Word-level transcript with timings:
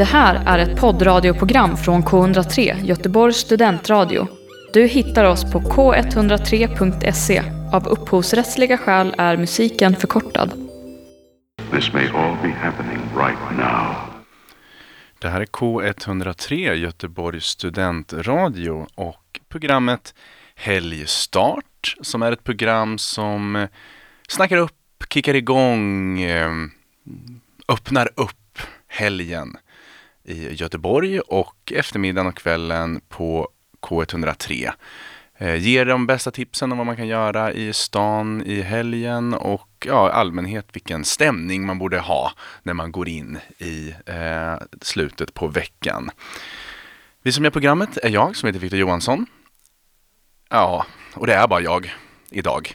Det 0.00 0.04
här 0.04 0.42
är 0.46 0.58
ett 0.58 0.80
poddradioprogram 0.80 1.76
från 1.76 2.02
K103, 2.02 2.84
Göteborgs 2.84 3.36
studentradio. 3.36 4.28
Du 4.72 4.86
hittar 4.86 5.24
oss 5.24 5.52
på 5.52 5.60
k103.se. 5.60 7.42
Av 7.72 7.88
upphovsrättsliga 7.88 8.78
skäl 8.78 9.14
är 9.18 9.36
musiken 9.36 9.96
förkortad. 9.96 10.50
This 11.72 11.92
may 11.92 12.08
all 12.08 12.36
be 12.42 12.48
happening 12.48 12.98
right 13.16 13.58
now. 13.58 13.94
Det 15.18 15.28
här 15.28 15.40
är 15.40 15.46
K103 15.46 16.74
Göteborgs 16.74 17.44
studentradio 17.44 18.86
och 18.94 19.40
programmet 19.48 20.14
Helgstart 20.54 21.96
som 22.00 22.22
är 22.22 22.32
ett 22.32 22.44
program 22.44 22.98
som 22.98 23.56
eh, 23.56 23.68
snackar 24.28 24.56
upp, 24.56 25.04
kickar 25.10 25.34
igång, 25.34 26.20
eh, 26.22 26.50
öppnar 27.68 28.10
upp 28.16 28.58
helgen 28.88 29.56
i 30.30 30.54
Göteborg 30.54 31.20
och 31.20 31.72
eftermiddagen 31.76 32.26
och 32.26 32.36
kvällen 32.36 33.00
på 33.08 33.48
K103. 33.80 34.70
Eh, 35.38 35.56
ger 35.56 35.84
de 35.84 36.06
bästa 36.06 36.30
tipsen 36.30 36.72
om 36.72 36.78
vad 36.78 36.86
man 36.86 36.96
kan 36.96 37.08
göra 37.08 37.52
i 37.52 37.72
stan 37.72 38.42
i 38.46 38.60
helgen 38.60 39.34
och 39.34 39.86
ja, 39.86 40.10
allmänhet 40.10 40.66
vilken 40.72 41.04
stämning 41.04 41.66
man 41.66 41.78
borde 41.78 41.98
ha 41.98 42.32
när 42.62 42.74
man 42.74 42.92
går 42.92 43.08
in 43.08 43.38
i 43.58 43.94
eh, 44.06 44.54
slutet 44.80 45.34
på 45.34 45.46
veckan. 45.46 46.10
Vi 47.22 47.32
som 47.32 47.44
gör 47.44 47.50
programmet 47.50 47.96
är 47.96 48.08
jag 48.08 48.36
som 48.36 48.46
heter 48.46 48.60
Victor 48.60 48.78
Johansson. 48.78 49.26
Ja, 50.50 50.86
och 51.14 51.26
det 51.26 51.34
är 51.34 51.48
bara 51.48 51.60
jag 51.60 51.94
idag. 52.30 52.74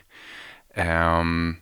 Um, 0.75 1.57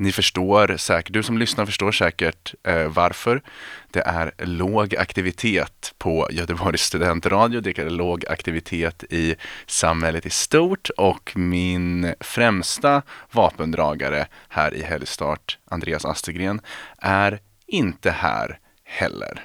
ni 0.00 0.12
förstår 0.12 0.76
säkert, 0.76 1.12
du 1.12 1.22
som 1.22 1.38
lyssnar 1.38 1.66
förstår 1.66 1.92
säkert 1.92 2.54
eh, 2.62 2.88
varför. 2.88 3.42
Det 3.90 4.00
är 4.00 4.32
låg 4.38 4.96
aktivitet 4.96 5.94
på 5.98 6.28
Göteborgs 6.30 6.82
studentradio, 6.82 7.60
det 7.60 7.78
är 7.78 7.90
låg 7.90 8.26
aktivitet 8.26 9.04
i 9.10 9.34
samhället 9.66 10.26
i 10.26 10.30
stort 10.30 10.90
och 10.96 11.32
min 11.36 12.14
främsta 12.20 13.02
vapendragare 13.30 14.26
här 14.48 14.74
i 14.74 14.82
Helgstart, 14.82 15.58
Andreas 15.70 16.04
Astergren, 16.04 16.60
är 16.98 17.40
inte 17.66 18.10
här 18.10 18.58
heller. 18.84 19.44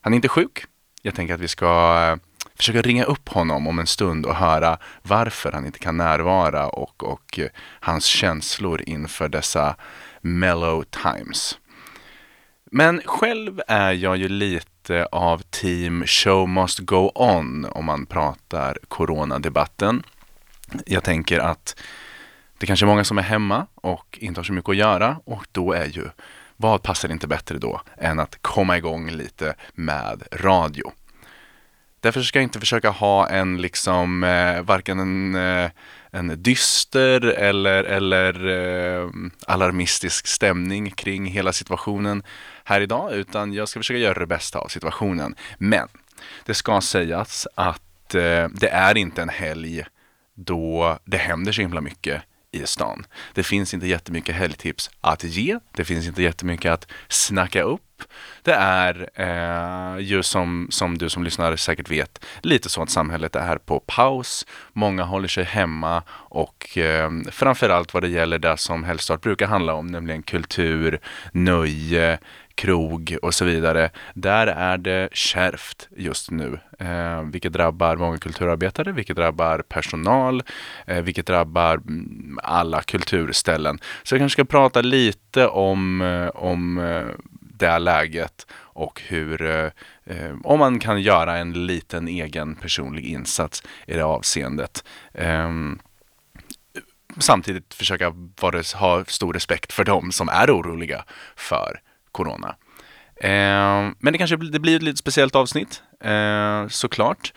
Han 0.00 0.12
är 0.12 0.16
inte 0.16 0.28
sjuk. 0.28 0.64
Jag 1.02 1.14
tänker 1.14 1.34
att 1.34 1.40
vi 1.40 1.48
ska 1.48 1.66
eh, 2.12 2.16
försöka 2.62 2.82
ringa 2.82 3.04
upp 3.04 3.28
honom 3.28 3.66
om 3.66 3.78
en 3.78 3.86
stund 3.86 4.26
och 4.26 4.34
höra 4.34 4.78
varför 5.02 5.52
han 5.52 5.66
inte 5.66 5.78
kan 5.78 5.96
närvara 5.96 6.68
och, 6.68 7.04
och 7.04 7.38
eh, 7.38 7.48
hans 7.80 8.04
känslor 8.04 8.82
inför 8.86 9.28
dessa 9.28 9.76
mellow 10.20 10.84
times. 10.84 11.58
Men 12.64 13.00
själv 13.04 13.60
är 13.68 13.92
jag 13.92 14.16
ju 14.16 14.28
lite 14.28 15.06
av 15.12 15.42
team 15.50 16.04
show 16.06 16.48
must 16.48 16.78
go 16.78 17.12
on 17.14 17.64
om 17.64 17.84
man 17.84 18.06
pratar 18.06 18.78
coronadebatten. 18.88 20.02
Jag 20.86 21.04
tänker 21.04 21.38
att 21.38 21.76
det 22.58 22.66
kanske 22.66 22.86
är 22.86 22.88
många 22.88 23.04
som 23.04 23.18
är 23.18 23.22
hemma 23.22 23.66
och 23.74 24.18
inte 24.20 24.38
har 24.38 24.44
så 24.44 24.52
mycket 24.52 24.70
att 24.70 24.76
göra 24.76 25.16
och 25.24 25.46
då 25.52 25.72
är 25.72 25.86
ju 25.86 26.08
vad 26.56 26.82
passar 26.82 27.12
inte 27.12 27.26
bättre 27.26 27.58
då 27.58 27.80
än 27.96 28.18
att 28.18 28.38
komma 28.42 28.76
igång 28.76 29.10
lite 29.10 29.54
med 29.74 30.22
radio. 30.32 30.92
Därför 32.02 32.22
ska 32.22 32.38
jag 32.38 32.44
inte 32.44 32.60
försöka 32.60 32.90
ha 32.90 33.28
en 33.28 33.62
liksom 33.62 34.24
eh, 34.24 34.62
varken 34.62 34.98
en, 34.98 35.34
eh, 35.34 35.70
en 36.10 36.42
dyster 36.42 37.24
eller, 37.24 37.84
eller 37.84 38.48
eh, 38.48 39.10
alarmistisk 39.46 40.26
stämning 40.26 40.90
kring 40.90 41.26
hela 41.26 41.52
situationen 41.52 42.22
här 42.64 42.80
idag, 42.80 43.12
utan 43.12 43.52
jag 43.52 43.68
ska 43.68 43.80
försöka 43.80 43.98
göra 43.98 44.18
det 44.18 44.26
bästa 44.26 44.58
av 44.58 44.68
situationen. 44.68 45.34
Men 45.58 45.88
det 46.44 46.54
ska 46.54 46.80
sägas 46.80 47.46
att 47.54 48.14
eh, 48.14 48.48
det 48.48 48.68
är 48.68 48.96
inte 48.96 49.22
en 49.22 49.28
helg 49.28 49.84
då 50.34 50.98
det 51.04 51.16
händer 51.16 51.52
så 51.52 51.60
himla 51.62 51.80
mycket 51.80 52.22
i 52.52 52.66
stan. 52.66 53.06
Det 53.34 53.42
finns 53.42 53.74
inte 53.74 53.86
jättemycket 53.86 54.34
helgtips 54.34 54.90
att 55.00 55.24
ge. 55.24 55.58
Det 55.72 55.84
finns 55.84 56.06
inte 56.06 56.22
jättemycket 56.22 56.72
att 56.72 56.86
snacka 57.08 57.62
upp. 57.62 57.82
Det 58.42 58.52
är 58.52 59.08
eh, 59.14 59.98
ju 60.00 60.22
som, 60.22 60.66
som 60.70 60.98
du 60.98 61.08
som 61.08 61.24
lyssnar 61.24 61.56
säkert 61.56 61.90
vet 61.90 62.24
lite 62.42 62.68
så 62.68 62.82
att 62.82 62.90
samhället 62.90 63.36
är 63.36 63.58
på 63.58 63.80
paus. 63.80 64.46
Många 64.72 65.02
håller 65.02 65.28
sig 65.28 65.44
hemma 65.44 66.02
och 66.10 66.78
eh, 66.78 67.10
framförallt 67.30 67.94
vad 67.94 68.02
det 68.02 68.08
gäller 68.08 68.38
det 68.38 68.56
som 68.56 68.84
Helgstart 68.84 69.20
brukar 69.20 69.46
handla 69.46 69.74
om, 69.74 69.86
nämligen 69.86 70.22
kultur, 70.22 71.00
nöje, 71.32 72.18
krog 72.54 73.16
och 73.22 73.34
så 73.34 73.44
vidare. 73.44 73.90
Där 74.14 74.46
är 74.46 74.78
det 74.78 75.08
kärvt 75.12 75.88
just 75.96 76.30
nu, 76.30 76.58
eh, 76.78 77.22
vilket 77.22 77.52
drabbar 77.52 77.96
många 77.96 78.18
kulturarbetare, 78.18 78.92
vilket 78.92 79.16
drabbar 79.16 79.58
personal, 79.68 80.42
eh, 80.86 81.02
vilket 81.02 81.26
drabbar 81.26 81.74
mm, 81.74 82.38
alla 82.42 82.82
kulturställen. 82.82 83.78
Så 84.02 84.14
jag 84.14 84.20
kanske 84.20 84.36
ska 84.36 84.44
prata 84.44 84.80
lite 84.80 85.46
om, 85.46 86.02
eh, 86.02 86.28
om 86.28 86.78
eh, 86.78 87.06
det 87.40 87.78
läget 87.78 88.46
och 88.54 89.02
hur, 89.06 89.42
eh, 89.42 89.70
eh, 90.04 90.34
om 90.44 90.58
man 90.58 90.78
kan 90.78 91.02
göra 91.02 91.36
en 91.36 91.66
liten 91.66 92.08
egen 92.08 92.54
personlig 92.54 93.04
insats 93.04 93.62
i 93.86 93.94
det 93.94 94.04
avseendet. 94.04 94.84
Eh, 95.14 95.50
samtidigt 97.18 97.74
försöka 97.74 98.12
vara, 98.40 98.62
ha 98.74 99.04
stor 99.04 99.32
respekt 99.32 99.72
för 99.72 99.84
dem 99.84 100.12
som 100.12 100.28
är 100.28 100.56
oroliga 100.56 101.04
för 101.36 101.80
corona. 102.12 102.56
Eh, 103.16 103.90
men 103.98 104.12
det 104.12 104.18
kanske 104.18 104.36
det 104.36 104.58
blir 104.58 104.76
ett 104.76 104.82
lite 104.82 104.98
speciellt 104.98 105.34
avsnitt, 105.34 105.82
eh, 106.04 106.68
såklart. 106.68 107.32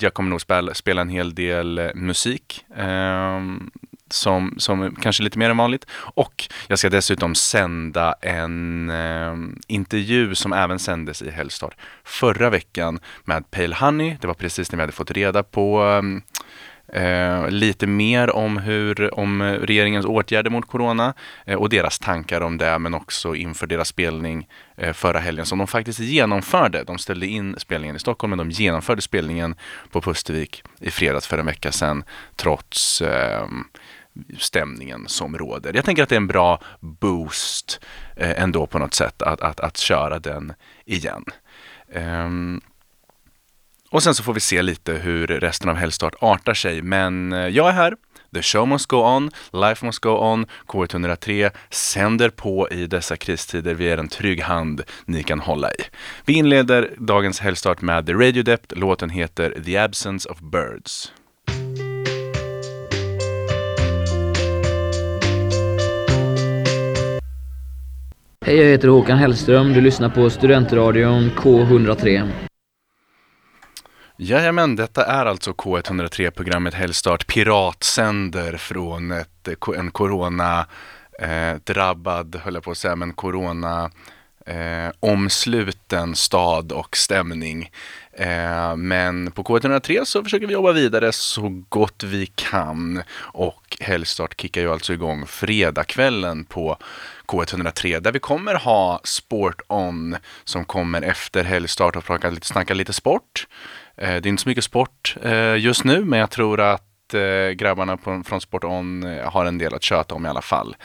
Jag 0.00 0.14
kommer 0.14 0.30
nog 0.30 0.40
spela, 0.40 0.74
spela 0.74 1.00
en 1.00 1.08
hel 1.08 1.34
del 1.34 1.78
eh, 1.78 1.94
musik 1.94 2.64
eh, 2.76 3.40
som, 4.10 4.54
som 4.58 4.96
kanske 5.02 5.22
lite 5.22 5.38
mer 5.38 5.50
än 5.50 5.56
vanligt. 5.56 5.86
Och 5.94 6.48
jag 6.68 6.78
ska 6.78 6.90
dessutom 6.90 7.34
sända 7.34 8.14
en 8.20 8.90
eh, 8.90 9.34
intervju 9.66 10.34
som 10.34 10.52
även 10.52 10.78
sändes 10.78 11.22
i 11.22 11.30
Helgstart 11.30 11.76
förra 12.04 12.50
veckan 12.50 12.98
med 13.24 13.50
Pale 13.50 13.74
Honey. 13.74 14.16
Det 14.20 14.26
var 14.26 14.34
precis 14.34 14.72
när 14.72 14.76
vi 14.76 14.82
hade 14.82 14.92
fått 14.92 15.10
reda 15.10 15.42
på 15.42 15.84
eh, 15.84 16.02
Eh, 16.94 17.48
lite 17.50 17.86
mer 17.86 18.36
om, 18.36 18.56
hur, 18.56 19.14
om 19.14 19.42
regeringens 19.42 20.06
åtgärder 20.06 20.50
mot 20.50 20.68
corona 20.68 21.14
eh, 21.46 21.58
och 21.58 21.68
deras 21.68 21.98
tankar 21.98 22.40
om 22.40 22.58
det, 22.58 22.78
men 22.78 22.94
också 22.94 23.34
inför 23.34 23.66
deras 23.66 23.88
spelning 23.88 24.48
eh, 24.76 24.92
förra 24.92 25.18
helgen 25.18 25.46
som 25.46 25.58
de 25.58 25.66
faktiskt 25.66 26.00
genomförde. 26.00 26.84
De 26.84 26.98
ställde 26.98 27.26
in 27.26 27.54
spelningen 27.58 27.96
i 27.96 27.98
Stockholm, 27.98 28.30
men 28.30 28.38
de 28.38 28.50
genomförde 28.50 29.02
spelningen 29.02 29.54
på 29.90 30.00
Pustervik 30.00 30.62
i 30.80 30.90
fredags 30.90 31.26
för 31.26 31.38
en 31.38 31.46
vecka 31.46 31.72
sedan, 31.72 32.04
trots 32.36 33.02
eh, 33.02 33.46
stämningen 34.38 35.04
som 35.08 35.38
råder. 35.38 35.74
Jag 35.74 35.84
tänker 35.84 36.02
att 36.02 36.08
det 36.08 36.14
är 36.14 36.20
en 36.20 36.26
bra 36.26 36.60
boost 36.80 37.80
eh, 38.16 38.42
ändå 38.42 38.66
på 38.66 38.78
något 38.78 38.94
sätt 38.94 39.22
att, 39.22 39.40
att, 39.40 39.60
att 39.60 39.76
köra 39.76 40.18
den 40.18 40.52
igen. 40.84 41.24
Um, 41.94 42.60
och 43.94 44.02
sen 44.02 44.14
så 44.14 44.22
får 44.22 44.34
vi 44.34 44.40
se 44.40 44.62
lite 44.62 44.92
hur 44.92 45.26
resten 45.26 45.70
av 45.70 45.76
Helgstart 45.76 46.14
artar 46.20 46.54
sig. 46.54 46.82
Men 46.82 47.32
eh, 47.32 47.48
jag 47.48 47.68
är 47.68 47.72
här. 47.72 47.94
The 48.34 48.42
show 48.42 48.68
must 48.68 48.86
go 48.86 48.96
on, 48.96 49.30
life 49.52 49.86
must 49.86 49.98
go 49.98 50.10
on. 50.10 50.46
K103 50.66 51.50
sänder 51.70 52.28
på 52.28 52.68
i 52.70 52.86
dessa 52.86 53.16
kristider. 53.16 53.74
Vi 53.74 53.88
är 53.88 53.98
en 53.98 54.08
trygg 54.08 54.42
hand 54.42 54.82
ni 55.04 55.22
kan 55.22 55.40
hålla 55.40 55.70
i. 55.70 55.76
Vi 56.24 56.32
inleder 56.32 56.90
dagens 56.98 57.40
Helgstart 57.40 57.82
med 57.82 58.06
The 58.06 58.12
Radio 58.12 58.42
Dept. 58.42 58.72
Låten 58.76 59.10
heter 59.10 59.62
The 59.64 59.76
Absence 59.78 60.28
of 60.28 60.40
Birds. 60.40 61.12
Hej, 68.46 68.56
jag 68.56 68.70
heter 68.70 68.88
Håkan 68.88 69.18
Hellström. 69.18 69.72
Du 69.72 69.80
lyssnar 69.80 70.08
på 70.08 70.30
Studentradion 70.30 71.30
K103. 71.30 72.30
Jajamän, 74.16 74.76
detta 74.76 75.04
är 75.04 75.26
alltså 75.26 75.50
K103-programmet 75.50 76.74
Helgstart 76.74 77.26
Piratsänder 77.26 78.56
från 78.56 79.10
ett, 79.10 79.48
eh, 79.48 79.78
en 79.78 79.90
corona 79.90 80.66
eh, 81.18 81.54
drabbad, 81.64 82.40
höll 82.44 82.54
jag 82.54 82.62
på 82.62 82.70
att 82.70 82.78
säga, 82.78 82.96
men 82.96 83.12
corona 83.12 83.90
eh, 84.46 84.92
omsluten 85.00 86.14
stad 86.14 86.72
och 86.72 86.96
stämning. 86.96 87.70
Eh, 88.16 88.76
men 88.76 89.30
på 89.30 89.42
K103 89.42 90.04
så 90.04 90.24
försöker 90.24 90.46
vi 90.46 90.52
jobba 90.52 90.72
vidare 90.72 91.12
så 91.12 91.62
gott 91.68 92.02
vi 92.02 92.26
kan 92.26 93.02
och 93.16 93.76
Helgstart 93.80 94.40
kickar 94.40 94.60
ju 94.60 94.72
alltså 94.72 94.92
igång 94.92 95.26
fredagskvällen 95.26 96.44
på 96.44 96.76
K103 97.26 98.00
där 98.00 98.12
vi 98.12 98.18
kommer 98.18 98.54
ha 98.54 99.00
Sport 99.04 99.60
On 99.66 100.16
som 100.44 100.64
kommer 100.64 101.02
efter 101.02 101.44
helgstart 101.44 101.96
och 101.96 102.04
snacka 102.42 102.74
lite 102.74 102.92
sport. 102.92 103.46
Eh, 103.96 104.08
det 104.08 104.26
är 104.26 104.26
inte 104.26 104.42
så 104.42 104.48
mycket 104.48 104.64
sport 104.64 105.16
eh, 105.22 105.56
just 105.56 105.84
nu, 105.84 106.04
men 106.04 106.18
jag 106.18 106.30
tror 106.30 106.60
att 106.60 106.93
eh, 107.14 107.50
grabbarna 107.50 107.96
från 108.24 108.40
Sport 108.40 108.64
On 108.64 109.02
eh, 109.02 109.30
har 109.30 109.44
en 109.44 109.58
del 109.58 109.74
att 109.74 109.82
köta 109.82 110.14
om 110.14 110.26
i 110.26 110.28
alla 110.28 110.42
fall. 110.42 110.76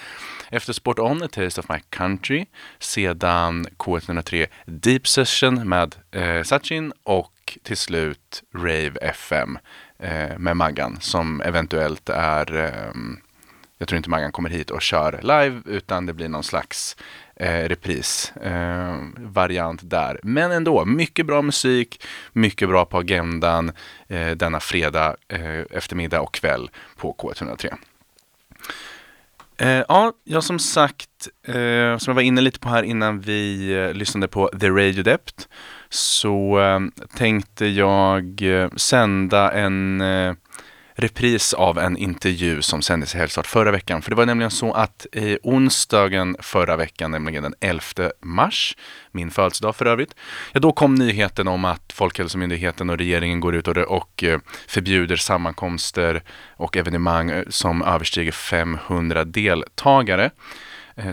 Efter 0.51 0.74
Sport 0.74 1.00
On, 1.00 1.24
A 1.24 1.27
Taste 1.31 1.62
of 1.62 1.69
My 1.69 1.80
Country. 1.89 2.45
Sedan 2.80 3.68
K103 3.77 4.48
Deep 4.66 5.07
Session 5.07 5.69
med 5.69 5.95
eh, 6.12 6.44
Sachin 6.44 6.94
och 7.04 7.57
till 7.63 7.77
slut 7.77 8.44
Rave 8.56 8.94
FM 9.01 9.57
eh, 10.00 10.38
med 10.38 10.57
Maggan 10.57 10.98
som 11.01 11.42
eventuellt 11.42 12.10
är 12.10 12.66
eh, 12.66 12.92
jag 13.80 13.88
tror 13.88 13.98
inte 13.98 14.10
Maggan 14.10 14.31
kommer 14.31 14.50
hit 14.50 14.72
och 14.72 14.81
kör 14.81 15.20
live 15.22 15.62
utan 15.66 16.06
det 16.06 16.14
blir 16.14 16.30
någon 16.30 16.44
slags 16.44 16.98
eh, 17.36 17.64
reprisvariant 17.64 19.84
eh, 19.84 19.88
där. 19.88 20.20
Men 20.24 20.52
ändå, 20.52 20.86
mycket 20.86 21.26
bra 21.26 21.42
musik, 21.42 22.06
mycket 22.34 22.70
bra 22.70 22.86
på 22.86 22.98
agendan 22.98 23.72
eh, 24.08 24.31
denna 24.31 24.60
fredag 24.60 25.16
eh, 25.28 25.60
eftermiddag 25.72 26.22
och 26.22 26.34
kväll 26.34 26.70
på 26.98 27.16
K103. 27.18 27.76
Eh, 29.58 29.84
ja, 29.88 30.14
jag 30.24 30.44
som 30.44 30.60
sagt, 30.60 31.28
eh, 31.44 31.98
som 31.98 32.12
jag 32.12 32.14
var 32.14 32.22
inne 32.22 32.42
lite 32.42 32.60
på 32.60 32.70
här 32.70 32.84
innan 32.84 33.20
vi 33.20 33.72
eh, 33.74 33.94
lyssnade 33.94 34.28
på 34.28 34.50
The 34.60 34.70
Radio 34.70 35.04
Dept, 35.04 35.48
så 35.90 36.60
eh, 36.60 36.80
tänkte 37.18 37.66
jag 37.66 38.42
eh, 38.42 38.70
sända 38.76 39.52
en 39.52 40.02
eh, 40.02 40.34
repris 41.00 41.54
av 41.54 41.80
en 41.80 41.98
intervju 41.98 42.62
som 42.62 42.81
sändes 42.81 43.16
i 43.16 43.18
Helgstart 43.18 43.48
förra 43.48 43.72
veckan. 43.72 44.01
För 44.01 44.10
det 44.10 44.16
var 44.16 44.25
nämligen 44.25 44.51
så 44.51 44.74
att 44.74 45.07
i 45.12 45.38
onsdagen 45.44 46.36
förra 46.40 46.75
veckan, 46.75 47.12
nämligen 47.12 47.44
den 47.44 47.54
11 47.60 47.81
mars, 48.22 48.78
min 49.12 49.31
födelsedag 49.31 49.75
för 49.75 49.86
övrigt, 49.86 50.16
ja 50.51 50.60
då 50.60 50.72
kom 50.72 50.96
nyheten 50.96 51.48
om 51.48 51.66
att 51.66 51.94
Folkhälsomyndigheten 51.94 52.90
och 52.90 52.98
regeringen 52.98 53.40
går 53.40 53.56
ut 53.56 53.68
och, 53.68 53.78
och 53.78 54.24
eh, 54.24 54.40
förbjuder 54.68 55.16
sammankomster 55.16 56.24
och 56.57 56.78
evenemang 56.78 57.30
eh, 57.30 57.44
som 57.50 57.81
överstiger 57.81 58.31
500 58.31 59.24
deltagare. 59.24 60.31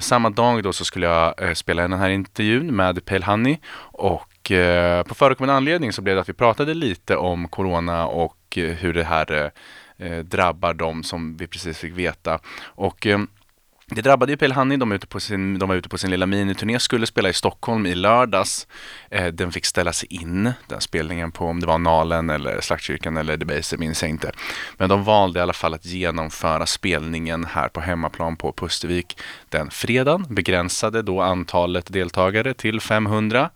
Samma 0.00 0.30
dag 0.30 0.62
då 0.62 0.72
så 0.72 0.84
skulle 0.84 1.06
jag 1.06 1.56
spela 1.56 1.84
in 1.84 1.90
den 1.90 2.00
här 2.00 2.08
intervjun 2.08 2.76
med 2.76 3.04
Pale 3.04 3.24
Honey 3.24 3.58
och 3.78 4.32
på 5.06 5.14
förekommande 5.14 5.54
anledning 5.54 5.92
så 5.92 6.02
blev 6.02 6.14
det 6.14 6.20
att 6.20 6.28
vi 6.28 6.32
pratade 6.32 6.74
lite 6.74 7.16
om 7.16 7.48
corona 7.48 8.06
och 8.06 8.45
och 8.46 8.58
eh, 8.58 8.74
hur 8.74 8.92
det 8.92 9.04
här 9.04 9.32
eh, 9.32 10.06
eh, 10.06 10.18
drabbar 10.18 10.74
dem 10.74 11.02
som 11.02 11.36
vi 11.36 11.46
precis 11.46 11.78
fick 11.78 11.92
veta. 11.92 12.40
Och 12.64 13.06
det 13.88 14.02
drabbade 14.02 14.32
ju 14.32 14.36
Pelhani, 14.36 14.76
de, 14.76 14.92
ute 14.92 15.06
på 15.06 15.20
sin, 15.20 15.58
de 15.58 15.68
var 15.68 15.76
ute 15.76 15.88
på 15.88 15.98
sin 15.98 16.10
lilla 16.10 16.26
miniturné, 16.26 16.78
skulle 16.78 17.06
spela 17.06 17.28
i 17.28 17.32
Stockholm 17.32 17.86
i 17.86 17.94
lördags. 17.94 18.66
Eh, 19.10 19.26
den 19.26 19.52
fick 19.52 19.66
ställas 19.66 20.04
in, 20.04 20.52
den 20.68 20.80
spelningen 20.80 21.32
på 21.32 21.46
om 21.46 21.60
det 21.60 21.66
var 21.66 21.78
Nalen 21.78 22.30
eller 22.30 22.60
Slaktkyrkan 22.60 23.16
eller 23.16 23.36
Debaser, 23.36 23.78
minns 23.78 24.02
jag 24.02 24.10
inte. 24.10 24.32
Men 24.76 24.88
de 24.88 25.04
valde 25.04 25.38
i 25.38 25.42
alla 25.42 25.52
fall 25.52 25.74
att 25.74 25.86
genomföra 25.86 26.66
spelningen 26.66 27.44
här 27.44 27.68
på 27.68 27.80
hemmaplan 27.80 28.36
på 28.36 28.52
Pustervik 28.52 29.18
den 29.48 29.70
fredagen, 29.70 30.26
begränsade 30.28 31.02
då 31.02 31.20
antalet 31.20 31.92
deltagare 31.92 32.54
till 32.54 32.80
500. 32.80 33.50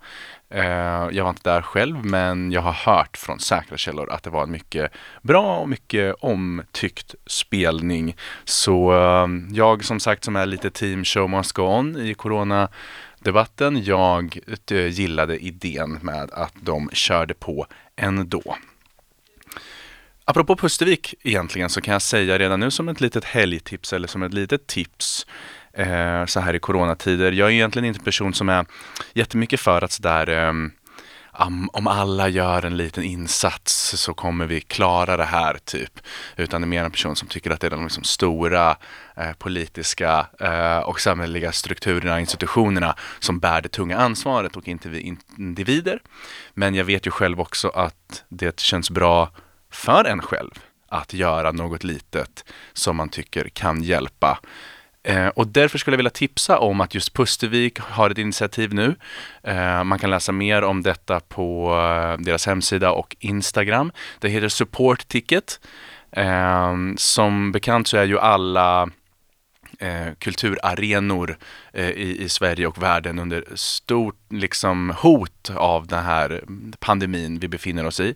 Eh, 0.53 1.09
jag 1.11 1.23
var 1.23 1.29
inte 1.29 1.49
där 1.49 1.61
själv, 1.61 2.05
men 2.05 2.51
jag 2.51 2.61
har 2.61 2.73
hört 2.73 3.17
från 3.17 3.39
säkra 3.39 3.77
källor 3.77 4.11
att 4.11 4.23
det 4.23 4.29
var 4.29 4.43
en 4.43 4.51
mycket 4.51 4.91
bra 5.21 5.57
och 5.57 5.69
mycket 5.69 6.15
omtyckt 6.19 7.15
spelning. 7.25 8.15
Så 8.45 8.93
eh, 8.93 9.27
jag 9.51 9.83
som 9.83 9.99
sagt 9.99 10.23
som 10.23 10.35
är 10.35 10.45
lite 10.45 10.71
team 10.71 11.05
show 11.05 11.29
must 11.29 11.51
go 11.51 11.61
on 11.61 11.97
i 11.97 12.13
coronadebatten, 12.13 13.83
jag 13.83 14.39
eh, 14.71 14.87
gillade 14.87 15.39
idén 15.39 15.99
med 16.01 16.31
att 16.31 16.53
de 16.61 16.89
körde 16.93 17.33
på 17.33 17.65
ändå. 17.95 18.57
Apropå 20.25 20.55
Pustervik 20.55 21.15
egentligen 21.23 21.69
så 21.69 21.81
kan 21.81 21.91
jag 21.91 22.01
säga 22.01 22.39
redan 22.39 22.59
nu 22.59 22.71
som 22.71 22.89
ett 22.89 23.01
litet 23.01 23.25
helgtips 23.25 23.93
eller 23.93 24.07
som 24.07 24.23
ett 24.23 24.33
litet 24.33 24.67
tips 24.67 25.25
eh, 25.73 26.25
så 26.25 26.39
här 26.39 26.53
i 26.53 26.59
coronatider. 26.59 27.31
Jag 27.31 27.47
är 27.47 27.51
egentligen 27.51 27.85
inte 27.85 27.99
en 27.99 28.03
person 28.03 28.33
som 28.33 28.49
är 28.49 28.65
jättemycket 29.13 29.59
för 29.59 29.83
att 29.83 29.91
sådär 29.91 30.29
eh, 30.29 30.53
om 31.73 31.87
alla 31.87 32.27
gör 32.27 32.65
en 32.65 32.77
liten 32.77 33.03
insats 33.03 33.93
så 33.97 34.13
kommer 34.13 34.45
vi 34.45 34.61
klara 34.61 35.17
det 35.17 35.25
här 35.25 35.57
typ. 35.65 35.99
Utan 36.35 36.61
det 36.61 36.65
är 36.65 36.67
mer 36.67 36.83
en 36.83 36.91
person 36.91 37.15
som 37.15 37.27
tycker 37.27 37.51
att 37.51 37.59
det 37.59 37.67
är 37.67 37.71
de 37.71 37.83
liksom 37.83 38.03
stora 38.03 38.77
eh, 39.17 39.33
politiska 39.33 40.27
eh, 40.39 40.77
och 40.77 40.99
samhälleliga 40.99 41.51
strukturerna, 41.51 42.19
institutionerna 42.19 42.95
som 43.19 43.39
bär 43.39 43.61
det 43.61 43.69
tunga 43.69 43.97
ansvaret 43.97 44.55
och 44.55 44.67
inte 44.67 44.89
vi 44.89 45.17
individer. 45.37 46.01
Men 46.53 46.75
jag 46.75 46.85
vet 46.85 47.07
ju 47.07 47.11
själv 47.11 47.39
också 47.39 47.69
att 47.69 48.23
det 48.29 48.59
känns 48.59 48.89
bra 48.89 49.31
för 49.71 50.05
en 50.05 50.21
själv 50.21 50.51
att 50.87 51.13
göra 51.13 51.51
något 51.51 51.83
litet 51.83 52.45
som 52.73 52.95
man 52.95 53.09
tycker 53.09 53.49
kan 53.49 53.83
hjälpa. 53.83 54.39
Eh, 55.03 55.27
och 55.27 55.47
därför 55.47 55.77
skulle 55.77 55.93
jag 55.93 55.97
vilja 55.97 56.09
tipsa 56.09 56.59
om 56.59 56.81
att 56.81 56.95
just 56.95 57.13
Pustervik 57.13 57.79
har 57.79 58.09
ett 58.09 58.17
initiativ 58.17 58.73
nu. 58.73 58.95
Eh, 59.43 59.83
man 59.83 59.99
kan 59.99 60.09
läsa 60.09 60.31
mer 60.31 60.61
om 60.61 60.81
detta 60.81 61.19
på 61.19 61.73
eh, 61.73 62.23
deras 62.23 62.45
hemsida 62.45 62.91
och 62.91 63.15
Instagram. 63.19 63.91
Det 64.19 64.29
heter 64.29 64.49
Support 64.49 65.07
Ticket. 65.07 65.59
Eh, 66.11 66.75
som 66.97 67.51
bekant 67.51 67.87
så 67.87 67.97
är 67.97 68.05
ju 68.05 68.19
alla 68.19 68.89
eh, 69.79 70.13
kulturarenor 70.19 71.37
eh, 71.73 71.89
i, 71.89 72.23
i, 72.23 72.29
Sverige 72.29 72.67
och 72.67 72.83
världen 72.83 73.19
under 73.19 73.45
stort 73.55 74.17
liksom, 74.29 74.93
hot 74.97 75.51
av 75.55 75.87
den 75.87 76.03
här 76.03 76.43
pandemin 76.79 77.39
vi 77.39 77.47
befinner 77.47 77.85
oss 77.85 77.99
i. 77.99 78.15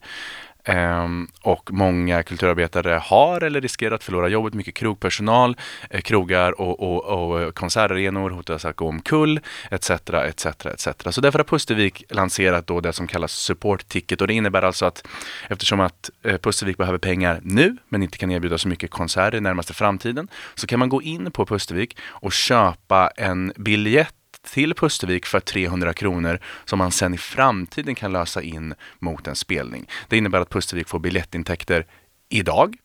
Ehm, 0.66 1.28
och 1.42 1.74
många 1.74 2.24
kulturarbetare 2.24 3.02
har 3.04 3.42
eller 3.42 3.62
riskerar 3.62 3.96
att 3.96 4.04
förlora 4.04 4.28
jobbet. 4.28 4.54
Mycket 4.54 4.74
krogpersonal, 4.74 5.58
eh, 5.90 6.02
krogar 6.02 6.62
och, 6.62 6.80
och, 6.80 7.06
och 7.06 7.42
eh, 7.42 7.52
konsertarenor 7.52 8.30
hotas 8.30 8.66
att 8.66 8.76
gå 8.76 8.88
omkull, 8.88 9.40
etc. 9.72 9.90
etc, 9.90 10.46
etc. 10.66 10.88
Så 11.10 11.22
därför 11.22 11.40
har 11.40 11.44
Pustervik 11.44 12.04
lanserat 12.10 12.68
då 12.68 12.82
det 12.82 12.94
som 12.94 13.08
kallas 13.08 13.32
support 13.32 13.88
ticket 13.88 14.22
och 14.22 14.28
det 14.28 14.34
innebär 14.34 14.62
alltså 14.62 14.86
att 14.86 15.08
eftersom 15.50 15.80
att 15.80 16.10
eh, 16.24 16.38
Pustervik 16.38 16.78
behöver 16.78 16.98
pengar 16.98 17.40
nu 17.44 17.78
men 17.90 18.04
inte 18.04 18.18
kan 18.18 18.32
erbjuda 18.32 18.58
så 18.58 18.68
mycket 18.68 18.92
konserter 18.92 19.38
i 19.38 19.42
närmaste 19.42 19.74
framtiden 19.74 20.28
så 20.56 20.68
kan 20.68 20.80
man 20.80 20.90
gå 20.90 21.02
in 21.02 21.32
på 21.32 21.46
Pustervik 21.46 21.98
och 22.02 22.34
köpa 22.34 23.12
en 23.18 23.54
biljett 23.56 24.16
till 24.52 24.74
Pustervik 24.74 25.26
för 25.26 25.40
300 25.40 25.94
kronor 25.94 26.40
som 26.66 26.80
man 26.80 26.92
sen 26.92 27.14
i 27.14 27.18
framtiden 27.18 27.96
kan 27.96 28.12
lösa 28.12 28.42
in 28.42 28.74
mot 29.00 29.28
en 29.28 29.36
spelning. 29.36 29.90
Det 30.08 30.18
innebär 30.18 30.42
att 30.42 30.50
Pustervik 30.50 30.88
får 30.88 31.00
biljettintäkter 31.00 31.86
idag, 32.30 32.76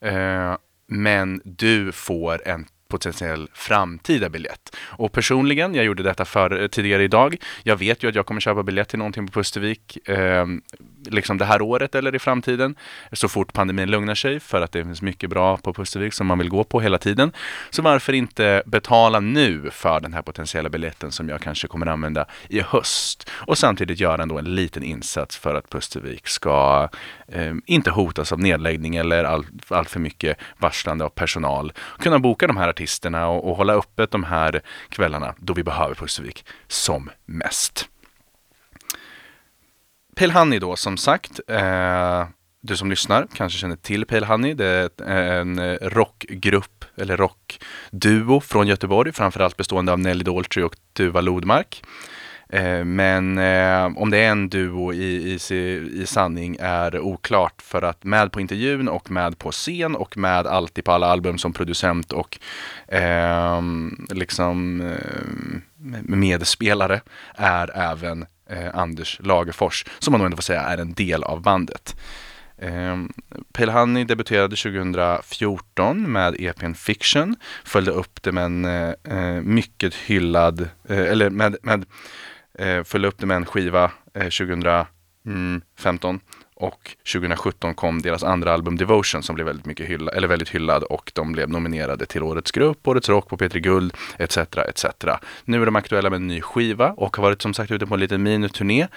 eh, 0.00 0.56
men 0.86 1.40
du 1.44 1.92
får 1.92 2.48
en 2.48 2.66
potentiell 2.90 3.48
framtida 3.54 4.28
biljett. 4.28 4.76
Och 4.78 5.12
personligen, 5.12 5.74
jag 5.74 5.84
gjorde 5.84 6.02
detta 6.02 6.24
för, 6.24 6.62
eh, 6.62 6.68
tidigare 6.68 7.04
idag, 7.04 7.36
jag 7.62 7.76
vet 7.76 8.02
ju 8.02 8.08
att 8.08 8.14
jag 8.14 8.26
kommer 8.26 8.40
köpa 8.40 8.62
biljett 8.62 8.88
till 8.88 8.98
någonting 8.98 9.26
på 9.26 9.32
Pustervik 9.32 10.08
eh, 10.08 10.46
liksom 11.06 11.38
det 11.38 11.44
här 11.44 11.62
året 11.62 11.94
eller 11.94 12.14
i 12.14 12.18
framtiden 12.18 12.74
så 13.12 13.28
fort 13.28 13.52
pandemin 13.52 13.90
lugnar 13.90 14.14
sig 14.14 14.40
för 14.40 14.60
att 14.60 14.72
det 14.72 14.84
finns 14.84 15.02
mycket 15.02 15.30
bra 15.30 15.56
på 15.56 15.72
Pustervik 15.72 16.14
som 16.14 16.26
man 16.26 16.38
vill 16.38 16.48
gå 16.48 16.64
på 16.64 16.80
hela 16.80 16.98
tiden. 16.98 17.32
Så 17.70 17.82
varför 17.82 18.12
inte 18.12 18.62
betala 18.66 19.20
nu 19.20 19.70
för 19.70 20.00
den 20.00 20.12
här 20.12 20.22
potentiella 20.22 20.68
biljetten 20.68 21.12
som 21.12 21.28
jag 21.28 21.40
kanske 21.40 21.68
kommer 21.68 21.86
använda 21.86 22.26
i 22.48 22.60
höst 22.60 23.30
och 23.32 23.58
samtidigt 23.58 24.00
göra 24.00 24.22
ändå 24.22 24.38
en 24.38 24.54
liten 24.54 24.82
insats 24.82 25.36
för 25.36 25.54
att 25.54 25.70
Pustervik 25.70 26.28
ska 26.28 26.88
eh, 27.28 27.54
inte 27.66 27.90
hotas 27.90 28.32
av 28.32 28.40
nedläggning 28.40 28.96
eller 28.96 29.24
allt 29.24 29.48
all 29.68 29.84
för 29.84 30.00
mycket 30.00 30.38
varslande 30.58 31.04
av 31.04 31.08
personal. 31.08 31.72
Kunna 31.98 32.18
boka 32.18 32.46
de 32.46 32.56
här 32.56 32.68
artisterna 32.80 33.28
och, 33.28 33.50
och 33.50 33.56
hålla 33.56 33.74
öppet 33.74 34.10
de 34.10 34.24
här 34.24 34.62
kvällarna 34.88 35.34
då 35.38 35.52
vi 35.52 35.62
behöver 35.62 35.94
Pustervik 35.94 36.44
som 36.68 37.10
mest. 37.26 37.88
Pale 40.16 40.32
Honey 40.32 40.58
då 40.58 40.76
som 40.76 40.96
sagt. 40.96 41.40
Eh, 41.48 42.28
du 42.62 42.76
som 42.76 42.90
lyssnar 42.90 43.26
kanske 43.34 43.58
känner 43.58 43.76
till 43.76 44.06
Pale 44.06 44.26
Honey. 44.26 44.54
Det 44.54 45.00
är 45.00 45.40
en 45.40 45.76
rockgrupp 45.76 46.84
eller 46.96 47.16
rockduo 47.16 48.40
från 48.40 48.66
Göteborg, 48.66 49.12
framförallt 49.12 49.56
bestående 49.56 49.92
av 49.92 49.98
Nelly 49.98 50.24
Daltrey 50.24 50.64
och 50.64 50.76
Tuva 50.92 51.20
Lodmark. 51.20 51.82
Eh, 52.52 52.84
men 52.84 53.38
eh, 53.38 53.92
om 53.96 54.10
det 54.10 54.18
är 54.18 54.30
en 54.30 54.48
duo 54.48 54.92
i, 54.92 55.38
i, 55.50 55.54
i 56.02 56.06
sanning 56.06 56.56
är 56.60 56.98
oklart 56.98 57.62
för 57.62 57.82
att 57.82 58.04
med 58.04 58.32
på 58.32 58.40
intervjun 58.40 58.88
och 58.88 59.10
med 59.10 59.38
på 59.38 59.50
scen 59.50 59.96
och 59.96 60.16
med 60.16 60.46
alltid 60.46 60.84
på 60.84 60.92
alla 60.92 61.06
album 61.06 61.38
som 61.38 61.52
producent 61.52 62.12
och 62.12 62.38
eh, 62.94 63.62
liksom 64.10 64.80
eh, 64.80 66.00
medspelare 66.02 67.00
är 67.34 67.90
även 67.92 68.26
eh, 68.50 68.74
Anders 68.74 69.20
Lagerfors, 69.22 69.84
som 69.98 70.12
man 70.12 70.18
nog 70.18 70.26
ändå 70.26 70.36
får 70.36 70.42
säga 70.42 70.62
är 70.62 70.78
en 70.78 70.92
del 70.92 71.22
av 71.22 71.42
bandet. 71.42 71.96
Eh, 72.58 72.96
Pale 73.52 73.72
Honey 73.72 74.04
debuterade 74.04 74.56
2014 74.56 76.12
med 76.12 76.36
EPn 76.38 76.72
Fiction, 76.72 77.36
följde 77.64 77.90
upp 77.90 78.22
det 78.22 78.32
med 78.32 78.44
en 78.44 78.64
eh, 78.64 78.94
eh 79.04 79.42
mycket 79.42 79.94
hyllad, 79.94 80.68
eh, 80.88 80.98
eller 80.98 81.30
med, 81.30 81.56
med 81.62 81.84
eh, 82.60 82.84
följde 82.84 83.08
upp 83.08 83.18
det 83.18 83.26
med 83.26 83.36
en 83.36 83.46
skiva 83.46 83.90
eh, 84.14 84.28
2015 84.28 86.20
Och 86.54 86.96
2017 87.12 87.74
kom 87.74 88.02
deras 88.02 88.22
andra 88.22 88.52
album 88.52 88.76
Devotion 88.76 89.22
som 89.22 89.34
blev 89.34 89.46
väldigt 89.46 89.66
mycket 89.66 89.86
hylla, 89.86 90.12
eller 90.12 90.28
väldigt 90.28 90.48
hyllad 90.48 90.82
och 90.82 91.12
de 91.14 91.32
blev 91.32 91.50
nominerade 91.50 92.06
till 92.06 92.22
Årets 92.22 92.50
grupp, 92.50 92.88
Årets 92.88 93.08
rock 93.08 93.28
på 93.28 93.36
P3 93.36 93.58
Guld 93.58 93.94
etc. 94.18 94.38
etc. 94.38 94.84
Nu 95.44 95.62
är 95.62 95.66
de 95.66 95.76
aktuella 95.76 96.10
med 96.10 96.16
en 96.16 96.26
ny 96.26 96.40
skiva 96.40 96.92
och 96.92 97.16
har 97.16 97.22
varit 97.22 97.42
som 97.42 97.54
sagt 97.54 97.70
ute 97.70 97.86
på 97.86 97.94
en 97.94 98.00
liten 98.00 98.22
miniturné. 98.22 98.88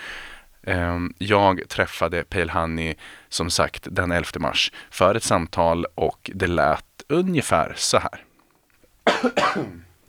Ehm, 0.63 1.13
jag 1.17 1.61
träffade 1.69 2.23
Pale 2.23 2.51
Honey 2.51 2.95
som 3.29 3.49
sagt 3.49 3.87
den 3.91 4.11
11 4.11 4.29
mars 4.39 4.71
för 4.91 5.15
ett 5.15 5.23
samtal 5.23 5.85
och 5.95 6.31
det 6.33 6.47
lät 6.47 6.85
ungefär 7.09 7.73
så 7.77 7.99
här. 7.99 8.23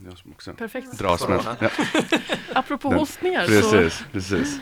Jag 0.05 0.19
som 0.19 0.33
också 0.33 0.53
Perfekt. 0.53 0.99
dras 0.99 1.29
med. 1.29 1.41
Ja. 1.61 1.69
Apropå 2.55 2.89
Den- 2.91 2.99
hostningar 2.99 3.43
så 3.47 3.49
Precis, 3.71 4.05
precis. 4.13 4.61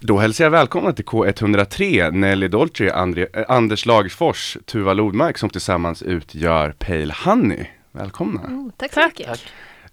Då 0.00 0.18
hälsar 0.18 0.44
jag 0.44 0.50
välkomna 0.50 0.92
till 0.92 1.04
K103, 1.04 2.10
Nelly 2.10 2.48
Dolce, 2.48 2.92
André, 2.94 3.26
eh, 3.32 3.44
Anders 3.48 3.86
Lagfors, 3.86 4.56
Tuva 4.64 4.92
Lodmark 4.92 5.38
som 5.38 5.50
tillsammans 5.50 6.02
utgör 6.02 6.70
Pale 6.78 7.14
Honey. 7.24 7.66
Välkomna. 7.92 8.40
Oh, 8.40 8.70
tack 8.76 8.92
så 8.94 9.00
Tack. 9.00 9.18
mycket. 9.18 9.40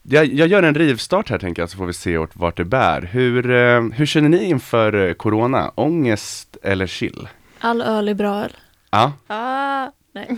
Jag, 0.04 0.26
jag 0.26 0.48
gör 0.48 0.64
en 0.64 0.76
rivstart 0.76 1.30
här 1.30 1.38
tänker 1.40 1.62
jag 1.62 1.70
så 1.70 1.78
får 1.78 1.86
vi 1.86 1.94
se 1.94 2.18
vart, 2.18 2.36
vart 2.36 2.58
det 2.58 2.66
bär. 2.66 3.02
Hur, 3.02 3.52
eh, 3.52 3.82
hur 3.82 4.06
känner 4.06 4.30
ni 4.30 4.44
inför 4.44 5.08
eh, 5.08 5.14
Corona? 5.14 5.72
Ångest 5.76 6.58
eller 6.64 6.88
chill? 6.88 7.28
All 7.60 7.82
öl 7.82 8.08
är 8.10 8.14
bra 8.14 8.44
öl. 8.44 8.58
Ja, 8.92 9.14
Ah, 9.28 9.92
nej. 10.14 10.38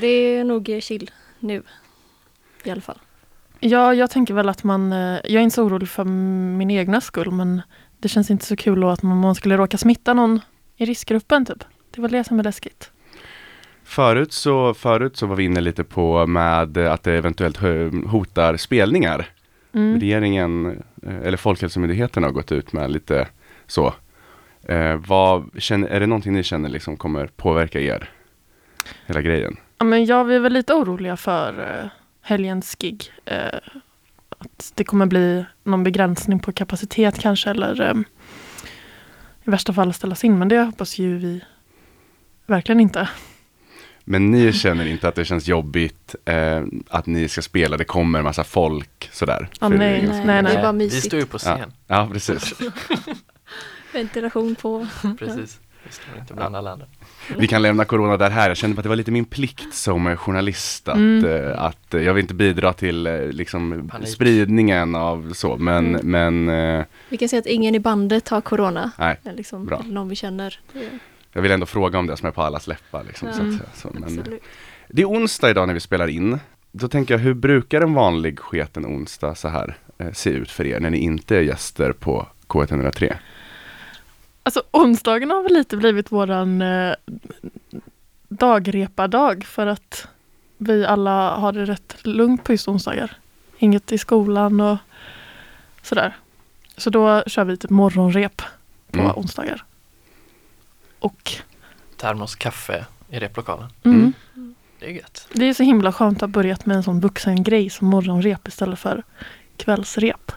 Det 0.00 0.06
är 0.06 0.44
nog 0.44 0.78
chill 0.82 1.10
nu. 1.40 1.62
I 2.64 2.70
alla 2.70 2.80
fall. 2.80 2.98
Ja, 3.60 3.94
jag 3.94 4.10
tänker 4.10 4.34
väl 4.34 4.48
att 4.48 4.64
man, 4.64 4.92
eh, 4.92 4.98
jag 5.24 5.32
är 5.34 5.40
inte 5.40 5.54
så 5.54 5.64
orolig 5.64 5.88
för 5.88 6.04
min 6.04 6.70
egna 6.70 7.00
skull, 7.00 7.30
men 7.30 7.62
det 7.98 8.08
känns 8.08 8.30
inte 8.30 8.44
så 8.44 8.56
kul 8.56 8.84
att 8.84 9.02
man, 9.02 9.34
skulle 9.34 9.56
råka 9.56 9.78
smitta 9.78 10.14
någon 10.14 10.40
i 10.76 10.84
riskgruppen 10.84 11.46
typ. 11.46 11.64
Det 11.90 12.00
var 12.00 12.08
det 12.08 12.24
som 12.24 12.38
är 12.38 12.44
läskigt. 12.44 12.90
förut 13.84 14.32
så, 14.32 14.74
förut 14.74 15.16
så 15.16 15.26
var 15.26 15.36
vi 15.36 15.44
inne 15.44 15.60
lite 15.60 15.84
på 15.84 16.26
med 16.26 16.78
att 16.78 17.02
det 17.02 17.12
eventuellt 17.12 17.58
hotar 18.06 18.56
spelningar. 18.56 19.28
Mm. 19.72 20.00
Regeringen, 20.00 20.82
eh, 21.02 21.16
eller 21.22 21.36
Folkhälsomyndigheten 21.36 22.22
har 22.22 22.30
gått 22.30 22.52
ut 22.52 22.72
med 22.72 22.90
lite 22.90 23.28
så. 23.66 23.94
Eh, 24.62 24.96
vad, 24.96 25.50
känner, 25.58 25.88
är 25.88 26.00
det 26.00 26.06
någonting 26.06 26.32
ni 26.32 26.42
känner 26.42 26.68
liksom 26.68 26.96
kommer 26.96 27.26
påverka 27.26 27.80
er? 27.80 28.10
Hela 29.06 29.22
grejen? 29.22 29.56
Ja, 29.78 29.84
men 29.84 30.04
jag 30.04 30.32
är 30.32 30.38
väl 30.38 30.52
lite 30.52 30.74
oroliga 30.74 31.16
för 31.16 31.60
eh, 31.60 31.88
helgens 32.26 32.76
gig. 32.78 33.12
Eh, 33.24 33.58
att 34.38 34.72
det 34.74 34.84
kommer 34.84 35.06
bli 35.06 35.44
någon 35.64 35.84
begränsning 35.84 36.38
på 36.38 36.52
kapacitet 36.52 37.18
kanske 37.18 37.50
eller 37.50 37.80
eh, 37.80 37.94
i 39.44 39.50
värsta 39.50 39.72
fall 39.72 39.94
ställas 39.94 40.24
in. 40.24 40.38
Men 40.38 40.48
det 40.48 40.58
hoppas 40.62 40.98
ju 40.98 41.18
vi 41.18 41.44
verkligen 42.46 42.80
inte. 42.80 43.08
Men 44.04 44.30
ni 44.30 44.52
känner 44.52 44.86
inte 44.86 45.08
att 45.08 45.14
det 45.14 45.24
känns 45.24 45.48
jobbigt 45.48 46.14
eh, 46.24 46.62
att 46.88 47.06
ni 47.06 47.28
ska 47.28 47.42
spela, 47.42 47.76
det 47.76 47.84
kommer 47.84 48.22
massa 48.22 48.44
folk 48.44 49.08
sådär? 49.12 49.48
Ja, 49.60 49.68
För 49.70 49.76
nej, 49.76 50.02
nej. 50.02 50.06
skull? 50.06 50.26
nej, 50.26 50.42
Det 50.42 50.48
är 50.50 50.54
nej. 50.54 50.62
bara 50.62 50.72
Vi 50.72 50.78
mysigt. 50.78 51.06
står 51.06 51.20
ju 51.20 51.26
på 51.26 51.38
scen, 51.38 51.72
Ja, 51.86 52.08
precis. 52.12 52.54
Ventilation 53.92 54.54
på. 54.54 54.86
precis. 55.18 55.60
Vi 55.86 55.92
står 55.92 56.18
inte 56.20 56.34
bland 56.34 56.56
alla 56.56 56.70
andra. 56.72 56.86
Vi 57.38 57.46
kan 57.46 57.62
lämna 57.62 57.84
corona 57.84 58.16
där 58.16 58.30
här. 58.30 58.48
Jag 58.48 58.56
kände 58.56 58.78
att 58.78 58.82
det 58.82 58.88
var 58.88 58.96
lite 58.96 59.10
min 59.10 59.24
plikt 59.24 59.74
som 59.74 60.16
journalist 60.16 60.88
att, 60.88 60.96
Mm. 60.96 61.24
eh, 61.24 61.62
att 61.62 61.94
eh, 61.94 62.02
jag 62.02 62.14
vill 62.14 62.22
inte 62.22 62.34
bidra 62.34 62.72
till 62.72 63.06
eh, 63.06 63.20
liksom 63.28 63.88
Panik. 63.92 64.08
spridningen 64.08 64.94
av 64.94 65.32
så, 65.32 65.56
men, 65.56 65.94
Mm. 65.96 66.46
men 66.46 66.84
Vi 67.08 67.16
kan 67.16 67.28
säga 67.28 67.40
att 67.40 67.46
ingen 67.46 67.74
i 67.74 67.80
bandet 67.80 68.28
har 68.28 68.40
corona. 68.40 68.90
nej, 68.98 69.18
Eller 69.24 69.36
Liksom, 69.36 69.66
Bra. 69.66 69.78
eller 69.84 69.94
någon 69.94 70.08
vi 70.08 70.16
känner. 70.16 70.60
Jag 71.32 71.42
vill 71.42 71.50
ändå 71.50 71.66
fråga 71.66 71.98
om 71.98 72.06
det 72.06 72.16
som 72.16 72.26
är 72.28 72.32
på 72.32 72.42
allas 72.42 72.66
läppar. 72.66 73.04
Liksom, 73.04 73.28
så 73.32 73.40
Mm. 73.40 73.54
att, 73.54 73.58
säga. 73.78 73.92
så, 73.92 73.98
men, 74.00 74.38
det 74.88 75.02
är 75.02 75.06
onsdag 75.06 75.50
idag 75.50 75.66
när 75.66 75.74
vi 75.74 75.80
spelar 75.80 76.08
in. 76.08 76.38
Då 76.72 76.88
tänker 76.88 77.14
jag, 77.14 77.18
hur 77.18 77.34
brukar 77.34 77.80
en 77.80 77.94
vanlig 77.94 78.38
sketen 78.38 78.86
onsdag 78.86 79.34
så 79.34 79.48
här 79.48 79.76
eh, 79.98 80.12
se 80.12 80.30
ut 80.30 80.50
för 80.50 80.66
er 80.66 80.80
när 80.80 80.90
ni 80.90 80.98
inte 80.98 81.36
är 81.36 81.40
gäster 81.40 81.92
på 81.92 82.26
K103? 82.48 83.14
Alltså 84.46 84.62
onsdagen 84.70 85.30
har 85.30 85.42
väl 85.42 85.52
lite 85.52 85.76
blivit 85.76 86.12
våran 86.12 86.62
eh, 86.62 86.94
dagrepa-dag 88.28 89.44
för 89.44 89.66
att 89.66 90.08
vi 90.58 90.86
alla 90.86 91.36
har 91.36 91.52
det 91.52 91.64
rätt 91.64 91.96
lugnt 92.06 92.44
på 92.44 92.52
just 92.52 92.68
onsdagar. 92.68 93.18
Inget 93.58 93.92
i 93.92 93.98
skolan 93.98 94.60
och 94.60 94.76
sådär. 95.82 96.16
Så 96.76 96.90
då 96.90 97.22
kör 97.26 97.44
vi 97.44 97.56
typ 97.56 97.70
morgonrep 97.70 98.42
på 98.90 98.98
Mm. 99.00 99.12
onsdagar. 99.16 99.64
Och 100.98 101.32
Termos 101.96 102.34
kaffe 102.36 102.86
i 103.10 103.18
replokalen. 103.18 103.68
mm, 103.82 104.12
Mm. 104.36 104.54
Det 104.78 104.86
är 104.86 104.90
gött. 104.90 105.28
det 105.32 105.44
är 105.44 105.54
så 105.54 105.62
himla 105.62 105.92
skönt 105.92 106.16
att 106.16 106.20
ha 106.20 106.28
börjat 106.28 106.66
med 106.66 106.76
en 106.76 106.82
sån 106.82 107.00
vuxen 107.00 107.42
grej 107.42 107.70
som 107.70 107.88
morgonrep 107.88 108.48
istället 108.48 108.78
för 108.78 109.02
kvällsrep. 109.56 110.32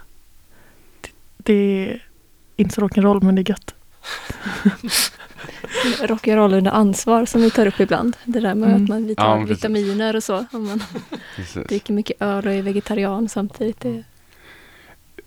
Det, 1.02 1.12
det 1.38 1.54
är 1.54 2.06
inte 2.56 2.76
så 2.76 2.82
rock'n'roll 2.82 3.24
men 3.24 3.36
det 3.36 3.42
är 3.42 3.50
gött. 3.50 3.76
Rock'n'roll 6.02 6.54
under 6.58 6.72
ansvar 6.72 7.26
som 7.26 7.42
vi 7.42 7.52
tar 7.52 7.66
upp 7.66 7.80
ibland. 7.80 8.18
Det 8.26 8.40
där 8.40 8.56
med 8.56 8.70
Mm. 8.70 8.84
att 8.84 8.90
man 8.90 9.16
tar 9.16 9.26
Ja, 9.40 9.46
vitaminer 9.46 10.16
och 10.16 10.24
så. 10.24 10.46
Om 10.52 10.66
man 10.68 10.84
Precis. 11.36 11.68
dricker 11.68 11.94
mycket 11.94 12.22
öl 12.22 12.48
och 12.48 12.54
är 12.54 12.62
vegetarian 12.62 13.30
samtidigt. 13.30 13.80
Det, 13.80 14.04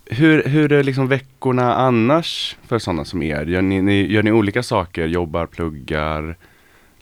Hur, 0.06 0.44
hur 0.44 0.72
är 0.72 0.82
liksom 0.82 1.08
veckorna 1.08 1.74
annars 1.74 2.56
för 2.66 2.78
sådana 2.78 3.04
som 3.04 3.22
er? 3.22 3.46
Gör 3.46 3.62
ni, 3.62 3.82
ni, 3.82 4.12
gör 4.12 4.22
ni 4.22 4.32
olika 4.32 4.62
saker? 4.62 5.06
Jobbar, 5.06 5.46
pluggar, 5.46 6.36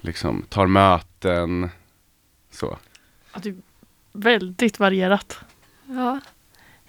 liksom 0.01 0.43
tar 0.49 0.67
möten? 0.67 1.71
Så. 2.51 2.79
Ja, 3.35 3.41
det 3.43 3.49
är 3.49 3.55
väldigt 4.13 4.79
varierat. 4.79 5.39
ja. 5.87 6.21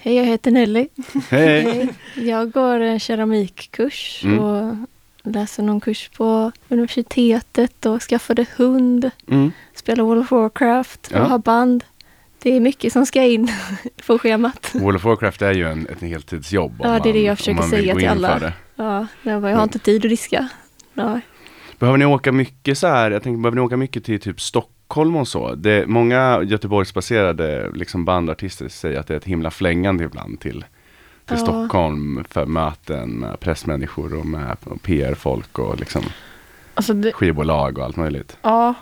Hej, 0.04 0.16
jag 0.16 0.26
heter 0.26 0.52
Nelly. 0.52 0.88
Hej! 1.30 1.90
Jag 2.16 2.52
går 2.52 2.80
en 2.80 3.00
keramikkurs 3.00 4.22
Mm. 4.24 4.40
och 4.40 4.76
läser 5.24 5.64
någon 5.64 5.80
kurs 5.82 6.10
på 6.18 6.52
universitetet 6.70 7.86
och 7.86 8.02
skaffade 8.02 8.46
hund. 8.58 9.12
Mm. 9.28 9.52
Spelar 9.76 10.04
World 10.04 10.22
of 10.22 10.32
Warcraft 10.32 11.08
och 11.08 11.18
Ja. 11.20 11.24
har 11.24 11.38
band. 11.40 11.84
Det 12.44 12.56
är 12.56 12.60
mycket 12.60 12.94
som 12.94 13.06
ska 13.06 13.24
in 13.24 13.52
på 14.08 14.20
schemat. 14.20 14.72
World 14.74 14.96
of 14.96 15.04
Warcraft 15.04 15.42
är 15.42 15.54
ju 15.54 15.68
en, 15.68 15.88
ett 15.88 16.02
heltidsjobb. 16.02 16.76
Ja, 16.84 16.90
det 17.04 17.10
är 17.10 17.14
det 17.14 17.20
man- 17.20 17.24
jag 17.26 17.38
försöker 17.38 17.60
man 17.62 17.70
säga 17.70 17.96
till 17.96 18.08
alla. 18.08 18.54
Ja, 18.76 19.08
jag, 19.24 19.42
har 19.42 19.64
inte 19.64 19.80
tid 19.80 20.06
att 20.06 20.10
diska. 20.10 20.48
Ja. 20.94 21.20
Behöver 21.80 21.98
ni 21.98 22.06
åka 22.06 22.32
mycket 22.32 22.78
så 22.78 22.88
här? 22.88 23.12
Jag 23.12 23.24
tänker, 23.24 23.42
behöver 23.42 23.56
ni 23.56 23.62
åka 23.62 23.78
mycket 23.78 24.04
till 24.06 24.20
typ 24.20 24.42
Stockholm 24.42 24.76
och 24.98 25.28
så? 25.28 25.56
Det, 25.56 25.88
många 25.88 26.44
Göteborgsbaserade 26.44 27.72
liksom 27.74 28.06
bandartister 28.06 28.68
säger 28.68 29.00
att 29.00 29.08
det 29.08 29.14
är 29.14 29.18
ett 29.18 29.26
himla 29.26 29.52
flängande 29.52 30.04
ibland 30.04 30.40
till, 30.40 30.66
till 31.26 31.38
Ja. 31.38 31.38
Stockholm 31.38 32.24
för 32.30 32.46
möten 32.46 33.10
med 33.10 33.40
pressmänniskor 33.40 34.20
och 34.20 34.26
med 34.26 34.58
PR-folk 34.82 35.60
och 35.60 35.80
liksom 35.80 36.04
Alltså 36.74 36.94
det, 36.94 37.12
skivbolag 37.12 37.78
och 37.78 37.86
allt 37.86 37.96
möjligt. 37.96 38.38
Ja, 38.42 38.74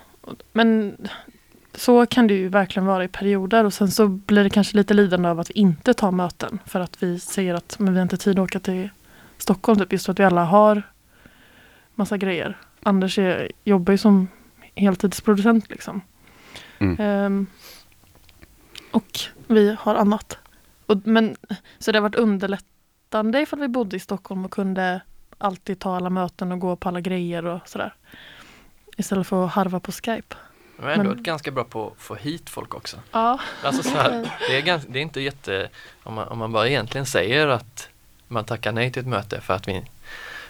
men 0.53 0.97
så 1.75 2.05
kan 2.05 2.27
det 2.27 2.33
ju 2.33 2.49
verkligen 2.49 2.85
vara 2.85 3.03
i 3.03 3.07
perioder 3.07 3.65
och 3.65 3.73
sen 3.73 3.91
så 3.91 4.07
blir 4.07 4.43
det 4.43 4.49
kanske 4.49 4.77
lite 4.77 4.93
lidande 4.93 5.29
av 5.29 5.39
att 5.39 5.49
vi 5.49 5.53
inte 5.53 5.93
tar 5.93 6.11
möten 6.11 6.59
för 6.65 6.79
att 6.79 7.03
vi 7.03 7.19
säger 7.19 7.53
att 7.53 7.79
men 7.79 7.93
vi 7.93 7.99
har 7.99 8.03
inte 8.03 8.17
tid 8.17 8.39
att 8.39 8.43
åka 8.43 8.59
till 8.59 8.89
Stockholm 9.37 9.79
typ 9.79 9.91
just 9.91 10.05
för 10.05 10.11
att 10.11 10.19
vi 10.19 10.23
alla 10.23 10.45
har 10.45 10.81
massa 11.95 12.17
grejer. 12.17 12.57
Anders 12.83 13.19
är, 13.19 13.51
jobbar 13.63 13.91
ju 13.91 13.97
som 13.97 14.27
heltidsproducent 14.79 15.69
liksom. 15.69 16.01
Mm. 16.79 16.95
Ehm, 16.99 17.47
och 18.91 19.19
vi 19.47 19.75
har 19.79 19.95
annat. 19.95 20.37
Och, 20.85 20.97
men, 21.03 21.35
så 21.79 21.91
det 21.91 21.97
har 21.97 22.03
varit 22.03 22.15
underlättande 22.15 23.41
ifall 23.41 23.59
vi 23.59 23.67
bodde 23.67 23.95
i 23.95 23.99
Stockholm 23.99 24.45
och 24.45 24.51
kunde 24.51 25.01
alltid 25.37 25.79
ta 25.79 25.95
alla 25.95 26.09
möten 26.09 26.51
och 26.51 26.59
gå 26.59 26.75
på 26.75 26.89
alla 26.89 27.01
grejer 27.01 27.45
och 27.45 27.59
sådär. 27.65 27.93
Istället 28.97 29.27
för 29.27 29.45
att 29.45 29.51
harva 29.51 29.79
på 29.79 29.91
Skype. 29.91 30.35
Men 30.77 30.99
ändå 30.99 31.13
Men- 31.13 31.23
ganska 31.23 31.51
bra 31.51 31.63
på 31.63 31.87
att 31.87 32.01
få 32.01 32.15
hit 32.15 32.49
folk 32.49 32.75
också. 32.75 32.97
Ja. 33.11 33.39
Alltså 33.63 33.83
så 33.83 33.97
här, 33.97 34.11
det, 34.49 34.57
är 34.57 34.61
ganska, 34.61 34.91
det 34.91 34.99
är 34.99 35.03
inte 35.03 35.21
jätte, 35.21 35.69
om 36.03 36.13
man, 36.13 36.27
om 36.27 36.37
man 36.37 36.51
bara 36.51 36.67
egentligen 36.67 37.05
säger 37.05 37.47
att 37.47 37.89
man 38.27 38.45
tackar 38.45 38.71
nej 38.71 38.91
till 38.91 39.01
ett 39.01 39.07
möte 39.07 39.41
för 39.41 39.53
att 39.53 39.67
vi, 39.67 39.85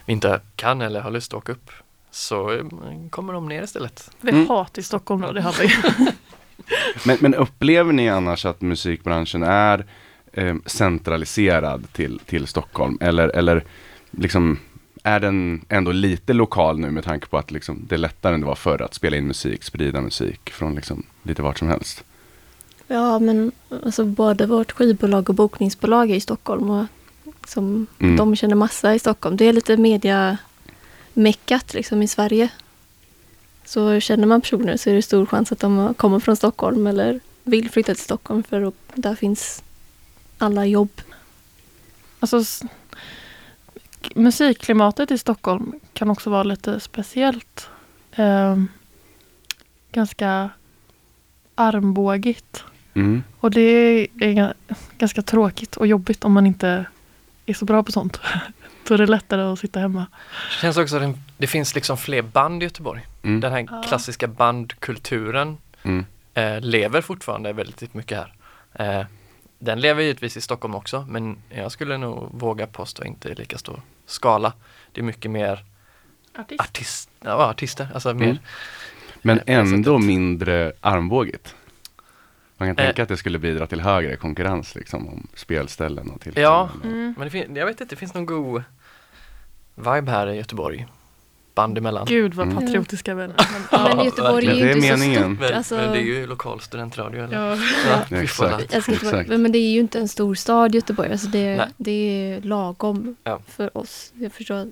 vi 0.05 0.13
inte 0.13 0.41
kan 0.55 0.81
eller 0.81 1.01
har 1.01 1.11
lust 1.11 1.33
att 1.33 1.37
åka 1.37 1.51
upp 1.51 1.71
så 2.11 2.51
eh, 2.51 2.63
kommer 3.09 3.33
de 3.33 3.47
ner 3.47 3.63
istället. 3.63 4.11
Vi 4.21 4.31
Mm. 4.31 4.47
hat 4.47 4.77
i 4.77 4.83
Stockholm 4.83 5.21
då, 5.21 5.31
det 5.31 5.41
har 5.41 5.55
vi. 5.61 5.69
Men, 7.05 7.17
men 7.21 7.35
upplever 7.35 7.93
ni 7.93 8.09
annars 8.09 8.45
att 8.45 8.61
musikbranschen 8.61 9.43
är 9.43 9.85
eh, 10.33 10.55
centraliserad 10.65 11.93
till, 11.93 12.19
till 12.25 12.47
Stockholm? 12.47 12.97
Eller, 13.01 13.27
eller 13.29 13.63
liksom, 14.11 14.59
är 15.03 15.19
den 15.19 15.65
ändå 15.69 15.91
lite 15.91 16.33
lokal 16.33 16.79
nu 16.79 16.91
med 16.91 17.03
tanke 17.03 17.27
på 17.27 17.37
att 17.37 17.51
liksom, 17.51 17.85
det 17.89 17.95
är 17.95 17.99
lättare 17.99 18.33
än 18.33 18.39
det 18.39 18.45
var 18.47 18.55
förr 18.55 18.81
att 18.81 18.93
spela 18.93 19.17
in 19.17 19.27
musik, 19.27 19.63
sprida 19.63 20.01
musik 20.01 20.49
från 20.49 20.75
liksom, 20.75 21.03
lite 21.23 21.41
vart 21.41 21.59
som 21.59 21.67
helst? 21.67 22.03
ja, 22.87 23.19
men 23.19 23.51
alltså 23.83 24.05
både 24.05 24.45
vårt 24.45 24.71
skivbolag 24.71 25.29
och 25.29 25.35
bokningsbolag 25.35 26.11
är 26.11 26.15
i 26.15 26.19
Stockholm 26.21 26.69
och 26.69 26.85
som 27.47 27.87
Mm. 27.99 28.15
de 28.15 28.35
känner 28.35 28.55
massa 28.55 28.95
i 28.95 28.99
Stockholm. 28.99 29.37
Det 29.37 29.45
är 29.45 29.53
lite 29.53 29.77
media, 29.77 30.37
meckat 31.13 31.73
liksom 31.73 32.01
i 32.01 32.07
Sverige. 32.07 32.49
Så 33.65 33.99
känner 33.99 34.27
man 34.27 34.41
personer 34.41 34.77
så 34.77 34.89
är 34.89 34.93
det 34.93 35.01
stor 35.01 35.25
chans 35.25 35.51
att 35.51 35.59
de 35.59 35.93
kommer 35.93 36.19
från 36.19 36.35
Stockholm 36.35 36.87
eller 36.87 37.19
vill 37.43 37.69
flytta 37.69 37.95
till 37.95 38.03
Stockholm 38.03 38.43
för 38.43 38.61
att 38.61 38.73
där 38.93 39.15
finns 39.15 39.63
alla 40.37 40.65
jobb. 40.65 41.01
Alltså, 42.19 42.43
musikklimatet 44.15 45.11
i 45.11 45.17
Stockholm 45.17 45.79
kan 45.93 46.09
också 46.09 46.29
vara 46.29 46.43
lite 46.43 46.79
speciellt. 46.79 47.69
Ehm, 48.11 48.67
ganska 49.91 50.49
armbågigt. 51.55 52.63
Mm. 52.93 53.23
Och 53.39 53.51
det 53.51 53.61
är 53.61 54.07
ga- 54.17 54.53
ganska 54.97 55.21
tråkigt 55.21 55.77
och 55.77 55.87
jobbigt 55.87 56.23
om 56.25 56.33
man 56.33 56.47
inte 56.47 56.85
är 57.45 57.53
så 57.53 57.65
bra 57.65 57.83
på 57.83 57.91
sånt. 57.91 58.19
Då 58.89 58.93
är 58.93 58.97
det 58.97 59.05
lättare 59.07 59.41
att 59.41 59.59
sitta 59.59 59.79
hemma. 59.79 60.05
Det 60.49 60.61
känns 60.61 60.77
också 60.77 60.97
att 60.97 61.15
det, 61.37 61.47
finns 61.47 61.75
liksom 61.75 61.97
fler 61.97 62.21
band 62.21 62.63
i 62.63 62.65
Göteborg. 62.65 63.07
Mm. 63.23 63.39
Den 63.39 63.51
här 63.51 63.67
Ja. 63.71 63.83
klassiska 63.87 64.27
bandkulturen 64.27 65.57
Mm. 65.83 66.05
eh, 66.33 66.61
lever 66.61 67.01
fortfarande 67.01 67.53
väldigt 67.53 67.93
mycket 67.93 68.17
här. 68.17 68.33
Eh, 68.99 69.05
den 69.59 69.79
lever 69.81 70.03
givetvis 70.03 70.37
i 70.37 70.41
Stockholm 70.41 70.75
också 70.75 71.05
men 71.09 71.37
jag 71.49 71.71
skulle 71.71 71.97
nog 71.97 72.29
våga 72.31 72.67
påstå 72.67 73.03
inte 73.03 73.29
i 73.29 73.35
lika 73.35 73.57
stor 73.57 73.81
skala. 74.05 74.53
Det 74.91 75.01
är 75.01 75.05
mycket 75.05 75.31
mer 75.31 75.65
Artist. 76.39 76.61
artist, 76.61 77.09
ja, 77.21 77.49
artister, 77.49 77.87
alltså 77.93 78.13
mer 78.13 78.25
Mm. 78.25 78.37
Men 79.21 79.39
Eh, 79.45 79.57
ändå 79.59 79.93
sättet. 79.99 80.07
mindre 80.07 80.71
armbågigt. 80.81 81.55
Man 82.57 82.67
kan 82.69 82.77
Eh. 82.77 82.85
tänka 82.85 83.03
att 83.03 83.09
det 83.09 83.17
skulle 83.17 83.39
bidra 83.39 83.67
till 83.67 83.81
högre 83.81 84.15
konkurrens 84.15 84.75
liksom 84.75 85.07
om 85.07 85.27
spelställen 85.33 86.09
och 86.09 86.21
tillfällen. 86.21 86.51
Ja. 86.51 86.69
och- 86.79 86.85
Mm. 86.85 87.13
Men 87.17 87.25
det 87.27 87.31
fin- 87.31 87.55
jag 87.55 87.65
vet 87.65 87.81
inte, 87.81 87.95
det 87.95 87.99
finns 87.99 88.13
någon 88.13 88.25
god 88.25 88.63
vibe 89.79 90.11
här 90.11 90.27
i 90.29 90.35
Göteborg. 90.37 90.87
Band 91.55 91.77
emellan. 91.77 92.05
Gud 92.09 92.33
vad 92.33 92.47
Mm. 92.47 92.57
patriotiska 92.63 93.15
vänner. 93.15 93.35
Men, 93.71 93.97
Men 93.97 94.05
Göteborg 94.05 94.47
är 94.47 94.53
ju 94.53 94.59
Det 94.63 94.69
är 94.71 94.75
inte 94.75 94.87
så 94.87 94.97
meningen. 94.97 95.35
stort. 95.35 95.39
Men, 95.49 95.57
Alltså, 95.57 95.75
men 95.75 95.91
det 95.91 95.97
är 95.99 96.03
ju 96.03 96.27
lokal 96.27 96.61
studentradio 96.61 97.23
eller? 97.23 97.37
ja. 97.49 97.55
Ja, 97.89 98.01
Ja, 98.09 98.17
exakt. 98.17 98.73
Exakt. 98.73 99.29
men 99.29 99.51
det 99.51 99.57
är 99.59 99.71
ju 99.71 99.79
inte 99.79 99.99
en 99.99 100.07
stor 100.07 100.35
stad 100.35 100.75
Göteborg. 100.75 101.11
Alltså 101.11 101.27
det, 101.27 101.55
Nej. 101.55 101.67
det 101.77 101.91
är 101.91 102.41
lagom 102.41 103.15
Ja. 103.23 103.39
för 103.47 103.77
oss. 103.77 104.11
Jag 104.13 104.31
förstår 104.33 104.67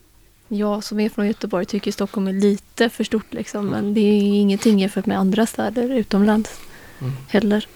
jag 0.47 0.83
som 0.83 0.99
är 0.99 1.09
från 1.09 1.27
Göteborg 1.27 1.65
tycker 1.65 1.91
Stockholm 1.91 2.27
är 2.27 2.33
lite 2.33 2.89
för 2.89 3.03
stort 3.03 3.33
liksom. 3.33 3.65
Men 3.67 3.93
det 3.93 3.99
är 4.01 4.21
ingenting 4.21 4.79
jämfört 4.79 5.05
med 5.05 5.17
andra 5.19 5.45
städer 5.45 5.93
utomlands 5.93 6.59
Mm. 7.01 7.13
heller. 7.29 7.67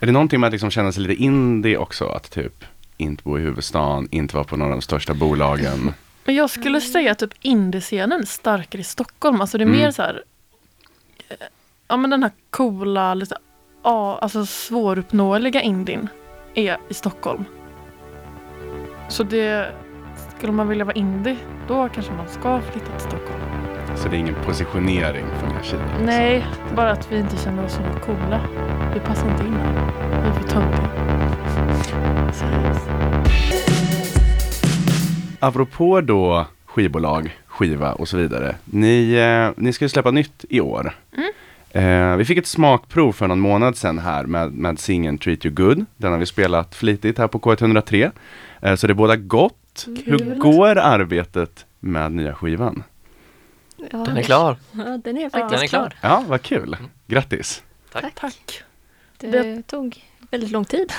Är 0.00 0.06
det 0.06 0.12
någonting 0.12 0.40
med 0.40 0.48
att 0.48 0.52
liksom 0.52 0.70
känna 0.70 0.92
sig 0.92 1.02
lite 1.02 1.22
indie 1.22 1.76
också? 1.76 2.06
Att 2.06 2.30
typ 2.30 2.64
inte 2.96 3.22
bo 3.24 3.38
i 3.38 3.40
huvudstaden, 3.40 4.08
inte 4.10 4.34
vara 4.34 4.44
på 4.44 4.56
några 4.56 4.72
av 4.72 4.78
de 4.78 4.82
största 4.82 5.14
bolagen. 5.14 5.92
Men 6.28 6.34
jag 6.34 6.50
skulle 6.50 6.80
säga 6.80 7.14
typ 7.14 7.30
indiescenen 7.40 8.20
är 8.20 8.26
starkare 8.26 8.80
i 8.80 8.84
Stockholm. 8.84 9.40
Alltså 9.40 9.58
det 9.58 9.64
är 9.64 9.66
Mm. 9.66 9.78
mer 9.80 9.90
så 9.90 10.02
här. 10.02 10.22
eh, 11.28 11.36
Ja 11.88 11.96
men 11.96 12.10
den 12.10 12.22
här 12.22 12.32
coola, 12.50 13.14
lite 13.14 13.36
ja, 13.82 14.18
alltså 14.22 14.46
svåruppnåeliga 14.46 15.60
indien 15.60 16.08
är 16.54 16.76
i 16.88 16.94
Stockholm. 16.94 17.44
Så 19.08 19.22
det, 19.22 19.72
skulle 20.36 20.52
man 20.52 20.68
vilja 20.68 20.84
vara 20.84 20.94
indie, 20.94 21.36
då 21.68 21.88
kanske 21.88 22.12
man 22.12 22.28
ska 22.28 22.60
flytta 22.60 22.86
till 22.86 23.00
Stockholm. 23.00 23.40
Så 23.96 24.08
det 24.08 24.16
är 24.16 24.18
ingen 24.18 24.44
positionering 24.44 25.26
från 25.40 25.50
er 25.58 25.62
sida. 25.62 25.82
liksom. 25.86 26.06
Nej, 26.06 26.46
bara 26.76 26.90
att 26.90 27.12
vi 27.12 27.18
inte 27.18 27.36
känner 27.36 27.64
oss 27.64 27.72
så 27.72 27.82
coola. 28.06 28.40
Vi 28.94 29.00
passar 29.00 29.30
inte 29.30 29.44
in 29.46 29.52
här. 29.56 29.92
Vi 30.22 30.28
är 30.28 30.32
för 30.32 30.48
töntiga. 30.48 30.88
Apropå 35.40 36.00
då 36.00 36.46
skivbolag, 36.66 37.38
skiva 37.46 37.92
och 37.92 38.08
så 38.08 38.16
vidare. 38.16 38.56
Ni, 38.64 39.12
eh, 39.14 39.62
ni 39.62 39.72
ska 39.72 39.84
ju 39.84 39.88
släppa 39.88 40.10
nytt 40.10 40.44
i 40.48 40.60
år. 40.60 40.96
Eh, 41.70 42.16
vi 42.16 42.24
fick 42.24 42.38
ett 42.38 42.46
smakprov 42.46 43.12
för 43.12 43.26
någon 43.26 43.40
månad 43.40 43.76
sedan 43.76 43.98
här 43.98 44.24
med, 44.24 44.52
med 44.52 44.78
singeln 44.78 45.18
Treat 45.18 45.44
You 45.46 45.54
Good. 45.54 45.84
Den 45.96 46.12
har 46.12 46.18
vi 46.18 46.26
spelat 46.26 46.74
flitigt 46.74 47.18
här 47.18 47.26
på 47.28 47.38
K103. 47.38 48.10
Eh, 48.62 48.74
så 48.74 48.86
det 48.86 48.92
är 48.92 48.94
båda 48.94 49.16
gott. 49.16 49.86
Hur 50.04 50.34
går 50.38 50.78
arbetet 50.78 51.66
med 51.80 52.12
nya 52.12 52.34
skivan? 52.34 52.82
Ja, 53.76 53.98
Den 53.98 54.16
är 54.16 54.22
klar. 54.22 54.56
Ja, 54.72 54.98
den 55.04 55.16
är 55.16 55.22
Ja. 55.22 55.30
faktiskt 55.30 55.50
Den 55.50 55.62
är 55.62 55.66
klar. 55.66 55.94
Ja, 56.00 56.24
vad 56.28 56.42
kul. 56.42 56.76
Grattis. 57.06 57.62
Tack. 57.92 58.14
Tack. 58.14 58.62
Det, 59.18 59.26
Det- 59.30 59.62
tog 59.62 60.04
väldigt 60.30 60.50
lång 60.50 60.64
tid. 60.64 60.92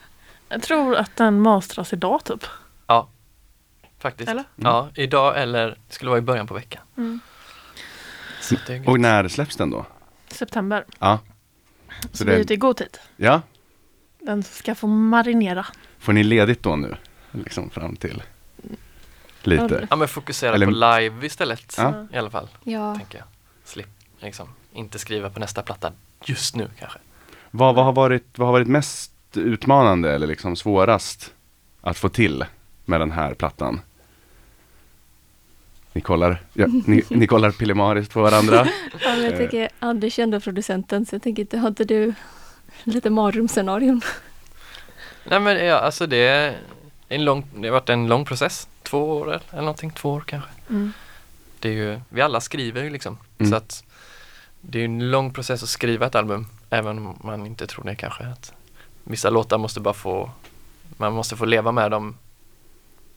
Jag 0.48 0.62
tror 0.62 0.96
att 0.96 1.16
den 1.16 1.40
mastras 1.40 1.92
idag 1.92 2.24
typ. 2.24 2.44
Faktiskt. 3.98 4.30
Eller? 4.30 4.44
Ja, 4.56 4.88
idag 4.94 5.42
eller 5.42 5.66
det 5.88 5.94
skulle 5.94 6.08
vara 6.08 6.18
i 6.18 6.22
början 6.22 6.46
på 6.46 6.54
veckan. 6.54 6.82
Mm. 6.96 7.20
Det 8.66 8.86
Och 8.86 9.00
när 9.00 9.28
släpps 9.28 9.56
den 9.56 9.70
då? 9.70 9.86
September. 10.28 10.84
Ja. 10.98 11.18
Så, 12.00 12.16
Så 12.16 12.24
vi 12.24 12.30
är 12.30 12.34
det, 12.34 12.40
ute 12.42 12.54
i 12.54 12.56
god 12.56 12.76
tid. 12.76 12.98
ja, 13.16 13.42
Den 14.20 14.42
ska 14.42 14.74
få 14.74 14.86
marinera. 14.86 15.66
får 15.98 16.12
ni 16.12 16.22
ledigt 16.24 16.62
då 16.62 16.76
nu? 16.76 16.96
Liksom 17.32 17.70
fram 17.70 17.96
till 17.96 18.22
lite. 19.42 19.86
Ja 19.90 19.96
men 19.96 20.08
fokusera 20.08 20.54
Eller- 20.54 20.66
på 20.66 20.72
live 20.72 21.26
istället 21.26 21.74
Ja. 21.78 22.06
i 22.12 22.16
alla 22.16 22.30
fall. 22.30 22.48
Ja, 22.64 22.94
Tänker 22.96 23.18
jag. 23.18 23.26
Slipp, 23.64 23.88
liksom. 24.18 24.48
Inte 24.72 24.98
skriva 24.98 25.30
på 25.30 25.40
nästa 25.40 25.62
platta 25.62 25.92
just 26.24 26.56
nu 26.56 26.70
kanske. 26.78 26.98
Vad, 27.50 27.74
vad, 27.74 27.84
har 27.84 27.92
varit, 27.92 28.38
vad 28.38 28.48
har 28.48 28.52
varit 28.52 28.68
mest 28.68 29.12
utmanande 29.34 30.14
eller 30.14 30.26
liksom 30.26 30.56
svårast 30.56 31.32
att 31.80 31.98
få 31.98 32.08
till 32.08 32.44
med 32.84 33.00
den 33.00 33.10
här 33.10 33.34
plattan? 33.34 33.80
Ni 35.96 36.02
kollar, 36.02 36.42
ja, 36.52 36.66
ni, 36.86 37.02
ni 37.08 37.26
kollar 37.26 37.50
pillemariskt 37.50 38.12
på 38.12 38.22
varandra. 38.22 38.68
ja 39.04 39.14
men 39.16 39.24
jag 39.24 39.36
tänker 39.36 39.68
Anders 39.78 40.18
är 40.18 40.22
ändå 40.22 40.40
producenten 40.40 41.06
så 41.06 41.14
jag 41.14 41.22
tänker 41.22 41.42
inte, 41.42 41.58
har 41.58 41.68
inte 41.68 41.84
du 41.84 42.14
lite 42.84 43.10
mardrömsscenarion? 43.10 44.00
Nej 45.24 45.40
men 45.40 45.66
ja, 45.66 45.78
alltså 45.78 46.06
det 46.06 46.16
är 46.16 46.56
en 47.08 47.24
lång, 47.24 47.46
det 47.54 47.68
har 47.68 47.72
varit 47.72 47.88
en 47.88 48.08
lång 48.08 48.24
process. 48.24 48.68
Två 48.82 49.10
år 49.10 49.28
eller 49.28 49.42
eller 49.50 49.60
någonting, 49.60 49.90
två 49.90 50.10
år 50.10 50.24
kanske. 50.26 50.50
Mm. 50.70 50.92
Det 51.58 51.68
är 51.68 51.72
ju, 51.72 52.00
vi 52.08 52.20
alla 52.20 52.40
skriver 52.40 52.82
ju 52.82 52.90
liksom. 52.90 53.18
Mm. 53.38 53.50
Så 53.50 53.56
att 53.56 53.84
det 54.60 54.80
är 54.80 54.84
en 54.84 55.10
lång 55.10 55.32
process 55.32 55.62
att 55.62 55.68
skriva 55.68 56.06
ett 56.06 56.14
album. 56.14 56.46
Även 56.70 56.98
om 56.98 57.18
man 57.24 57.46
inte 57.46 57.66
tror 57.66 57.84
det 57.84 57.94
kanske. 57.94 58.24
Att 58.24 58.52
vissa 59.04 59.30
låtar 59.30 59.58
måste 59.58 59.80
bara 59.80 59.94
få, 59.94 60.30
man 60.96 61.12
måste 61.12 61.36
få 61.36 61.44
leva 61.44 61.72
med 61.72 61.90
dem 61.90 62.16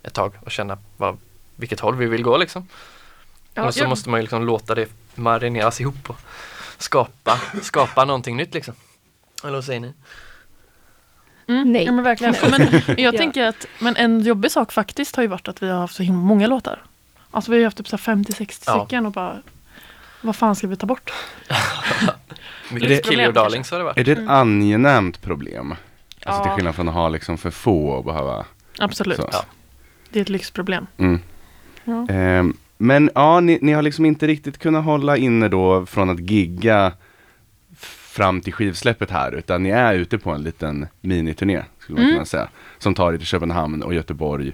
ett 0.04 0.14
tag 0.14 0.34
och 0.42 0.52
känna 0.52 0.78
vad, 0.98 1.18
vilket 1.60 1.80
håll 1.80 1.96
vi 1.96 2.06
vill 2.06 2.24
gå 2.24 2.38
liksom. 2.38 2.68
Ja, 3.54 3.64
och 3.66 3.74
så 3.74 3.80
jag- 3.80 3.90
måste 3.90 4.10
man 4.10 4.20
ju 4.20 4.22
liksom 4.22 4.46
låta 4.46 4.76
det 4.76 4.90
marineras 5.16 5.82
ihop 5.82 6.10
och 6.10 6.18
skapa, 6.78 7.40
skapa 7.62 8.06
någonting 8.06 8.38
nytt 8.38 8.54
liksom. 8.54 8.74
Eller 9.44 9.54
vad 9.54 9.64
säger 9.66 9.80
ni? 9.80 9.94
Mm, 11.48 11.72
Nej. 11.72 11.86
Ja, 11.86 11.92
men 11.92 12.04
verkligen. 12.04 12.36
Men 12.52 12.82
jag 12.88 13.14
Ja. 13.14 13.18
tänker 13.18 13.48
att 13.48 13.66
men 13.80 13.96
en 13.96 14.22
jobbig 14.22 14.52
sak 14.52 14.72
faktiskt 14.72 15.16
har 15.16 15.24
ju 15.24 15.30
varit 15.30 15.48
att 15.48 15.64
vi 15.64 15.70
har 15.70 15.80
haft 15.80 15.96
så 15.96 16.04
himla 16.04 16.22
många 16.22 16.48
låtar. 16.48 16.84
Alltså 17.32 17.52
vi 17.52 17.58
har 17.58 17.60
ju 17.60 17.66
haft 17.66 17.78
typ 17.78 17.88
så 17.88 17.98
här 17.98 18.04
50-60 18.16 18.64
Ja. 18.66 18.80
stycken 18.86 19.06
och 19.06 19.12
bara 19.12 19.38
vad 20.22 20.36
fan 20.36 20.56
ska 20.56 20.68
vi 20.68 20.76
ta 20.76 20.86
bort? 20.88 21.14
Mycket 22.72 22.90
det- 22.90 23.10
Kill 23.10 23.20
Your 23.20 23.32
Darlings 23.34 23.72
har 23.72 23.78
det 23.78 23.84
varit. 23.84 23.98
Är 23.98 24.04
det 24.04 24.12
ett 24.12 24.30
angenämt 24.30 25.22
problem? 25.22 25.72
Alltså 26.24 26.44
till 26.44 26.50
Ja. 26.50 26.56
skillnad 26.56 26.76
från 26.76 26.88
att 26.90 26.94
ha 26.96 27.10
liksom 27.10 27.38
för 27.38 27.52
få 27.52 27.88
och 27.90 28.04
behöva 28.06 28.46
Absolut. 28.80 29.20
Ja. 29.32 29.46
Det 30.10 30.20
är 30.20 30.22
ett 30.22 30.30
lyxproblem. 30.30 30.88
Mm. 30.98 31.22
Ja. 31.90 32.14
Ehm, 32.14 32.54
men 32.78 33.10
ja, 33.16 33.40
ni, 33.40 33.60
ni 33.62 33.72
har 33.74 33.82
liksom 33.82 34.06
inte 34.06 34.28
riktigt 34.28 34.58
kunnat 34.58 34.86
hålla 34.86 35.18
inne 35.18 35.48
då 35.48 35.86
från 35.86 36.10
att 36.10 36.20
gigga 36.20 36.92
fram 38.10 38.42
till 38.42 38.54
skivsläppet 38.54 39.12
här, 39.12 39.32
utan 39.32 39.64
ni 39.64 39.70
är 39.70 39.94
ute 39.94 40.18
på 40.18 40.32
en 40.32 40.44
liten 40.44 40.88
miniturné, 41.02 41.64
skulle 41.80 41.96
man 41.96 42.04
Mm. 42.06 42.16
kunna 42.16 42.26
säga, 42.26 42.48
som 42.78 42.94
tar 42.96 43.14
er 43.14 43.18
till 43.18 43.28
Köpenhamn 43.28 43.84
och 43.84 43.94
Göteborg 43.94 44.54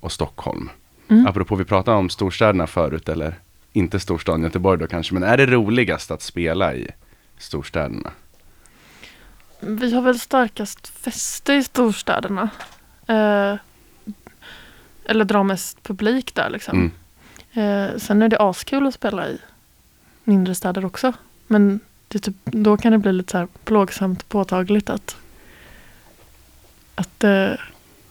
och 0.00 0.12
Stockholm. 0.12 0.70
Mm. 1.08 1.26
Apropå, 1.26 1.56
vi 1.56 1.64
pratade 1.64 1.96
om 1.96 2.08
storstäderna 2.10 2.66
förut, 2.66 3.08
eller 3.08 3.34
inte 3.72 4.00
storstaden 4.00 4.42
Göteborg 4.42 4.78
då 4.78 4.86
kanske, 4.86 5.14
men 5.14 5.22
är 5.22 5.36
det 5.36 5.46
roligast 5.46 6.10
att 6.10 6.22
spela 6.22 6.74
i 6.74 6.88
storstäderna? 7.38 8.10
Vi 9.60 9.94
har 9.94 10.02
väl 10.02 10.18
starkast 10.20 10.88
fäste 10.88 11.52
i 11.54 11.62
storstäderna. 11.64 12.50
Eh, 13.06 13.54
eller 15.08 15.24
drar 15.24 15.44
mest 15.44 15.82
publik 15.82 16.34
där 16.34 16.50
liksom. 16.50 16.90
Mm. 17.54 17.90
Eh, 17.92 17.98
sen 17.98 18.22
är 18.22 18.28
det 18.28 18.38
askul 18.38 18.86
att 18.86 18.94
spela 18.94 19.28
i 19.28 19.38
mindre 20.24 20.54
städer 20.54 20.84
också. 20.84 21.12
Men 21.46 21.80
det 22.08 22.18
typ, 22.18 22.34
då 22.44 22.76
kan 22.76 22.92
det 22.92 22.98
bli 22.98 23.12
lite 23.12 23.30
så 23.30 23.38
här 23.38 23.48
plågsamt 23.64 24.28
påtagligt 24.28 24.90
att 24.90 25.16
att 26.94 27.24
eh, 27.24 27.50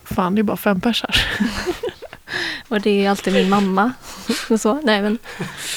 fan 0.04 0.36
det 0.36 0.42
är 0.42 0.44
bara 0.44 0.58
fem 0.58 0.82
pers 0.82 1.04
här. 1.04 1.26
Och 2.68 2.82
det 2.82 3.06
är 3.06 3.10
alltid 3.10 3.34
min 3.34 3.50
mamma. 3.50 3.92
Och 4.50 4.62
så. 4.62 4.82
Nej, 4.82 5.02
men 5.02 5.18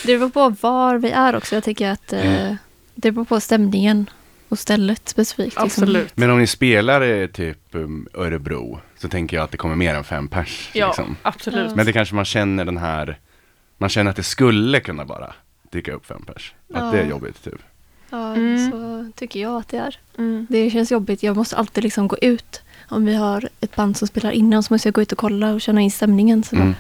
det 0.04 0.18
beror 0.18 0.30
på 0.30 0.48
var 0.61 0.96
vi 0.96 1.11
är 1.11 1.37
också. 1.37 1.54
Jag 1.54 1.64
tycker 1.64 1.90
att 1.90 2.12
eh, 2.12 2.54
det 2.94 3.12
beror 3.12 3.24
på 3.24 3.40
stämningen 3.40 4.11
och 4.48 4.59
stället 4.59 5.09
specifikt. 5.09 5.46
liksom. 5.46 5.64
Absolut. 5.64 6.16
Men 6.16 6.30
om 6.30 6.38
ni 6.38 6.46
spelar 6.46 7.26
typ 7.26 7.59
um, 7.74 8.09
Örebro, 8.14 8.80
så 9.00 9.08
tänker 9.08 9.36
jag 9.36 9.44
att 9.44 9.50
det 9.50 9.56
kommer 9.56 9.74
mer 9.76 9.94
än 9.94 10.04
fem 10.04 10.28
pers. 10.28 10.70
Ja, 10.72 10.86
Liksom. 10.86 11.16
absolut. 11.22 11.74
Men 11.74 11.86
det 11.86 11.92
kanske 11.92 12.14
man 12.14 12.24
känner 12.24 12.64
den 12.64 12.76
här 12.76 13.18
man 13.78 13.88
känner 13.90 14.10
att 14.10 14.16
det 14.16 14.22
skulle 14.22 14.80
kunna 14.80 15.04
bara 15.04 15.34
dyka 15.70 15.92
upp 15.92 16.06
fem 16.06 16.22
pers. 16.26 16.54
Att 16.74 16.92
det 16.92 16.98
är 16.98 17.04
Ja. 17.04 17.10
jobbigt 17.10 17.44
typ. 17.44 17.54
Ja, 18.10 18.34
Mm. 18.34 18.70
så 18.70 19.06
tycker 19.16 19.40
jag 19.40 19.56
att 19.56 19.68
det 19.68 19.76
är. 19.76 19.98
Mm. 20.18 20.46
Det 20.50 20.70
känns 20.70 20.90
jobbigt. 20.92 21.22
Jag 21.22 21.36
måste 21.36 21.56
alltid 21.56 21.84
liksom 21.84 22.08
gå 22.08 22.16
ut. 22.22 22.62
Om 22.88 23.04
vi 23.04 23.14
har 23.14 23.48
ett 23.60 23.76
band 23.76 23.96
som 23.96 24.08
spelar 24.08 24.30
innan 24.30 24.62
så 24.62 24.74
måste 24.74 24.88
jag 24.88 24.94
gå 24.94 25.02
ut 25.02 25.12
och 25.12 25.18
kolla 25.18 25.52
och 25.52 25.60
känna 25.60 25.80
in 25.80 25.90
stämningen. 25.90 26.42
Så 26.42 26.56
Mm. 26.56 26.74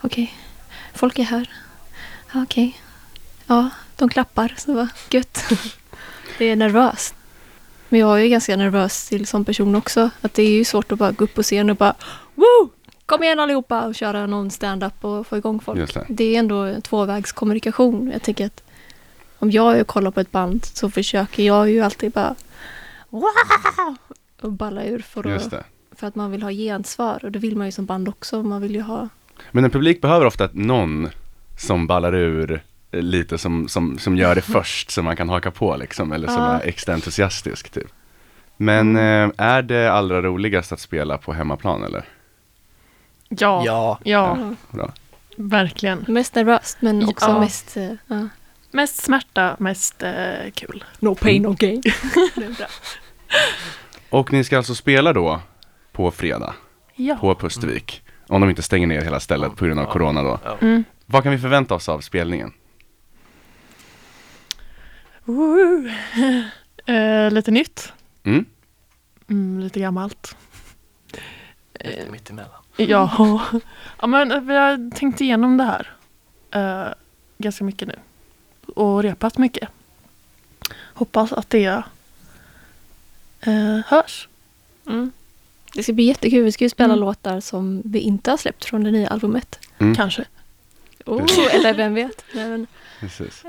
okej, 0.00 0.34
folk 0.94 1.18
är 1.18 1.22
här. 1.22 1.50
Ja, 2.32 2.42
Okej. 2.42 2.80
Ja, 3.46 3.70
de 3.96 4.08
klappar. 4.08 4.54
Så 4.58 4.74
bara, 4.74 4.88
gött. 5.10 5.44
det 6.38 6.44
är 6.44 6.56
nervöst. 6.56 7.14
Men 7.88 8.00
jag 8.00 8.18
är 8.18 8.22
ju 8.22 8.28
ganska 8.28 8.56
nervös 8.56 9.08
till 9.08 9.26
som 9.26 9.44
person 9.44 9.74
också. 9.74 10.10
Att 10.20 10.34
det 10.34 10.42
är 10.42 10.50
ju 10.50 10.64
svårt 10.64 10.92
att 10.92 10.98
bara 10.98 11.12
gå 11.12 11.24
upp 11.24 11.34
på 11.34 11.42
scen 11.42 11.70
och 11.70 11.76
bara 11.76 11.94
Woo! 12.34 12.70
Kom 13.06 13.22
igen 13.22 13.40
allihopa 13.40 13.86
och 13.86 13.94
köra 13.94 14.26
någon 14.26 14.50
stand-up 14.50 15.04
och 15.04 15.26
få 15.26 15.36
igång 15.36 15.60
folk. 15.60 15.94
Det. 15.94 16.06
det 16.08 16.34
är 16.34 16.38
ändå 16.38 16.80
tvåvägskommunikation. 16.80 18.10
Jag 18.12 18.22
tänker 18.22 18.46
att 18.46 18.62
om 19.38 19.50
jag 19.50 19.86
kollar 19.86 20.10
på 20.10 20.20
ett 20.20 20.32
band 20.32 20.64
så 20.64 20.90
försöker 20.90 21.42
jag 21.42 21.70
ju 21.70 21.80
alltid 21.80 22.12
bara 22.12 22.34
wow! 23.08 23.24
och 24.40 24.52
balla 24.52 24.84
ur 24.84 24.98
för, 24.98 25.36
att, 25.36 25.54
för 25.92 26.06
att 26.06 26.14
man 26.14 26.30
vill 26.30 26.42
ha 26.42 26.50
gensvar. 26.50 27.20
Och 27.24 27.32
det 27.32 27.38
vill 27.38 27.56
man 27.56 27.66
ju 27.66 27.72
som 27.72 27.86
band 27.86 28.08
också. 28.08 28.42
Man 28.42 28.62
vill 28.62 28.74
ju 28.74 28.80
ha... 28.80 29.08
Men 29.50 29.64
en 29.64 29.70
publik 29.70 30.00
behöver 30.00 30.26
ofta 30.26 30.48
någon 30.52 31.08
som 31.58 31.86
ballar 31.86 32.14
ur 32.14 32.62
lite 32.92 33.38
som, 33.38 33.68
som, 33.68 33.98
som 33.98 34.16
gör 34.16 34.34
det 34.34 34.40
först 34.52 34.90
så 34.90 35.02
man 35.02 35.16
kan 35.16 35.28
haka 35.28 35.50
på 35.50 35.76
liksom 35.76 36.12
eller 36.12 36.28
som 36.28 36.42
Ja. 36.42 36.60
är 36.60 36.68
extra 36.68 36.94
entusiastisk 36.94 37.70
typ. 37.70 37.88
Men 38.56 38.96
eh, 38.96 39.30
är 39.36 39.62
det 39.62 39.92
allra 39.92 40.22
roligast 40.22 40.72
att 40.72 40.80
spela 40.80 41.18
på 41.18 41.32
hemmaplan 41.32 41.84
eller? 41.84 42.04
Ja, 43.28 43.62
ja, 43.66 43.98
Ja. 44.04 44.38
Ja. 44.40 44.54
Bra. 44.70 44.92
verkligen. 45.36 46.04
Mest 46.08 46.34
nervöst 46.34 46.76
men 46.80 47.08
också 47.08 47.26
Ja. 47.30 47.40
mest... 47.40 47.76
eh, 47.76 47.92
Ja. 48.06 48.28
Mest 48.70 48.96
smärta, 49.02 49.56
mest 49.58 50.02
eh, 50.02 50.50
kul. 50.54 50.84
No 50.98 51.14
pain, 51.14 51.42
no 51.42 51.52
gain. 51.58 51.82
Och 54.10 54.32
ni 54.32 54.44
ska 54.44 54.56
alltså 54.56 54.74
spela 54.74 55.12
då 55.12 55.40
på 55.92 56.10
fredag 56.10 56.54
Ja. 56.94 57.16
på 57.16 57.34
Pustervik. 57.34 58.02
Om 58.28 58.40
de 58.40 58.50
inte 58.50 58.62
stänger 58.62 58.86
ner 58.86 59.00
hela 59.02 59.20
stället 59.20 59.56
på 59.56 59.64
grund 59.64 59.80
av 59.80 59.84
corona 59.92 60.22
då. 60.22 60.38
Mm. 60.60 60.84
Vad 61.06 61.22
kan 61.22 61.32
vi 61.32 61.38
förvänta 61.38 61.74
oss 61.74 61.88
av 61.88 62.00
spelningen? 62.00 62.52
Woo. 65.28 65.88
Eh, 66.86 67.30
lite 67.30 67.50
nytt, 67.50 67.92
Mm? 68.24 68.44
mm, 69.28 69.60
lite 69.60 69.80
gammalt. 69.80 70.36
Lite 71.80 72.10
mittemellan. 72.10 72.62
Ja. 72.76 73.40
ja, 74.00 74.06
men 74.06 74.32
eh, 74.32 74.40
vi 74.40 74.54
har 74.56 74.90
tänkt 74.90 75.20
igenom 75.20 75.56
det 75.56 75.64
här 75.64 75.92
eh, 76.50 76.92
ganska 77.38 77.64
mycket 77.64 77.88
nu. 77.88 77.94
Och 78.74 79.02
repat 79.02 79.38
mycket. 79.38 79.68
Hoppas 80.94 81.32
att 81.32 81.50
det 81.50 81.82
eh, 83.40 83.78
hörs. 83.86 84.28
Mm. 84.86 85.12
Det 85.74 85.82
ska 85.82 85.92
bli 85.92 86.04
jättekul. 86.04 86.44
Vi 86.44 86.52
ska 86.52 86.64
ju 86.64 86.70
spela 86.70 86.92
Mm. 86.92 87.00
låtar 87.00 87.40
som 87.40 87.82
vi 87.84 87.98
inte 87.98 88.30
har 88.30 88.36
släppt 88.36 88.64
från 88.64 88.84
det 88.84 88.90
nya 88.90 89.08
albumet. 89.08 89.58
Mm. 89.78 89.94
Kanske. 89.94 90.24
Oh, 91.06 91.54
eller 91.54 91.74
vem 91.74 91.94
vet. 91.94 92.24
Nej, 92.34 92.48
men, 92.48 92.66
Precis. 93.00 93.44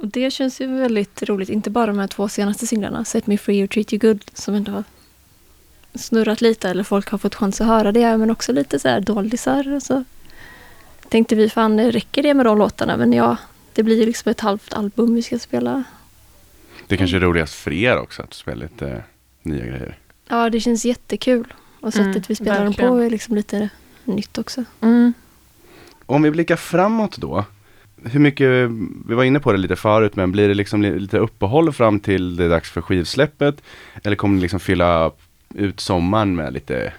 Och 0.00 0.08
det 0.08 0.30
känns 0.30 0.60
ju 0.60 0.66
väldigt 0.66 1.22
roligt. 1.22 1.48
Inte 1.48 1.70
bara 1.70 1.86
de 1.86 1.98
här 1.98 2.06
två 2.06 2.28
senaste 2.28 2.66
singlarna. 2.66 3.04
Set 3.04 3.26
Me 3.26 3.38
Free 3.38 3.64
och 3.64 3.70
Treat 3.70 3.92
You 3.92 3.98
Good. 4.00 4.24
Som 4.34 4.54
ändå 4.54 4.72
har 4.72 4.84
snurrat 5.94 6.40
lite. 6.40 6.70
Eller 6.70 6.84
folk 6.84 7.10
har 7.10 7.18
fått 7.18 7.34
chans 7.34 7.60
att 7.60 7.66
höra 7.66 7.92
det. 7.92 8.16
Men 8.16 8.30
också 8.30 8.52
lite 8.52 8.78
så 8.78 8.88
här 8.88 9.00
doldisar. 9.00 9.74
och 9.74 9.82
Så 9.82 10.04
tänkte 11.08 11.34
vi, 11.34 11.50
fan 11.50 11.80
räcker 11.92 12.22
det 12.22 12.34
med 12.34 12.46
de 12.46 12.58
låtarna? 12.58 12.96
Men 12.96 13.12
ja, 13.12 13.36
det 13.72 13.82
blir 13.82 14.00
ju 14.00 14.06
liksom 14.06 14.30
ett 14.30 14.40
halvt 14.40 14.74
album 14.74 15.14
vi 15.14 15.22
ska 15.22 15.38
spela. 15.38 15.84
Det 16.86 16.96
kanske 16.96 17.16
är 17.16 17.20
roligast 17.20 17.54
för 17.54 17.72
er 17.72 17.98
också 17.98 18.22
att 18.22 18.34
spela 18.34 18.62
lite 18.62 18.88
eh, 18.88 19.00
nya 19.42 19.64
grejer. 19.66 19.98
Ja, 20.28 20.50
det 20.50 20.60
känns 20.60 20.84
jättekul. 20.84 21.54
Och 21.80 21.92
sättet 21.92 22.06
Mm, 22.08 22.22
vi 22.28 22.34
spelar 22.34 22.64
dem 22.64 22.74
på 22.74 22.96
är 22.96 23.10
liksom 23.10 23.34
lite 23.34 23.68
nytt 24.04 24.38
också. 24.38 24.64
Mm. 24.80 25.12
Om 26.06 26.22
vi 26.22 26.30
blickar 26.30 26.56
framåt 26.56 27.16
då. 27.16 27.44
Hur 28.04 28.20
mycket, 28.20 28.70
vi 29.08 29.14
var 29.14 29.24
inne 29.24 29.40
på 29.40 29.52
det 29.52 29.58
lite 29.58 29.76
förut, 29.76 30.16
men 30.16 30.32
blir 30.32 30.48
det 30.48 30.54
liksom 30.54 30.82
li- 30.82 30.98
lite 30.98 31.18
uppehåll 31.18 31.72
fram 31.72 32.00
till 32.00 32.36
det 32.36 32.44
är 32.44 32.48
dags 32.48 32.70
för 32.70 32.80
skivsläppet? 32.80 33.62
Eller 34.04 34.16
kommer 34.16 34.34
ni 34.34 34.40
liksom 34.42 34.60
fylla 34.60 35.10
ut 35.54 35.80
sommaren 35.80 36.36
med 36.36 36.52
lite 36.52 36.92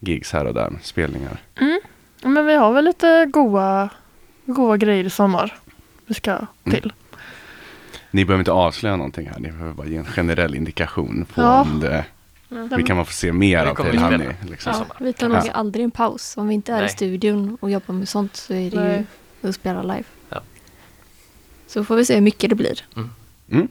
gigs 0.00 0.32
här 0.32 0.44
och 0.44 0.54
där, 0.54 0.72
spelningar? 0.82 1.36
Ja, 2.22 2.28
Men 2.28 2.46
vi 2.46 2.54
har 2.54 2.72
väl 2.72 2.84
lite 2.84 3.26
goa, 3.32 3.88
goa 4.44 4.76
grejer 4.76 5.04
i 5.04 5.10
sommar. 5.10 5.58
Vi 6.06 6.14
ska 6.14 6.30
Mm. 6.30 6.48
till. 6.80 6.92
Ni 8.10 8.24
behöver 8.24 8.40
inte 8.40 8.52
avslöja 8.52 8.96
någonting 8.96 9.28
här, 9.28 9.38
ni 9.40 9.50
behöver 9.52 9.72
bara 9.74 9.86
ge 9.86 9.96
en 9.96 10.04
generell 10.04 10.54
indikation 10.54 11.26
på 11.34 11.40
Ja. 11.40 11.60
om 11.62 11.80
det, 11.80 12.04
vi 12.76 12.82
kan 12.82 12.96
man 12.96 13.06
få 13.06 13.12
se 13.12 13.32
mer 13.32 13.66
av 13.66 13.76
vi 13.92 13.96
Honey. 13.98 14.28
Liksom. 14.50 14.72
Ja, 14.88 14.96
vi 15.00 15.12
tar 15.12 15.28
nog 15.28 15.38
Ja. 15.46 15.50
aldrig 15.52 15.84
en 15.84 15.90
paus. 15.90 16.36
Om 16.36 16.48
vi 16.48 16.54
inte 16.54 16.72
är 16.72 16.78
i 16.78 16.80
Nej. 16.80 16.88
studion 16.88 17.58
och 17.60 17.70
jobbar 17.70 17.94
med 17.94 18.08
sånt 18.08 18.36
så 18.36 18.54
är 18.54 18.70
det 18.70 18.80
Nej. 18.84 19.04
ju 19.42 19.48
att 19.48 19.54
spela 19.54 19.82
live. 19.82 20.04
Så 21.68 21.84
får 21.84 21.96
vi 21.96 22.04
se 22.04 22.14
hur 22.14 22.20
mycket 22.20 22.50
det 22.50 22.56
blir. 22.56 22.84
Mm. 23.50 23.68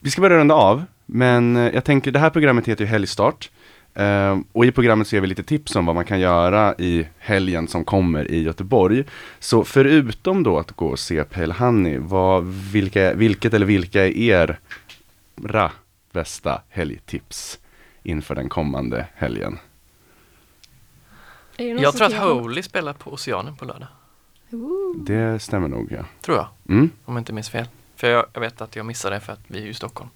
Vi 0.00 0.10
ska 0.10 0.20
börja 0.20 0.38
runda 0.38 0.54
av, 0.54 0.84
men 1.06 1.56
eh, 1.56 1.74
jag 1.74 1.84
tänker 1.84 2.10
det 2.10 2.18
här 2.18 2.30
programmet 2.30 2.68
heter 2.68 2.84
ju 2.84 2.90
Helgstart. 2.90 3.50
Eh, 3.94 4.38
och 4.52 4.66
i 4.66 4.72
programmet 4.72 5.08
så 5.08 5.16
ger 5.16 5.20
vi 5.20 5.26
lite 5.26 5.42
tips 5.42 5.76
om 5.76 5.86
vad 5.86 5.94
man 5.94 6.04
kan 6.04 6.20
göra 6.20 6.74
i 6.78 7.06
helgen 7.18 7.68
som 7.68 7.84
kommer 7.84 8.30
i 8.30 8.42
Göteborg. 8.42 9.04
Så 9.38 9.64
förutom 9.64 10.42
då 10.42 10.58
att 10.58 10.72
gå 10.72 10.86
och 10.86 10.98
se 10.98 11.24
Pale 11.24 11.54
Honey, 11.54 11.98
vad, 11.98 12.44
vilka, 12.44 13.14
vilket 13.14 13.54
eller 13.54 13.66
vilka 13.66 14.06
är 14.06 14.16
era 15.36 15.72
bästa 16.12 16.62
helgtips 16.68 17.58
inför 18.02 18.34
den 18.34 18.48
kommande 18.48 19.06
helgen? 19.14 19.58
Jag 21.56 21.96
tror 21.96 22.06
att? 22.06 22.14
Holy 22.14 22.62
spelar 22.62 22.92
på 22.92 23.12
Oceanen 23.12 23.56
på 23.56 23.64
lördag. 23.64 23.88
Ooh. 24.50 24.96
Det 25.04 25.42
stämmer 25.42 25.68
nog 25.68 25.92
ja. 25.92 26.04
Tror 26.20 26.36
jag, 26.36 26.46
Mm. 26.68 26.90
om 27.04 27.14
jag 27.14 27.20
inte 27.20 27.32
minns 27.32 27.50
fel. 27.50 27.68
För 27.96 28.06
jag, 28.10 28.26
jag 28.32 28.40
vet 28.40 28.60
att 28.60 28.76
jag 28.76 28.86
missade 28.86 29.16
det 29.16 29.20
för 29.20 29.32
att 29.32 29.40
vi 29.46 29.62
är 29.62 29.66
i 29.66 29.74
Stockholm. 29.74 30.10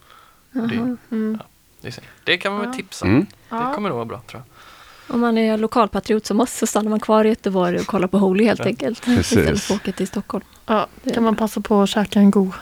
Mm. 0.55 1.39
det, 1.81 1.89
är 1.89 1.93
synd. 1.93 2.07
det 2.25 2.37
kan 2.39 2.53
man 2.53 2.61
väl 2.61 2.69
Ja. 2.71 2.75
tipsa 2.77 3.07
Mm. 3.07 3.21
Det 3.21 3.27
Ja. 3.49 3.73
kommer 3.75 3.89
nog 3.89 3.97
vara 3.97 4.07
bra 4.07 4.21
tror 4.27 4.43
jag. 4.43 5.15
Om 5.15 5.21
man 5.21 5.39
är 5.39 5.59
lokalpatriot 5.59 6.27
som 6.27 6.41
oss 6.41 6.53
så 6.59 6.67
stannar 6.67 6.91
man 6.91 7.01
kvar 7.01 7.25
i 7.25 7.29
Göteborg 7.29 7.79
och 7.79 7.87
kollar 7.87 8.09
på 8.09 8.19
Holy 8.19 8.45
helt 8.45 8.61
Ja. 8.61 8.65
enkelt. 8.67 9.05
Precis. 9.05 9.33
Istället 9.39 9.61
för 9.63 9.75
att 9.75 9.81
åka 9.81 9.93
till 9.93 10.07
Stockholm. 10.09 10.45
Ja, 10.67 10.87
kan 11.15 11.23
man 11.23 11.37
passa 11.37 11.61
på 11.61 11.83
att 11.83 11.89
käka 11.89 12.19
en 12.19 12.31
god 12.31 12.53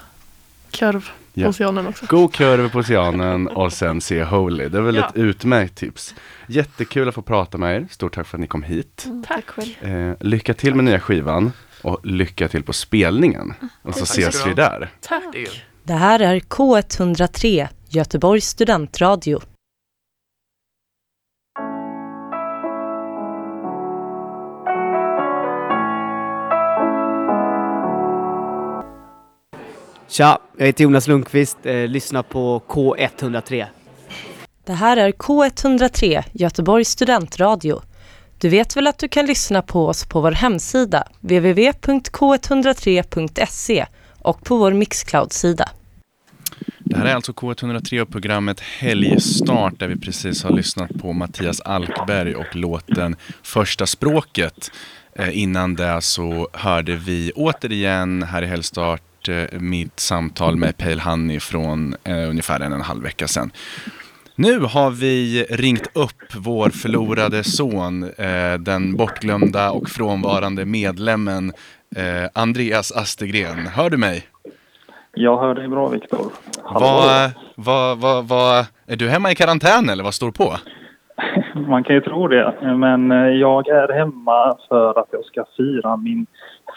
korv 0.72 1.11
Ja. 1.40 1.48
Oceanen 1.48 1.87
också. 1.87 2.07
God 2.09 2.33
kurv 2.35 2.70
på 2.70 2.79
Oceanen 2.79 3.48
och 3.48 3.72
sen 3.72 4.00
se 4.00 4.24
Holy. 4.24 4.68
Det 4.68 4.79
är 4.79 4.83
väl 4.83 4.96
Ja. 4.96 5.09
ett 5.09 5.16
utmärkt 5.16 5.74
tips. 5.79 6.14
Jättekul 6.46 7.09
att 7.09 7.14
få 7.14 7.22
prata 7.22 7.59
med 7.59 7.76
er. 7.76 7.87
Stort 7.90 8.14
tack 8.14 8.26
för 8.26 8.37
att 8.37 8.40
ni 8.40 8.46
kom 8.46 8.62
hit. 8.62 9.03
Mm, 9.07 9.24
Tack. 9.29 9.44
själv. 9.46 9.85
Eh, 9.94 10.14
lycka 10.20 10.55
till 10.55 10.74
med 10.74 10.85
nya 10.85 11.00
skivan 11.00 11.53
och 11.83 12.07
lycka 12.07 12.48
till 12.48 12.62
på 12.62 12.72
spelningen. 12.72 13.55
Och 13.83 13.94
så 13.94 14.05
ses 14.05 14.46
vi 14.46 14.55
där. 14.55 14.90
Tack. 15.00 15.24
Det 15.83 15.92
här 15.94 16.20
är 16.20 16.40
K103, 16.40 17.68
Göteborgs 17.88 18.46
studentradio. 18.48 19.40
Tja, 30.11 30.38
jag 30.57 30.66
heter 30.66 30.85
Jonas 30.85 31.09
Lundqvist, 31.09 31.59
eh, 31.62 31.88
lyssnar 31.88 32.23
på 32.23 32.62
K103. 32.68 33.66
Det 34.66 34.73
här 34.73 34.96
är 34.96 35.12
K103, 35.12 36.25
Göteborgs 36.33 36.88
studentradio. 36.88 37.83
Du 38.38 38.49
vet 38.49 38.77
väl 38.77 38.87
att 38.87 38.99
du 38.99 39.09
kan 39.09 39.27
lyssna 39.27 39.62
på 39.62 39.87
oss 39.87 40.07
på 40.07 40.20
vår 40.20 40.33
hemsida, 40.33 41.05
www.k103.se 41.20 43.87
och 44.18 44.44
på 44.44 44.57
vår 44.57 44.73
Mixcloud-sida. 44.73 45.68
Det 46.79 46.96
här 46.96 47.07
är 47.07 47.14
alltså 47.14 47.33
K103 47.33 48.01
och 48.01 48.09
programmet 48.09 48.61
Helgstart 48.61 49.79
där 49.79 49.88
vi 49.88 49.96
precis 49.96 50.44
har 50.44 50.51
lyssnat 50.51 50.90
på 51.01 51.12
Mattias 51.12 51.61
Alkberg 51.61 52.35
och 52.35 52.57
låten 52.57 53.16
Första 53.42 53.87
språket. 53.87 54.70
Eh, 55.14 55.38
innan 55.38 55.75
det 55.75 56.01
så 56.01 56.49
hörde 56.53 56.96
vi 56.96 57.33
återigen 57.35 58.23
här 58.23 58.42
i 58.42 58.46
Helgstart 58.46 59.03
eh, 59.28 59.61
mitt 59.61 60.00
samtal 60.00 60.56
med 60.56 60.78
Pale 60.78 61.02
Honey 61.02 61.40
från 61.40 61.94
eh, 62.04 62.30
ungefär 62.30 62.61
en 62.61 62.72
och 62.72 62.78
en 62.78 62.85
halv 62.85 63.02
vecka 63.02 63.28
sedan. 63.28 63.50
Nu 64.35 64.61
har 64.61 64.90
vi 64.90 65.46
ringt 65.50 65.96
upp 65.96 66.35
vår 66.37 66.68
förlorade 66.68 67.44
son, 67.44 68.02
eh, 68.02 68.54
den 68.59 68.96
bortglömda 68.96 69.70
och 69.70 69.88
frånvarande 69.88 70.64
medlemmen 70.64 71.52
Andreas 72.35 72.92
Astegren. 72.92 73.66
Hör 73.66 73.90
du 73.90 73.96
mig? 73.96 74.22
Jag 75.14 75.38
hör 75.38 75.54
dig 75.54 75.68
bra, 75.68 75.88
Viktor. 75.88 76.33
Vad, 76.74 77.30
vad, 77.54 77.98
vad, 77.98 78.28
vad, 78.28 78.66
är 78.87 78.96
du 78.96 79.09
hemma 79.09 79.30
i 79.30 79.35
karantän 79.35 79.88
eller 79.88 80.04
vad 80.04 80.14
står 80.14 80.30
på? 80.30 80.56
man 81.68 81.85
kan 81.85 81.94
ju 81.94 82.00
tro 82.00 82.28
det. 82.28 82.54
Men 82.76 83.11
jag 83.38 83.68
är 83.68 83.92
hemma 83.92 84.56
för 84.68 84.98
att 84.98 85.09
jag 85.11 85.24
ska 85.24 85.44
fira 85.56 85.96
min 85.96 86.26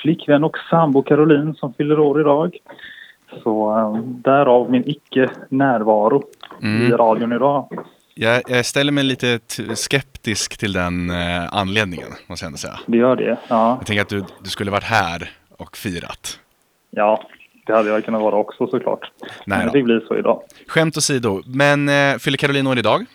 flickvän 0.03 0.43
och 0.43 0.57
sambo 0.69 1.03
Caroline 1.03 1.55
som 1.55 1.73
fyller 1.73 1.99
år 1.99 2.21
idag. 2.21 2.57
Så 3.43 3.77
eh, 3.77 4.03
därav 4.05 4.71
min 4.71 4.83
icke-närvaro 4.89 6.23
i 6.61 6.65
Mm. 6.65 6.97
radion 6.97 7.33
idag. 7.33 7.69
Jag, 8.15 8.41
jag 8.47 8.65
ställer 8.65 8.91
mig 8.91 9.03
lite 9.03 9.39
skeptisk 9.75 10.57
till 10.57 10.73
den 10.73 11.09
eh, 11.09 11.53
anledningen, 11.53 12.07
måste 12.27 12.45
jag 12.45 12.47
ändå 12.47 12.57
säga. 12.57 12.79
Det 12.85 12.97
gör 12.97 13.15
det. 13.15 13.37
Ja, 13.47 13.75
Jag 13.79 13.87
tänker 13.87 14.01
att 14.01 14.09
du, 14.09 14.23
du 14.43 14.49
skulle 14.49 14.71
varit 14.71 14.83
här 14.83 15.31
och 15.57 15.77
firat. 15.77 16.39
ja 16.91 17.23
det 17.65 17.73
hade 17.73 17.89
jag 17.89 18.05
kunnat 18.05 18.21
vara 18.21 18.35
också 18.35 18.67
såklart. 18.67 19.11
Nej 19.45 19.57
Men 19.57 19.67
då. 19.67 19.73
det 19.73 19.83
blir 19.83 19.99
så 20.07 20.17
idag. 20.17 20.41
Skämt 20.67 20.97
åsido, 20.97 21.41
men 21.45 21.89
eh, 21.89 22.17
fyller 22.17 22.37
Caroline 22.37 22.67
år 22.67 22.77
idag? 22.79 23.05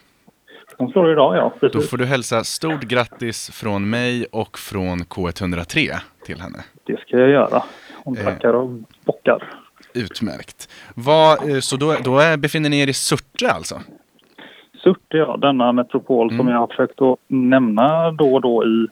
Hon 0.79 0.91
slår 0.91 1.13
idag, 1.13 1.37
ja. 1.37 1.53
Då 1.61 1.69
Precis. 1.69 1.91
får 1.91 1.97
du 1.97 2.05
hälsa 2.07 2.45
stort 2.45 2.83
grattis 2.83 3.51
från 3.51 3.91
mig 3.91 4.27
och 4.33 4.59
från 4.59 4.99
K103 5.05 5.97
till 6.25 6.41
henne. 6.41 6.59
Det 6.89 7.01
ska 7.01 7.19
jag 7.19 7.29
göra. 7.31 7.63
Hon 8.05 8.17
Eh. 8.19 8.25
tackar 8.25 8.53
och 8.55 8.71
bockar. 9.05 9.43
Utmärkt. 9.95 10.69
Vad, 10.95 11.51
eh, 11.51 11.61
så 11.61 11.77
då, 11.77 11.97
då 12.05 12.19
är, 12.19 12.37
befinner 12.37 12.69
ni 12.69 12.81
er 12.81 12.87
i 12.87 12.93
Surte 12.93 13.51
alltså? 13.51 13.81
Surte, 14.83 15.17
ja. 15.17 15.37
Denna 15.37 15.73
metropol 15.73 16.31
som 16.31 16.41
Mm. 16.41 16.53
jag 16.53 16.59
har 16.61 16.67
försökt 16.67 17.03
att 17.03 17.19
nämna 17.29 18.11
då 18.11 18.35
och 18.35 18.41
då 18.41 18.65
i 18.65 18.87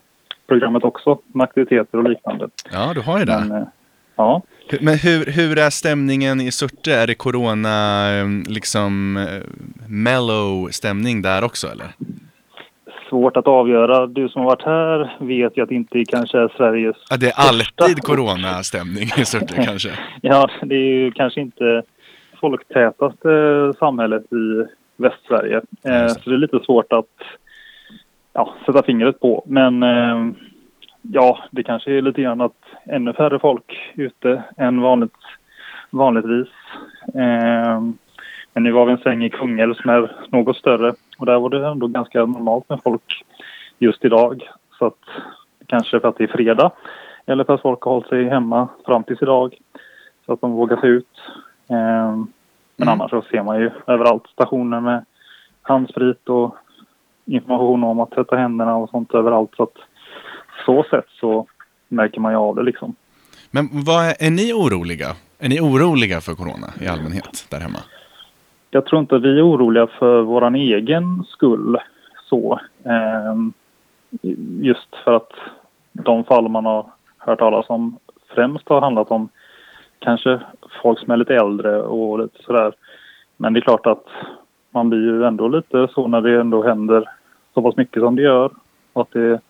programmet 0.47 0.83
också. 0.83 1.19
Med 1.27 1.43
aktiviteter 1.43 1.97
och 1.97 2.09
liknande. 2.09 2.47
Ja, 2.71 2.91
du 2.95 3.01
har 3.01 3.19
ju 3.19 3.25
det. 3.25 3.45
Men, 3.49 3.61
eh, 3.61 3.67
ja. 4.15 4.41
Men 4.81 4.97
hur, 4.97 5.25
hur 5.25 5.57
är 5.59 5.69
stämningen 5.69 6.41
i 6.41 6.51
Surte? 6.51 6.93
Är 6.93 7.07
det 7.07 7.15
corona, 7.15 8.07
liksom 8.47 9.13
mellow 9.87 10.69
stämning 10.71 11.21
där 11.21 11.43
också 11.43 11.67
eller? 11.67 11.87
Svårt 13.09 13.37
att 13.37 13.47
avgöra. 13.47 14.07
Du 14.07 14.29
som 14.29 14.41
har 14.41 14.49
varit 14.49 14.65
här 14.65 15.17
vet 15.19 15.57
ju 15.57 15.63
att 15.63 15.69
det 15.69 15.75
inte 15.75 16.05
kanske 16.05 16.39
är 16.39 16.51
Sveriges... 16.57 16.95
Ja, 17.09 17.17
det 17.17 17.27
är 17.27 17.33
alltid 17.35 18.03
coronastämning 18.03 19.03
i 19.17 19.25
Surte 19.25 19.63
kanske. 19.63 19.89
Ja, 20.21 20.49
det 20.61 20.75
är 20.75 20.93
ju 20.93 21.11
kanske 21.11 21.41
inte 21.41 21.83
folktätaste 22.41 23.73
samhället 23.79 24.23
i 24.33 24.65
Västsverige. 24.97 25.61
Eh, 25.83 26.07
så 26.07 26.29
det 26.29 26.35
är 26.35 26.37
lite 26.37 26.59
svårt 26.59 26.93
att 26.93 27.05
ja, 28.33 28.53
sätta 28.65 28.83
fingret 28.83 29.19
på. 29.19 29.43
Men 29.45 29.83
eh, 29.83 30.27
ja, 31.01 31.39
det 31.51 31.63
kanske 31.63 31.91
är 31.91 32.01
lite 32.01 32.21
grann 32.21 32.41
att 32.41 32.61
ännu 32.85 33.13
färre 33.13 33.39
folk 33.39 33.93
ute 33.95 34.43
än 34.57 34.81
vanligt, 34.81 35.17
vanligtvis. 35.89 36.47
Eh, 37.07 37.81
men 38.53 38.63
nu 38.63 38.71
var 38.71 38.85
vi 38.85 38.91
en 38.91 38.97
sväng 38.97 39.23
i 39.23 39.29
Kungälv 39.29 39.73
som 39.73 39.89
är 39.89 40.11
något 40.29 40.57
större 40.57 40.93
och 41.17 41.25
där 41.25 41.39
var 41.39 41.49
det 41.49 41.67
ändå 41.67 41.87
ganska 41.87 42.25
normalt 42.25 42.69
med 42.69 42.79
folk 42.83 43.25
just 43.79 44.05
idag. 44.05 44.49
Så 44.79 44.85
att 44.85 44.99
kanske 45.65 45.99
för 45.99 46.07
att 46.07 46.17
det 46.17 46.23
är 46.23 46.27
fredag 46.27 46.71
eller 47.25 47.43
för 47.43 47.53
att 47.53 47.61
folk 47.61 47.81
har 47.81 47.91
hållit 47.91 48.07
sig 48.07 48.29
hemma 48.29 48.67
fram 48.85 49.03
tills 49.03 49.21
idag 49.21 49.55
så 50.25 50.33
att 50.33 50.41
de 50.41 50.51
vågar 50.51 50.77
sig 50.77 50.89
ut. 50.89 51.19
Eh, 51.69 52.17
men 52.75 52.89
annars 52.89 53.09
så 53.09 53.21
ser 53.31 53.43
man 53.43 53.59
ju 53.59 53.71
överallt 53.87 54.27
stationer 54.27 54.79
med 54.79 55.05
handsprit 55.61 56.29
och 56.29 56.55
information 57.25 57.83
om 57.83 57.99
att 57.99 58.11
tvätta 58.11 58.35
händerna 58.35 58.75
och 58.75 58.89
sånt 58.89 59.13
överallt. 59.13 59.51
Så 59.57 59.63
att 59.63 59.77
så 60.65 60.83
sätt 60.83 61.05
så 61.19 61.47
märker 61.87 62.19
man 62.19 62.31
ju 62.31 62.37
av 62.37 62.55
det 62.55 62.63
liksom. 62.63 62.95
Men 63.51 63.69
vad 63.71 64.05
är, 64.05 64.15
är 64.19 64.31
ni 64.31 64.53
oroliga? 64.53 65.15
Är 65.39 65.49
ni 65.49 65.59
oroliga 65.59 66.21
för 66.21 66.35
corona 66.35 66.67
i 66.81 66.87
allmänhet 66.87 67.45
där 67.49 67.59
hemma? 67.59 67.79
Jag 68.71 68.85
tror 68.85 69.01
inte 69.01 69.15
att 69.15 69.21
vi 69.21 69.39
är 69.39 69.49
oroliga 69.49 69.87
för 69.87 70.21
vår 70.21 70.55
egen 70.55 71.23
skull 71.23 71.77
så. 72.29 72.59
Ehm, 72.83 73.53
just 74.61 74.95
för 75.03 75.13
att 75.13 75.31
de 75.93 76.23
fall 76.23 76.49
man 76.49 76.65
har 76.65 76.85
hört 77.17 77.39
talas 77.39 77.69
om 77.69 77.97
främst 78.35 78.69
har 78.69 78.81
handlat 78.81 79.11
om 79.11 79.29
kanske 79.99 80.39
folk 80.81 80.99
som 80.99 81.11
är 81.11 81.17
lite 81.17 81.35
äldre 81.35 81.81
och 81.81 82.19
lite 82.19 82.43
sådär. 82.43 82.73
Men 83.37 83.53
det 83.53 83.59
är 83.59 83.61
klart 83.61 83.85
att 83.85 84.05
man 84.69 84.89
blir 84.89 84.99
ju 84.99 85.25
ändå 85.25 85.47
lite 85.47 85.87
så 85.93 86.07
när 86.07 86.21
det 86.21 86.39
ändå 86.39 86.63
händer 86.63 87.09
så 87.53 87.61
pass 87.61 87.77
mycket 87.77 88.03
som 88.03 88.15
det 88.15 88.21
gör. 88.21 88.51
Och 88.93 89.01
att 89.01 89.11
det 89.11 89.41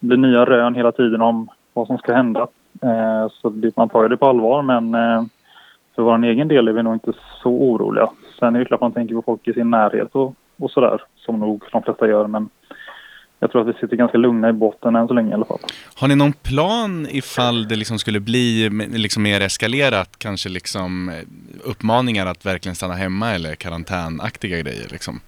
blir 0.00 0.16
nya 0.16 0.44
rön 0.44 0.74
hela 0.74 0.92
tiden 0.92 1.22
om 1.22 1.48
vad 1.72 1.86
som 1.86 1.98
ska 1.98 2.14
hända. 2.14 2.46
Eh, 2.82 3.28
så 3.32 3.48
det, 3.50 3.76
man 3.76 3.88
tar 3.88 4.02
ju 4.02 4.08
det 4.08 4.16
på 4.16 4.26
allvar 4.26 4.62
men 4.62 4.94
eh, 4.94 5.24
för 5.94 6.02
vår 6.02 6.24
egen 6.24 6.48
del 6.48 6.68
är 6.68 6.72
vi 6.72 6.82
nog 6.82 6.94
inte 6.94 7.12
så 7.42 7.50
oroliga. 7.50 8.10
Sen 8.38 8.54
är 8.54 8.58
det 8.58 8.64
klart 8.64 8.80
man 8.80 8.92
tänker 8.92 9.14
på 9.14 9.22
folk 9.22 9.48
i 9.48 9.52
sin 9.52 9.70
närhet 9.70 10.08
och, 10.12 10.34
och 10.58 10.70
sådär 10.70 11.02
som 11.16 11.40
nog 11.40 11.64
de 11.72 11.82
flesta 11.82 12.08
gör 12.08 12.26
men 12.26 12.48
jag 13.42 13.50
tror 13.52 13.62
att 13.62 13.74
vi 13.76 13.80
sitter 13.80 13.96
ganska 13.96 14.18
lugna 14.18 14.48
i 14.48 14.52
botten 14.52 14.96
än 14.96 15.08
så 15.08 15.14
länge 15.14 15.30
i 15.30 15.34
alla 15.34 15.44
fall. 15.44 15.58
Har 15.94 16.08
ni 16.08 16.16
någon 16.16 16.32
plan 16.32 17.06
ifall 17.10 17.68
det 17.68 17.76
liksom 17.76 17.98
skulle 17.98 18.20
bli 18.20 18.70
liksom 18.92 19.22
mer 19.22 19.40
eskalerat? 19.40 20.18
Kanske 20.18 20.48
liksom 20.48 21.08
eh, 21.08 21.14
uppmaningar 21.64 22.26
att 22.26 22.46
verkligen 22.46 22.74
stanna 22.74 22.94
hemma 22.94 23.30
eller 23.30 23.54
karantänaktiga 23.54 24.58
grejer 24.58 24.86
liksom? 24.90 25.20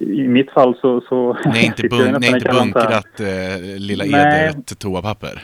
I 0.00 0.28
mitt 0.28 0.50
fall 0.50 0.74
så... 0.80 1.00
så 1.00 1.36
är 1.44 1.64
inte, 1.64 1.82
bun- 1.88 2.34
inte 2.34 2.48
bunkrat 2.48 3.20
eh, 3.20 3.78
lilla 3.78 4.04
Nej. 4.04 4.48
Edert 4.48 4.78
toapapper? 4.78 5.42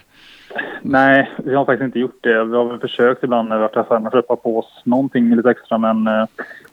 Nej, 0.83 1.31
vi 1.37 1.55
har 1.55 1.65
faktiskt 1.65 1.85
inte 1.85 1.99
gjort 1.99 2.19
det. 2.21 2.45
Vi 2.45 2.57
har 2.57 2.65
väl 2.65 2.81
försökt 2.81 3.25
ibland 3.25 3.49
när 3.49 3.57
vi 3.57 3.63
varit 3.63 3.77
i 3.77 3.79
affären 3.79 4.07
att 4.07 4.13
köpa 4.13 4.37
på 4.37 4.59
oss 4.59 4.83
någonting 4.85 5.37
lite 5.37 5.51
extra 5.51 5.79
men 5.79 6.07
eh, 6.07 6.25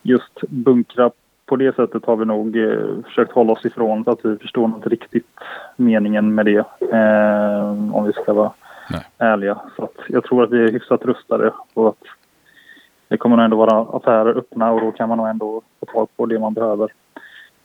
just 0.01 0.41
bunkra 0.41 1.11
på 1.45 1.55
det 1.55 1.75
sättet 1.75 2.05
har 2.05 2.15
vi 2.15 2.25
nog 2.25 2.57
eh, 2.57 3.03
försökt 3.05 3.31
hålla 3.31 3.53
oss 3.53 3.65
ifrån 3.65 4.03
så 4.03 4.11
att 4.11 4.25
vi 4.25 4.37
förstår 4.37 4.65
inte 4.65 4.89
riktigt 4.89 5.27
meningen 5.75 6.35
med 6.35 6.45
det. 6.45 6.65
Eh, 6.91 7.95
om 7.95 8.03
vi 8.05 8.13
ska 8.13 8.33
vara 8.33 8.51
Nej. 8.89 9.01
ärliga. 9.17 9.59
Så 9.75 9.83
att 9.83 9.97
jag 10.07 10.23
tror 10.23 10.43
att 10.43 10.51
vi 10.51 10.63
är 10.63 10.71
hyfsat 10.71 11.05
rustade 11.05 11.53
och 11.73 11.89
att 11.89 12.03
det 13.07 13.17
kommer 13.17 13.35
nog 13.35 13.45
ändå 13.45 13.57
vara 13.57 13.97
affärer 13.97 14.37
öppna 14.37 14.71
och 14.71 14.81
då 14.81 14.91
kan 14.91 15.09
man 15.09 15.17
nog 15.17 15.27
ändå 15.27 15.61
få 15.79 15.85
tag 15.85 16.07
på 16.15 16.25
det 16.25 16.39
man 16.39 16.53
behöver. 16.53 16.91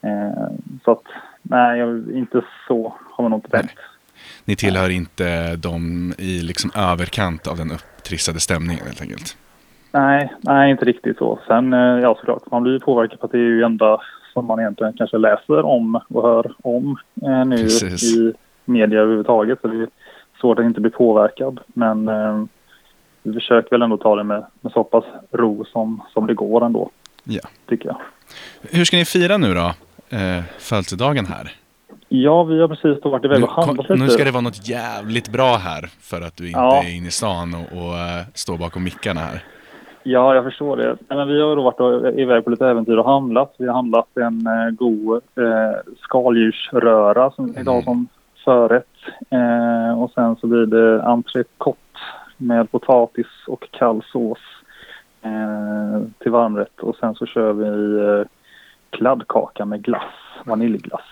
Eh, 0.01 0.49
så 0.85 0.91
att 0.91 1.05
nej, 1.43 1.81
inte 2.19 2.43
så 2.69 2.95
har 3.11 3.23
man 3.23 3.31
nog 3.31 3.39
inte 3.39 3.51
tänkt. 3.51 3.79
Ni 4.45 4.57
tillhör 4.57 4.91
inte 4.91 5.57
de 5.57 6.13
i 6.19 6.41
liksom 6.43 6.71
överkant 6.75 7.47
av 7.47 7.57
den 7.57 7.71
upptrissade 7.73 8.41
stämningen 8.41 8.87
helt 8.87 9.01
enkelt? 9.01 9.37
Nej, 9.93 10.33
nej, 10.41 10.71
inte 10.71 10.85
riktigt 10.85 11.19
så. 11.19 11.39
Sen, 11.47 11.73
eh, 11.73 11.79
ja 11.79 12.17
såklart, 12.21 12.51
man 12.51 12.63
blir 12.63 12.79
påverkad 12.79 13.19
för 13.19 13.27
att 13.27 13.33
det 13.33 13.39
är 13.39 13.41
ju 13.41 13.63
enda 13.63 14.01
som 14.33 14.47
man 14.47 14.61
egentligen 14.61 14.93
kanske 14.93 15.19
läser 15.19 15.63
om 15.65 16.01
och 16.09 16.23
hör 16.23 16.55
om 16.63 16.97
eh, 17.23 17.45
nu 17.45 17.57
Precis. 17.57 18.03
i 18.17 18.33
media 18.65 19.01
överhuvudtaget. 19.01 19.59
Så 19.61 19.69
det 19.69 19.77
är 19.83 19.89
svårt 20.41 20.59
att 20.59 20.65
inte 20.65 20.81
bli 20.81 20.91
påverkad. 20.91 21.61
Men 21.67 22.09
eh, 22.09 22.45
vi 23.23 23.33
försöker 23.33 23.71
väl 23.71 23.83
ändå 23.83 23.97
ta 23.97 24.17
det 24.17 24.25
med, 24.25 24.45
med 24.61 24.73
så 24.73 24.85
pass 24.85 25.05
ro 25.33 25.65
som, 25.65 26.03
som 26.13 26.27
det 26.27 26.35
går 26.35 26.65
ändå, 26.67 26.91
Ja. 27.25 27.41
tycker 27.69 27.87
jag. 27.89 27.97
Hur 28.71 28.85
ska 28.85 28.97
ni 28.97 29.05
fira 29.05 29.37
nu 29.37 29.55
då? 29.55 29.75
Eh, 30.17 30.43
födelsedagen 30.59 31.27
här? 31.27 31.53
Ja, 32.17 32.43
vi 32.45 32.61
har 32.61 32.69
precis 32.69 33.05
varit 33.05 33.25
iväg 33.25 33.39
Nu, 33.39 33.45
och 33.45 33.51
handlat 33.53 33.79
lite. 33.91 34.03
nu 34.03 34.09
ska 34.09 34.25
det 34.25 34.31
vara 34.31 34.41
något 34.41 34.69
jävligt 34.69 35.29
bra 35.33 35.57
här 35.57 35.83
för 36.01 36.21
att 36.21 36.37
du 36.37 36.47
inte 36.47 36.59
Ja. 36.61 36.83
är 36.85 36.97
inne 36.97 37.09
i 37.09 37.11
stan 37.11 37.55
och, 37.55 37.79
och 37.79 37.95
eh, 37.99 38.23
står 38.35 38.59
bakom 38.59 38.85
mickarna 38.85 39.21
här. 39.21 39.43
Ja, 40.03 40.35
jag 40.35 40.45
förstår 40.45 40.77
det. 40.77 40.97
Men 41.09 41.29
vi 41.29 41.41
har 41.43 41.57
då 41.57 41.63
varit 41.63 42.19
iväg 42.19 42.45
på 42.45 42.51
lite 42.51 42.67
äventyr 42.67 42.97
och 42.97 43.11
handlat. 43.13 43.55
Vi 43.59 43.67
har 43.67 43.75
handlat 43.75 44.17
en 44.17 44.47
eh, 44.47 44.71
god 44.71 45.23
eh, 45.37 45.93
skaldjursröra 46.01 47.31
som 47.31 47.47
vi 47.47 47.53
tänkte 47.53 47.71
ha 47.71 47.83
som 47.83 48.09
förrätt. 48.45 48.87
Eh, 49.31 50.03
och 50.03 50.11
sen 50.11 50.37
så 50.37 50.47
blir 50.47 50.67
det 50.67 51.03
entrecote 51.03 51.79
med 52.37 52.71
potatis 52.71 53.27
och 53.47 53.69
kall 53.71 54.03
sås 54.13 54.39
eh, 55.23 56.03
till 56.19 56.31
varmrätt. 56.33 56.81
Och 56.81 56.97
sen 56.97 57.15
så 57.15 57.27
kör 57.27 57.53
vi 57.53 57.67
eh, 58.21 58.27
kladdkaka 58.95 59.65
med 59.65 59.83
glass, 59.85 60.13
vaniljglass, 60.45 61.03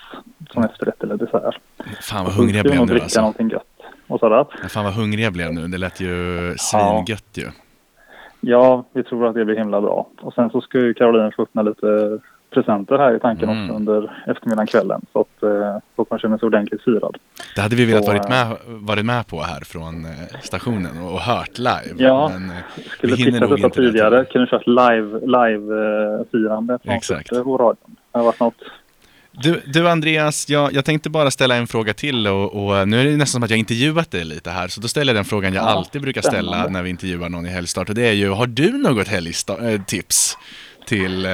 som 0.50 0.64
efterrätt 0.64 1.02
eller 1.02 1.16
dessert. 1.16 1.58
Fan 2.00 2.24
vad 2.24 2.32
Så 2.34 2.38
hungrig 2.40 2.58
jag 2.58 2.64
blev 2.66 2.86
nu 2.86 3.00
alltså. 3.00 3.20
någonting 3.20 3.48
gött. 3.50 3.62
Och 4.08 4.20
sådär. 4.20 4.46
Ja, 4.62 4.68
Fan 4.68 4.84
vad 4.84 4.94
hungrig 4.94 5.24
jag 5.24 5.32
blev 5.32 5.52
nu. 5.54 5.68
Det 5.68 5.78
lät 5.78 6.00
ju 6.00 6.54
svingött 6.58 7.36
ju. 7.38 7.48
Ja, 8.40 8.84
vi 8.92 9.02
tror 9.04 9.26
att 9.26 9.34
det 9.34 9.44
blir 9.44 9.56
himla 9.56 9.80
bra. 9.80 10.06
Och 10.20 10.34
sen 10.34 10.50
så 10.50 10.60
ska 10.60 10.78
ju 10.78 10.94
Caroline 10.94 11.32
få 11.36 11.42
öppna 11.42 11.62
lite 11.62 12.18
presenter 12.54 12.98
här 12.98 13.16
i 13.16 13.20
tanken 13.20 13.48
Mm. 13.48 13.62
också 13.64 13.76
under 13.76 14.24
eftermiddagen 14.26 14.66
kvällen. 14.66 15.00
Så 15.12 15.20
att 15.20 15.42
eh, 15.42 15.78
så 15.96 16.04
kan 16.04 16.18
känna 16.18 16.38
sig 16.38 16.46
ordentligt 16.46 16.82
firad. 16.84 17.16
Det 17.54 17.60
hade 17.60 17.76
vi 17.76 17.84
velat 17.84 18.04
Så, 18.04 18.10
varit 18.10 18.24
eh, 18.24 18.30
med, 18.30 18.56
varit 18.66 19.04
med 19.04 19.26
på 19.26 19.40
här 19.42 19.60
från 19.60 20.04
eh, 20.04 20.10
stationen 20.42 21.02
och, 21.02 21.12
och 21.12 21.20
hört 21.20 21.58
live. 21.58 21.94
Ja, 21.96 22.28
Men 22.34 22.52
Skulle 22.90 23.16
vi 23.16 23.22
hinner 23.22 23.40
nog 23.40 23.58
inte 23.58 23.68
det. 23.68 23.74
tidigare. 23.74 24.24
Kunde 24.24 24.46
kört 24.46 24.66
live, 24.66 25.20
live 25.20 25.74
eh, 25.84 26.24
firande 26.32 26.78
från 26.84 26.94
Exakt. 26.94 27.28
På 27.30 27.56
radion. 27.56 27.96
Det 28.12 28.18
har 28.18 28.24
varit 28.24 28.40
något. 28.40 28.54
Du, 29.42 29.60
du 29.66 29.88
Andreas, 29.88 30.48
jag, 30.48 30.72
jag 30.72 30.84
tänkte 30.84 31.10
bara 31.10 31.30
ställa 31.30 31.54
en 31.56 31.66
fråga 31.66 31.94
till 31.94 32.26
och, 32.26 32.44
och 32.66 32.88
nu 32.88 33.00
är 33.00 33.04
det 33.04 33.10
nästan 33.10 33.26
som 33.26 33.42
att 33.42 33.50
jag 33.50 33.58
intervjuat 33.58 34.10
dig 34.10 34.24
lite 34.24 34.50
här, 34.50 34.68
så 34.68 34.80
då 34.80 34.88
ställer 34.88 35.12
jag 35.12 35.18
den 35.18 35.24
frågan 35.24 35.54
jag 35.54 35.64
Ja, 35.64 35.68
alltid 35.68 36.02
brukar 36.02 36.20
ställa 36.20 36.52
spännande. 36.52 36.72
när 36.72 36.82
vi 36.82 36.90
intervjuar 36.90 37.28
någon 37.28 37.46
i 37.46 37.48
helgstart 37.48 37.88
och 37.88 37.94
det 37.94 38.08
är 38.08 38.12
ju, 38.12 38.30
har 38.30 38.46
du 38.46 38.72
något 38.72 39.08
helgtips 39.08 40.38
till, 40.86 41.24
eh, 41.26 41.30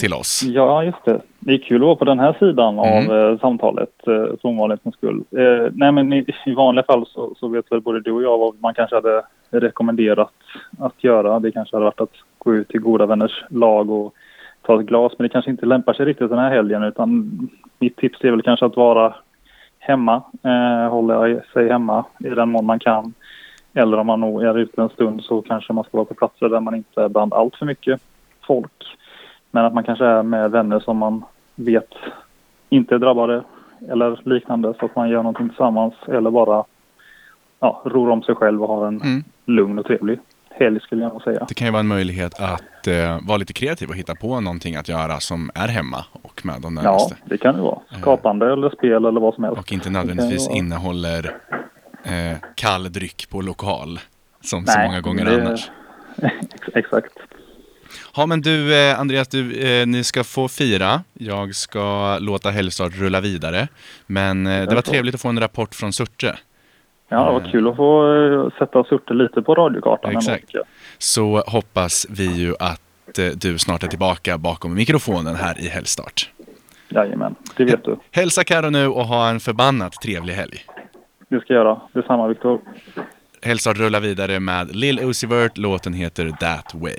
till 0.00 0.14
oss. 0.14 0.42
Ja, 0.42 0.84
just 0.84 1.04
det. 1.04 1.20
Det 1.38 1.52
är 1.54 1.58
kul 1.58 1.82
att 1.82 1.86
vara 1.86 1.96
på 1.96 2.04
den 2.04 2.18
här 2.18 2.36
sidan 2.38 2.78
Mm. 2.78 3.10
av 3.10 3.16
eh, 3.18 3.38
samtalet, 3.38 3.88
eh, 4.06 4.12
för 4.14 4.46
ovanlighetens 4.46 4.94
skull. 4.94 5.24
Eh, 5.36 5.72
nej, 5.72 5.92
men 5.92 6.12
i, 6.12 6.26
i 6.46 6.54
vanliga 6.54 6.84
fall 6.84 7.06
så, 7.06 7.34
så 7.40 7.48
vet 7.48 7.72
väl 7.72 7.80
både 7.80 8.00
du 8.00 8.12
och 8.12 8.22
jag 8.22 8.38
vad 8.38 8.60
man 8.60 8.74
kanske 8.74 8.96
hade 8.96 9.22
rekommenderat 9.50 10.32
att 10.78 11.04
göra. 11.04 11.40
Det 11.40 11.52
kanske 11.52 11.76
hade 11.76 11.84
varit 11.84 12.00
att 12.00 12.14
gå 12.38 12.54
ut 12.54 12.68
till 12.68 12.80
goda 12.80 13.06
vänners 13.06 13.44
lag 13.50 13.90
och 13.90 14.14
ta 14.62 14.80
ett 14.80 14.86
glas, 14.86 15.12
men 15.18 15.22
det 15.24 15.28
kanske 15.28 15.50
inte 15.50 15.66
lämpar 15.66 15.92
sig 15.92 16.06
riktigt 16.06 16.28
den 16.30 16.38
här 16.38 16.50
helgen, 16.50 16.82
utan 16.82 17.30
mitt 17.78 17.96
tips 17.96 18.24
är 18.24 18.30
väl 18.30 18.42
kanske 18.42 18.66
att 18.66 18.76
vara 18.76 19.14
hemma, 19.78 20.22
eh, 20.44 20.90
hålla 20.90 21.40
sig 21.52 21.68
hemma 21.68 22.04
i 22.24 22.28
den 22.28 22.48
mån 22.50 22.66
man 22.66 22.78
kan. 22.78 23.14
Eller 23.74 23.98
om 23.98 24.06
man 24.06 24.20
nog 24.20 24.42
är 24.42 24.58
ute 24.58 24.82
en 24.82 24.88
stund 24.88 25.22
så 25.22 25.42
kanske 25.42 25.72
man 25.72 25.84
ska 25.84 25.96
vara 25.96 26.04
på 26.04 26.14
platser 26.14 26.48
där 26.48 26.60
man 26.60 26.74
inte 26.74 27.02
är 27.02 27.08
bland 27.08 27.34
allt 27.34 27.56
för 27.56 27.66
mycket 27.66 28.00
folk. 28.46 28.96
Men 29.50 29.64
att 29.64 29.74
man 29.74 29.84
kanske 29.84 30.04
är 30.04 30.22
med 30.22 30.50
vänner 30.50 30.80
som 30.80 30.96
man 30.96 31.24
vet 31.54 31.88
inte 32.68 32.94
är 32.94 32.98
drabbade 32.98 33.42
eller 33.90 34.20
liknande 34.24 34.74
så 34.80 34.86
att 34.86 34.96
man 34.96 35.08
gör 35.10 35.22
någonting 35.22 35.48
tillsammans 35.48 35.94
eller 36.08 36.30
bara 36.30 36.64
ja, 37.60 37.82
ror 37.84 38.10
om 38.10 38.22
sig 38.22 38.34
själv 38.34 38.62
och 38.62 38.68
har 38.68 38.86
en 38.86 39.00
Mm. 39.02 39.24
lugn 39.44 39.78
och 39.78 39.86
trevlig 39.86 40.18
helg 40.50 40.80
skulle 40.80 41.02
jag 41.02 41.22
säga. 41.22 41.44
Det 41.48 41.54
kan 41.54 41.66
ju 41.66 41.70
vara 41.70 41.80
en 41.80 41.86
möjlighet 41.86 42.40
att 42.40 42.86
eh, 42.86 43.18
vara 43.28 43.36
lite 43.38 43.52
kreativ 43.52 43.88
och 43.88 43.96
hitta 43.96 44.14
på 44.14 44.40
någonting 44.40 44.76
att 44.76 44.88
göra 44.88 45.20
som 45.20 45.50
är 45.54 45.68
hemma 45.68 46.04
och 46.22 46.40
med 46.46 46.54
de 46.62 46.76
Ja, 46.76 46.82
närmaste. 46.82 47.16
det 47.24 47.38
kan 47.38 47.54
det 47.54 47.60
vara. 47.62 47.78
Skapande 48.00 48.52
eller 48.52 48.70
spel 48.70 49.04
eller 49.04 49.20
vad 49.20 49.34
som 49.34 49.44
helst. 49.44 49.58
Och 49.60 49.72
inte 49.72 49.90
nödvändigtvis 49.90 50.50
innehåller 50.50 51.36
eh, 52.04 52.38
kall 52.54 52.92
dryck 52.92 53.26
på 53.30 53.40
lokal. 53.40 53.98
Som 54.40 54.66
så 54.66 54.78
Nej, 54.78 54.88
många 54.88 55.00
gånger 55.00 55.24
det- 55.24 55.46
annars. 55.46 55.70
Exakt. 56.74 57.12
Ja 58.16 58.26
men 58.26 58.40
du 58.40 58.74
eh, 58.74 59.00
Andreas, 59.00 59.28
du, 59.28 59.60
eh, 59.60 59.86
ni 59.86 60.04
ska 60.04 60.24
få 60.24 60.48
fira. 60.48 61.02
Jag 61.12 61.54
ska 61.54 62.18
låta 62.18 62.50
Helgstart 62.50 62.92
rulla 62.96 63.20
vidare. 63.20 63.68
Men 64.06 64.46
eh, 64.46 64.68
det 64.68 64.74
var 64.74 64.82
trevligt 64.82 65.14
att 65.14 65.20
få 65.20 65.28
en 65.28 65.40
rapport 65.40 65.74
från 65.74 65.92
Surte. 65.92 66.38
Ja, 67.08 67.24
det 67.24 67.32
var 67.32 67.52
kul 67.52 67.68
att 67.68 67.76
få 67.76 68.14
eh, 68.14 68.58
sätta 68.58 68.84
Surte 68.84 69.14
lite 69.14 69.42
på 69.42 69.54
radiokartan. 69.54 70.16
Exakt. 70.16 70.54
Så 70.98 71.42
hoppas 71.46 72.06
vi 72.10 72.26
ju 72.26 72.54
att 72.58 73.18
eh, 73.18 73.26
du 73.26 73.58
snart 73.58 73.82
är 73.82 73.88
tillbaka 73.88 74.38
bakom 74.38 74.74
mikrofonen 74.74 75.36
här 75.36 75.60
i 75.60 75.68
Helgstart. 75.68 76.30
Jajamän, 76.88 77.34
det 77.56 77.64
vet 77.64 77.84
du. 77.84 77.96
Hälsa 78.10 78.44
Karo 78.44 78.70
nu 78.70 78.86
och 78.86 79.04
ha 79.06 79.28
en 79.28 79.40
förbannat 79.40 79.92
trevlig 79.92 80.34
helg. 80.34 80.64
Det 81.28 81.40
ska 81.40 81.54
jag 81.54 81.64
göra. 81.64 81.80
Detsamma 81.92 82.28
Viktor. 82.28 82.60
Helgstart 83.42 83.78
rullar 83.78 84.00
vidare 84.00 84.40
med 84.40 84.76
Lil 84.76 85.00
Uzi 85.00 85.26
Vert. 85.26 85.58
Låten 85.58 85.92
heter 85.92 86.30
That 86.30 86.74
Way. 86.74 86.98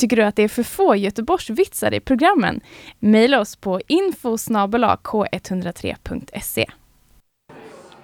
Tycker 0.00 0.16
du 0.16 0.22
att 0.22 0.36
det 0.36 0.42
är 0.42 0.48
för 0.48 0.62
få 0.62 0.96
Göteborgsvitsar 0.96 1.94
i 1.94 2.00
programmen? 2.00 2.60
Maila 2.98 3.40
oss 3.40 3.56
på 3.56 3.80
info 3.86 4.36
k103.se. 4.36 6.66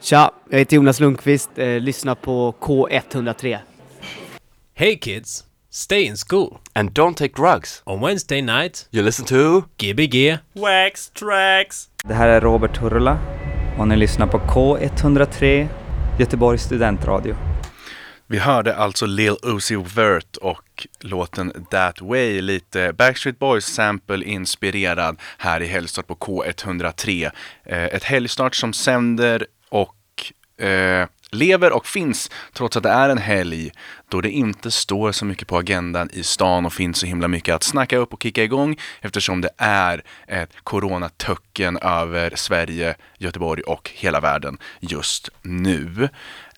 Tja, 0.00 0.32
jag 0.50 0.58
heter 0.58 0.76
Jonas 0.76 1.00
Lundqvist. 1.00 1.58
Eh, 1.58 1.80
lyssna 1.80 2.14
på 2.14 2.54
K103. 2.60 3.58
Hey 4.74 4.98
kids, 4.98 5.44
stay 5.70 6.04
in 6.04 6.16
school. 6.16 6.58
And 6.72 6.90
don't 6.90 7.14
take 7.14 7.42
drugs. 7.42 7.82
On 7.84 8.00
Wednesday 8.00 8.42
night, 8.42 8.88
You 8.90 9.04
listen 9.04 9.26
to 9.26 9.62
Gbg. 9.76 10.38
Wax 10.52 11.10
Tracks. 11.10 11.88
Det 12.04 12.14
här 12.14 12.28
är 12.28 12.40
Robert 12.40 12.76
Hurula 12.76 13.18
och 13.78 13.88
ni 13.88 13.96
lyssnar 13.96 14.26
på 14.26 14.38
K103 14.38 15.68
Göteborgs 16.18 16.62
studentradio. 16.62 17.36
Vi 18.28 18.38
hörde 18.38 18.76
alltså 18.76 19.06
Lil 19.06 19.36
Uzi 19.42 19.76
Vert 19.76 20.36
och 20.36 20.86
låten 21.00 21.66
That 21.70 22.00
Way, 22.00 22.40
lite 22.40 22.92
Backstreet 22.92 23.38
Boys 23.38 23.66
sample 23.66 24.24
inspirerad 24.24 25.20
här 25.38 25.62
i 25.62 25.66
Helgstart 25.66 26.06
på 26.06 26.14
K103. 26.14 27.30
Eh, 27.64 27.84
ett 27.84 28.04
helgstart 28.04 28.54
som 28.54 28.72
sänder 28.72 29.46
och 29.68 30.64
eh, 30.66 31.06
lever 31.30 31.72
och 31.72 31.86
finns 31.86 32.30
trots 32.52 32.76
att 32.76 32.82
det 32.82 32.90
är 32.90 33.08
en 33.08 33.18
helg 33.18 33.70
då 34.08 34.20
det 34.20 34.30
inte 34.30 34.70
står 34.70 35.12
så 35.12 35.24
mycket 35.24 35.48
på 35.48 35.58
agendan 35.58 36.10
i 36.12 36.22
stan 36.22 36.66
och 36.66 36.72
finns 36.72 36.98
så 36.98 37.06
himla 37.06 37.28
mycket 37.28 37.54
att 37.54 37.62
snacka 37.62 37.96
upp 37.96 38.12
och 38.12 38.22
kicka 38.22 38.44
igång 38.44 38.76
eftersom 39.00 39.40
det 39.40 39.50
är 39.58 40.02
ett 40.26 40.50
coronatöcken 40.62 41.76
över 41.76 42.32
Sverige, 42.34 42.94
Göteborg 43.18 43.62
och 43.62 43.90
hela 43.94 44.20
världen 44.20 44.58
just 44.80 45.28
nu. 45.42 46.08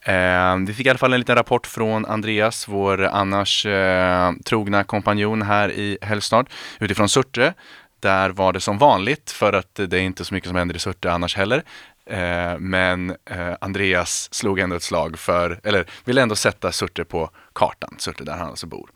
Eh, 0.08 0.56
vi 0.66 0.74
fick 0.74 0.86
i 0.86 0.90
alla 0.90 0.98
fall 0.98 1.12
en 1.12 1.20
liten 1.20 1.36
rapport 1.36 1.66
från 1.66 2.06
Andreas, 2.06 2.68
vår 2.68 3.02
annars 3.02 3.66
eh, 3.66 4.32
trogna 4.44 4.84
kompanjon 4.84 5.42
här 5.42 5.70
i 5.72 5.98
Helgstad, 6.02 6.44
utifrån 6.80 7.08
Surte. 7.08 7.54
Där 8.00 8.30
var 8.30 8.52
det 8.52 8.60
som 8.60 8.78
vanligt, 8.78 9.30
för 9.30 9.52
att 9.52 9.74
det 9.74 9.98
är 9.98 10.00
inte 10.00 10.24
så 10.24 10.34
mycket 10.34 10.48
som 10.48 10.56
händer 10.56 10.76
i 10.76 10.78
Surte 10.78 11.12
annars 11.12 11.36
heller. 11.36 11.62
Eh, 12.06 12.58
men 12.58 13.10
eh, 13.10 13.54
Andreas 13.60 14.34
slog 14.34 14.58
ändå 14.58 14.76
ett 14.76 14.82
slag 14.82 15.18
för, 15.18 15.60
eller 15.64 15.86
ville 16.04 16.22
ändå 16.22 16.36
sätta 16.36 16.72
Surte 16.72 17.04
på 17.04 17.30
kartan, 17.52 17.94
Surte 17.98 18.24
där 18.24 18.36
han 18.36 18.48
alltså 18.48 18.66
bor. 18.66 18.90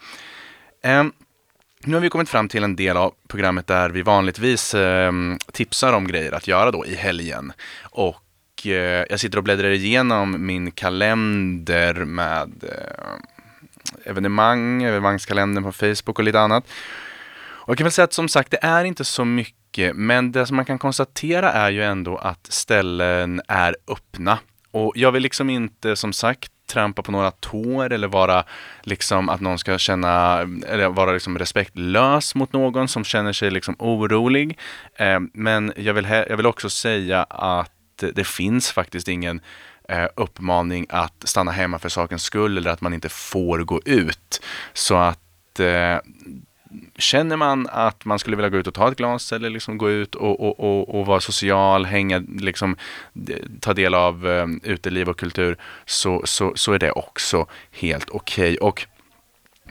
Eh, 0.85 1.05
nu 1.85 1.95
har 1.95 2.01
vi 2.01 2.09
kommit 2.09 2.29
fram 2.29 2.49
till 2.49 2.65
en 2.65 2.77
del 2.77 2.97
av 2.97 3.15
programmet 3.29 3.67
där 3.67 3.91
vi 3.91 4.03
vanligtvis 4.03 4.75
eh, 4.75 5.13
tipsar 5.53 5.93
om 5.93 6.07
grejer 6.07 6.33
att 6.33 6.49
göra 6.49 6.71
då 6.71 6.87
i 6.87 6.95
helgen. 6.95 7.53
Och 7.83 8.17
eh, 8.67 9.05
jag 9.11 9.21
sitter 9.21 9.39
och 9.39 9.45
bläddrar 9.45 9.71
igenom 9.71 10.47
min 10.47 10.71
kalender 10.71 11.95
med 11.95 12.65
eh, 12.65 14.11
evenemang, 14.11 14.83
evenemangskalendern 14.83 15.65
på 15.65 15.73
Facebook 15.73 16.19
och 16.19 16.25
lite 16.25 16.41
annat. 16.41 16.65
Och 17.65 17.69
jag 17.69 17.79
kan 17.79 17.85
väl 17.85 17.93
säga 17.93 18.05
att 18.05 18.13
som 18.13 18.29
sagt, 18.29 18.51
det 18.51 18.59
är 18.63 18.85
inte 18.85 19.05
så 19.05 19.25
mycket, 19.25 19.97
men 19.97 20.33
det 20.33 20.47
som 20.47 20.57
man 20.57 20.65
kan 20.65 20.79
konstatera 20.79 21.53
är 21.53 21.71
ju 21.71 21.83
ändå 21.83 22.17
att 22.17 22.47
ställen 22.47 23.41
är 23.49 23.77
öppna. 23.89 24.39
Och 24.71 24.93
jag 24.97 25.13
vill 25.13 25.23
liksom 25.23 25.51
inte, 25.51 25.97
som 25.97 26.13
sagt, 26.13 26.53
trampa 26.67 27.03
på 27.03 27.13
några 27.13 27.31
tår 27.31 27.93
eller 27.93 28.09
vara 28.09 28.45
liksom 28.83 29.29
att 29.29 29.41
någon 29.41 29.59
ska 29.59 29.79
känna, 29.79 30.41
eller 30.67 30.89
vara 30.89 31.13
liksom 31.13 31.39
respektlös 31.39 32.35
mot 32.35 32.53
någon 32.53 32.89
som 32.89 33.05
känner 33.05 33.33
sig 33.33 33.51
liksom 33.51 33.77
orolig. 33.79 34.59
Eh, 34.95 35.21
men 35.33 35.73
jag 35.77 35.95
vill, 35.95 36.05
jag 36.05 36.37
vill 36.37 36.47
också 36.47 36.71
säga 36.71 37.23
att 37.23 37.71
det 38.11 38.27
finns 38.27 38.71
faktiskt 38.71 39.09
ingen 39.09 39.41
eh, 39.89 40.07
uppmaning 40.17 40.87
att 40.89 41.15
stanna 41.25 41.51
hemma 41.51 41.79
för 41.79 41.89
sakens 41.89 42.23
skull 42.23 42.59
eller 42.59 42.71
att 42.71 42.81
man 42.81 42.95
inte 42.95 43.09
får 43.09 43.59
gå 43.59 43.81
ut. 43.85 44.43
Så 44.73 44.97
att 44.97 45.61
eh, 45.61 45.99
Känner 46.97 47.37
man 47.37 47.69
att 47.71 48.05
man 48.05 48.19
skulle 48.19 48.37
vilja 48.37 48.49
gå 48.49 48.57
ut 48.57 48.67
och 48.67 48.75
ta 48.75 48.89
ett 48.89 48.97
glas 48.97 49.33
eller 49.33 49.51
liksom 49.51 49.79
gå 49.79 49.91
ut 49.91 50.15
och, 50.15 50.41
och, 50.41 50.61
och, 50.61 50.95
och 50.95 51.07
vara 51.07 51.21
social, 51.21 51.85
hänga, 51.85 52.23
liksom, 52.39 52.77
ta 53.61 53.75
del 53.75 53.95
av 53.95 54.29
eh, 54.29 54.47
uteliv 54.63 55.09
och 55.09 55.19
kultur 55.19 55.57
så, 55.87 56.23
så, 56.25 56.53
så 56.55 56.73
är 56.73 56.79
det 56.79 56.93
också 56.93 57.47
helt 57.71 58.11
okej. 58.11 58.57
Och 58.57 58.87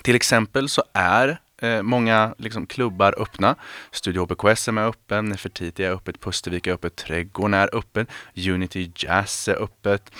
till 0.01 0.15
exempel 0.15 0.69
så 0.69 0.83
är 0.93 1.40
eh, 1.61 1.81
många 1.81 2.35
liksom, 2.37 2.65
klubbar 2.65 3.15
öppna. 3.17 3.55
Studio 3.91 4.25
HBKS 4.25 4.67
är 4.67 4.87
öppen, 4.87 5.25
Nefertiti 5.25 5.83
är 5.83 5.91
öppet, 5.91 6.19
Pustervik 6.19 6.67
är 6.67 6.73
öppet, 6.73 6.95
Trädgården 6.95 7.53
är 7.53 7.75
öppen, 7.75 8.07
Unity 8.35 8.91
Jazz 8.95 9.47
är 9.47 9.63
öppet. 9.63 10.11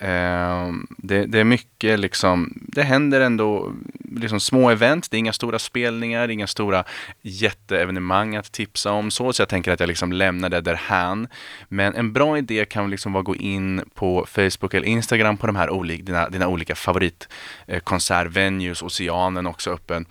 Eh, 0.00 0.72
det, 0.88 1.26
det 1.26 1.40
är 1.40 1.44
mycket 1.44 2.00
liksom, 2.00 2.52
det 2.68 2.82
händer 2.82 3.20
ändå 3.20 3.72
liksom 4.16 4.40
små 4.40 4.70
event, 4.70 5.10
det 5.10 5.16
är 5.16 5.18
inga 5.18 5.32
stora 5.32 5.58
spelningar, 5.58 6.28
inga 6.28 6.46
stora 6.46 6.84
jätteevenemang 7.22 8.36
att 8.36 8.52
tipsa 8.52 8.92
om 8.92 9.10
så, 9.10 9.32
så 9.32 9.42
jag 9.42 9.48
tänker 9.48 9.72
att 9.72 9.80
jag 9.80 9.86
liksom 9.86 10.12
lämnar 10.12 10.48
det 10.48 10.60
därhän. 10.60 11.28
Men 11.68 11.94
en 11.94 12.12
bra 12.12 12.38
idé 12.38 12.64
kan 12.64 12.90
liksom 12.90 13.12
vara 13.12 13.20
att 13.20 13.26
gå 13.26 13.36
in 13.36 13.82
på 13.94 14.26
Facebook 14.28 14.74
eller 14.74 14.86
Instagram 14.86 15.36
på 15.36 15.46
de 15.46 15.56
här 15.56 15.70
olika, 15.70 16.02
dina, 16.02 16.28
dina 16.28 16.48
olika 16.48 16.74
favoritkonsertvenues, 16.74 18.82
Oceanen 18.82 19.46
också 19.46 19.70
öppen, 19.70 20.06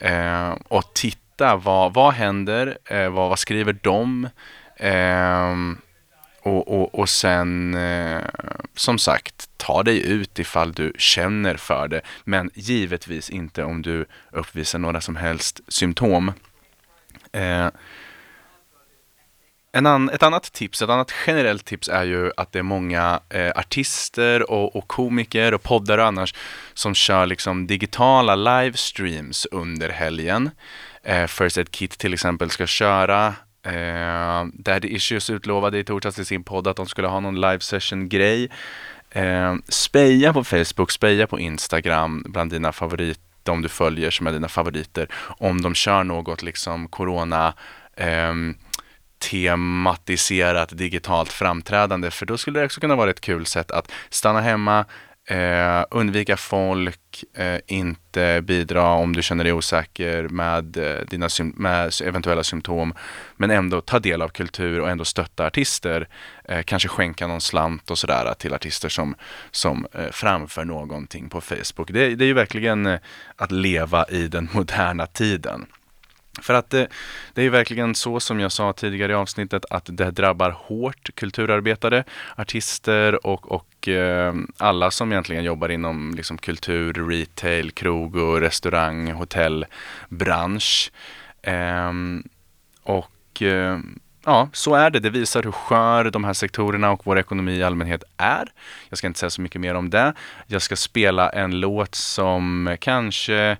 eh, 0.00 0.50
och 0.68 0.94
titta 0.94 1.56
vad, 1.56 1.94
vad 1.94 2.14
händer, 2.14 2.78
eh, 2.84 3.08
vad, 3.08 3.28
vad 3.28 3.38
skriver 3.38 3.78
de? 3.82 4.28
Eh, 4.76 5.56
och, 6.42 6.68
och, 6.68 6.94
och 6.94 7.08
sen, 7.08 7.74
eh, 7.74 8.22
som 8.74 8.98
sagt, 8.98 9.48
ta 9.56 9.82
dig 9.82 10.06
ut 10.06 10.38
ifall 10.38 10.72
du 10.72 10.92
känner 10.98 11.56
för 11.56 11.88
det. 11.88 12.00
Men 12.24 12.50
givetvis 12.54 13.30
inte 13.30 13.64
om 13.64 13.82
du 13.82 14.06
uppvisar 14.30 14.78
några 14.78 15.00
som 15.00 15.16
helst 15.16 15.60
symptom. 15.68 16.32
Eh, 17.32 17.68
en 19.72 19.86
an, 19.86 20.10
ett 20.10 20.22
annat 20.22 20.52
tips, 20.52 20.82
ett 20.82 20.90
annat 20.90 21.12
generellt 21.26 21.64
tips 21.64 21.88
är 21.88 22.04
ju 22.04 22.30
att 22.36 22.52
det 22.52 22.58
är 22.58 22.62
många 22.62 23.20
eh, 23.28 23.50
artister 23.50 24.50
och, 24.50 24.76
och 24.76 24.88
komiker 24.88 25.54
och 25.54 25.62
poddar 25.62 25.98
och 25.98 26.06
annars 26.06 26.34
som 26.74 26.94
kör 26.94 27.26
liksom 27.26 27.66
digitala 27.66 28.34
livestreams 28.34 29.46
under 29.50 29.88
helgen. 29.88 30.50
Eh, 31.02 31.26
First 31.26 31.58
Aid 31.58 31.70
Kit 31.70 31.98
till 31.98 32.14
exempel 32.14 32.50
ska 32.50 32.66
köra 32.66 33.34
Eh, 33.62 34.46
Daddy 34.52 34.88
Issues 34.88 35.30
utlovade 35.30 35.78
i 35.78 35.84
torsdags 35.84 36.18
i 36.18 36.24
sin 36.24 36.44
podd 36.44 36.66
att 36.66 36.76
de 36.76 36.86
skulle 36.86 37.08
ha 37.08 37.20
någon 37.20 37.40
live 37.40 37.60
session 37.60 38.08
grej. 38.08 38.50
Eh, 39.10 39.54
speja 39.68 40.32
på 40.32 40.44
Facebook, 40.44 40.90
speja 40.90 41.26
på 41.26 41.38
Instagram 41.38 42.24
bland 42.28 42.50
dina 42.50 42.72
favoriter, 42.72 43.22
de 43.42 43.62
du 43.62 43.68
följer 43.68 44.10
som 44.10 44.26
är 44.26 44.32
dina 44.32 44.48
favoriter, 44.48 45.08
om 45.38 45.62
de 45.62 45.74
kör 45.74 46.04
något 46.04 46.42
liksom 46.42 46.88
corona 46.88 47.54
eh, 47.96 48.34
tematiserat 49.30 50.78
digitalt 50.78 51.32
framträdande 51.32 52.10
för 52.10 52.26
då 52.26 52.38
skulle 52.38 52.60
det 52.60 52.66
också 52.66 52.80
kunna 52.80 52.96
vara 52.96 53.10
ett 53.10 53.20
kul 53.20 53.46
sätt 53.46 53.70
att 53.70 53.92
stanna 54.10 54.40
hemma, 54.40 54.84
Eh, 55.30 55.84
undvika 55.90 56.36
folk, 56.36 57.24
eh, 57.34 57.60
inte 57.66 58.42
bidra 58.42 58.84
om 58.84 59.16
du 59.16 59.22
känner 59.22 59.44
dig 59.44 59.52
osäker 59.52 60.28
med 60.28 60.76
eh, 60.76 61.06
dina 61.08 61.28
med 61.54 61.92
eventuella 62.04 62.42
symptom. 62.42 62.94
Men 63.36 63.50
ändå 63.50 63.80
ta 63.80 63.98
del 63.98 64.22
av 64.22 64.28
kultur 64.28 64.80
och 64.80 64.90
ändå 64.90 65.04
stötta 65.04 65.46
artister. 65.46 66.08
Eh, 66.44 66.62
kanske 66.62 66.88
skänka 66.88 67.26
någon 67.26 67.40
slant 67.40 67.90
och 67.90 67.98
sådär 67.98 68.34
till 68.38 68.54
artister 68.54 68.88
som, 68.88 69.14
som 69.50 69.86
eh, 69.92 70.10
framför 70.12 70.64
någonting 70.64 71.28
på 71.28 71.40
Facebook. 71.40 71.90
Det, 71.90 72.14
det 72.14 72.24
är 72.24 72.28
ju 72.28 72.34
verkligen 72.34 72.86
eh, 72.86 72.98
att 73.36 73.52
leva 73.52 74.04
i 74.08 74.28
den 74.28 74.48
moderna 74.52 75.06
tiden. 75.06 75.66
För 76.40 76.54
att 76.54 76.70
det, 76.70 76.88
det, 77.34 77.42
är 77.42 77.50
verkligen 77.50 77.94
så 77.94 78.20
som 78.20 78.40
jag 78.40 78.52
sa 78.52 78.72
tidigare 78.72 79.12
i 79.12 79.14
avsnittet 79.14 79.64
att 79.70 79.88
det 79.92 80.10
drabbar 80.10 80.50
hårt 80.50 81.10
kulturarbetare, 81.14 82.04
artister 82.36 83.26
och, 83.26 83.52
och 83.52 83.88
eh, 83.88 84.34
alla 84.58 84.90
som 84.90 85.12
egentligen 85.12 85.44
jobbar 85.44 85.68
inom 85.68 86.14
liksom, 86.16 86.38
kultur, 86.38 87.08
retail, 87.08 87.70
krog 87.70 88.16
och 88.16 88.40
restaurang, 88.40 89.12
hotellbransch. 89.12 90.92
Eh, 91.42 91.92
och 92.82 93.42
eh, 93.42 93.78
ja, 94.24 94.48
så 94.52 94.74
är 94.74 94.90
det. 94.90 95.00
Det 95.00 95.10
visar 95.10 95.42
hur 95.42 95.52
skör 95.52 96.10
de 96.10 96.24
här 96.24 96.32
sektorerna 96.32 96.90
och 96.90 97.00
vår 97.04 97.18
ekonomi 97.18 97.52
i 97.52 97.62
allmänhet 97.62 98.04
är. 98.16 98.52
Jag 98.88 98.98
ska 98.98 99.06
inte 99.06 99.20
säga 99.20 99.30
så 99.30 99.42
mycket 99.42 99.60
mer 99.60 99.74
om 99.74 99.90
det. 99.90 100.14
Jag 100.46 100.62
ska 100.62 100.76
spela 100.76 101.30
en 101.30 101.60
låt 101.60 101.94
som 101.94 102.76
kanske 102.80 103.56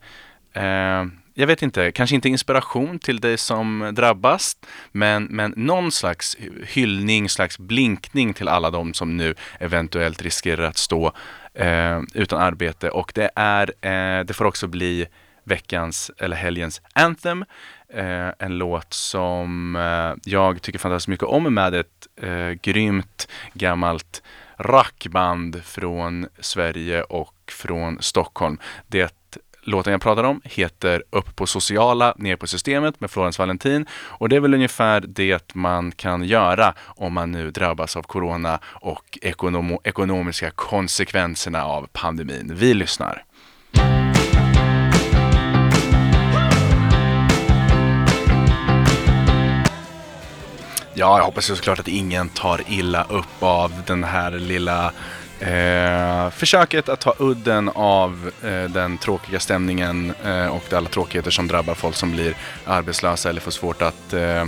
eh, 0.52 1.04
jag 1.40 1.46
vet 1.46 1.62
inte, 1.62 1.92
kanske 1.92 2.14
inte 2.16 2.28
inspiration 2.28 2.98
till 2.98 3.20
dig 3.20 3.38
som 3.38 3.92
drabbas, 3.94 4.56
men, 4.92 5.24
men 5.24 5.54
någon 5.56 5.92
slags 5.92 6.36
hyllning, 6.66 7.28
slags 7.28 7.58
blinkning 7.58 8.34
till 8.34 8.48
alla 8.48 8.70
de 8.70 8.94
som 8.94 9.16
nu 9.16 9.34
eventuellt 9.60 10.22
riskerar 10.22 10.62
att 10.64 10.76
stå 10.76 11.12
eh, 11.54 12.00
utan 12.14 12.40
arbete. 12.40 12.90
Och 12.90 13.12
det, 13.14 13.30
är, 13.36 13.72
eh, 13.80 14.24
det 14.24 14.34
får 14.34 14.44
också 14.44 14.66
bli 14.66 15.06
veckans 15.44 16.10
eller 16.18 16.36
helgens 16.36 16.80
Anthem. 16.92 17.44
Eh, 17.94 18.28
en 18.38 18.58
låt 18.58 18.92
som 18.92 19.76
eh, 19.76 20.30
jag 20.32 20.62
tycker 20.62 20.78
fantastiskt 20.78 21.08
mycket 21.08 21.26
om 21.26 21.54
med 21.54 21.74
ett 21.74 22.06
eh, 22.22 22.50
grymt 22.50 23.28
gammalt 23.52 24.22
rockband 24.56 25.64
från 25.64 26.26
Sverige 26.38 27.02
och 27.02 27.34
från 27.48 28.02
Stockholm. 28.02 28.58
Det 28.86 29.38
låten 29.70 29.92
jag 29.92 30.00
pratar 30.00 30.24
om 30.24 30.40
heter 30.44 31.02
Upp 31.10 31.36
på 31.36 31.46
sociala, 31.46 32.14
ner 32.16 32.36
på 32.36 32.46
systemet 32.46 33.00
med 33.00 33.10
Florence 33.10 33.42
Valentin. 33.42 33.86
Och 33.92 34.28
det 34.28 34.36
är 34.36 34.40
väl 34.40 34.54
ungefär 34.54 35.00
det 35.00 35.54
man 35.54 35.92
kan 35.92 36.24
göra 36.24 36.74
om 36.86 37.12
man 37.12 37.32
nu 37.32 37.50
drabbas 37.50 37.96
av 37.96 38.02
corona 38.02 38.58
och 38.64 39.18
ekonom 39.22 39.78
ekonomiska 39.84 40.50
konsekvenserna 40.50 41.64
av 41.64 41.88
pandemin. 41.92 42.52
Vi 42.54 42.74
lyssnar. 42.74 43.24
Ja, 50.94 51.18
jag 51.18 51.24
hoppas 51.24 51.50
ju 51.50 51.56
såklart 51.56 51.78
att 51.78 51.88
ingen 51.88 52.28
tar 52.28 52.60
illa 52.68 53.04
upp 53.04 53.42
av 53.42 53.72
den 53.86 54.04
här 54.04 54.30
lilla 54.30 54.92
Eh, 55.40 56.30
försöket 56.30 56.88
att 56.88 57.00
ta 57.00 57.14
udden 57.18 57.68
av 57.74 58.30
eh, 58.42 58.70
den 58.70 58.98
tråkiga 58.98 59.40
stämningen 59.40 60.12
eh, 60.24 60.46
och 60.46 60.72
alla 60.72 60.88
tråkigheter 60.88 61.30
som 61.30 61.48
drabbar 61.48 61.74
folk 61.74 61.96
som 61.96 62.12
blir 62.12 62.34
arbetslösa 62.64 63.28
eller 63.28 63.40
får 63.40 63.50
svårt 63.50 63.82
att 63.82 64.12
eh, 64.12 64.42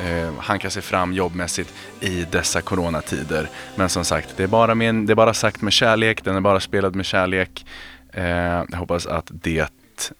eh, 0.00 0.34
hanka 0.38 0.70
sig 0.70 0.82
fram 0.82 1.12
jobbmässigt 1.12 1.74
i 2.00 2.26
dessa 2.30 2.60
coronatider. 2.60 3.48
Men 3.76 3.88
som 3.88 4.04
sagt, 4.04 4.36
det 4.36 4.42
är 4.42 4.48
bara, 4.48 4.74
med, 4.74 4.94
det 4.94 5.12
är 5.12 5.14
bara 5.14 5.34
sagt 5.34 5.62
med 5.62 5.72
kärlek, 5.72 6.24
den 6.24 6.36
är 6.36 6.40
bara 6.40 6.60
spelad 6.60 6.94
med 6.94 7.06
kärlek. 7.06 7.66
Eh, 8.12 8.24
jag 8.70 8.76
hoppas 8.78 9.06
att 9.06 9.30
det 9.30 9.72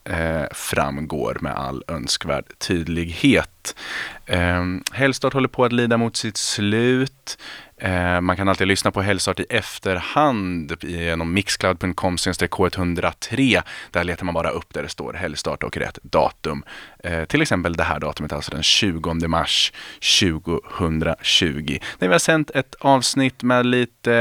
eh, 0.04 0.44
framgår 0.52 1.38
med 1.40 1.52
all 1.52 1.82
önskvärd 1.88 2.44
tydlighet. 2.58 3.74
Eh, 4.26 4.64
Hellstart 4.92 5.32
håller 5.34 5.48
på 5.48 5.64
att 5.64 5.72
lida 5.72 5.96
mot 5.96 6.16
sitt 6.16 6.36
slut. 6.36 7.38
Eh, 7.80 8.20
man 8.20 8.36
kan 8.36 8.48
alltid 8.48 8.68
lyssna 8.68 8.90
på 8.90 9.02
Hellstart 9.02 9.40
i 9.40 9.46
efterhand 9.48 10.76
genom 10.80 11.32
mixcloud.com 11.32 12.16
K103. 12.16 13.62
Där 13.90 14.04
letar 14.04 14.24
man 14.24 14.34
bara 14.34 14.50
upp 14.50 14.74
där 14.74 14.82
det 14.82 14.88
står 14.88 15.12
Hellstart 15.12 15.62
och 15.62 15.76
rätt 15.76 15.98
datum. 16.02 16.64
Eh, 17.04 17.24
till 17.24 17.42
exempel 17.42 17.72
det 17.72 17.84
här 17.84 18.00
datumet, 18.00 18.32
alltså 18.32 18.50
den 18.50 18.62
20 18.62 19.28
mars 19.28 19.72
2020. 20.20 21.78
Där 21.98 22.08
vi 22.08 22.14
har 22.14 22.18
sänt 22.18 22.50
ett 22.50 22.74
avsnitt 22.80 23.42
med 23.42 23.66
lite 23.66 24.14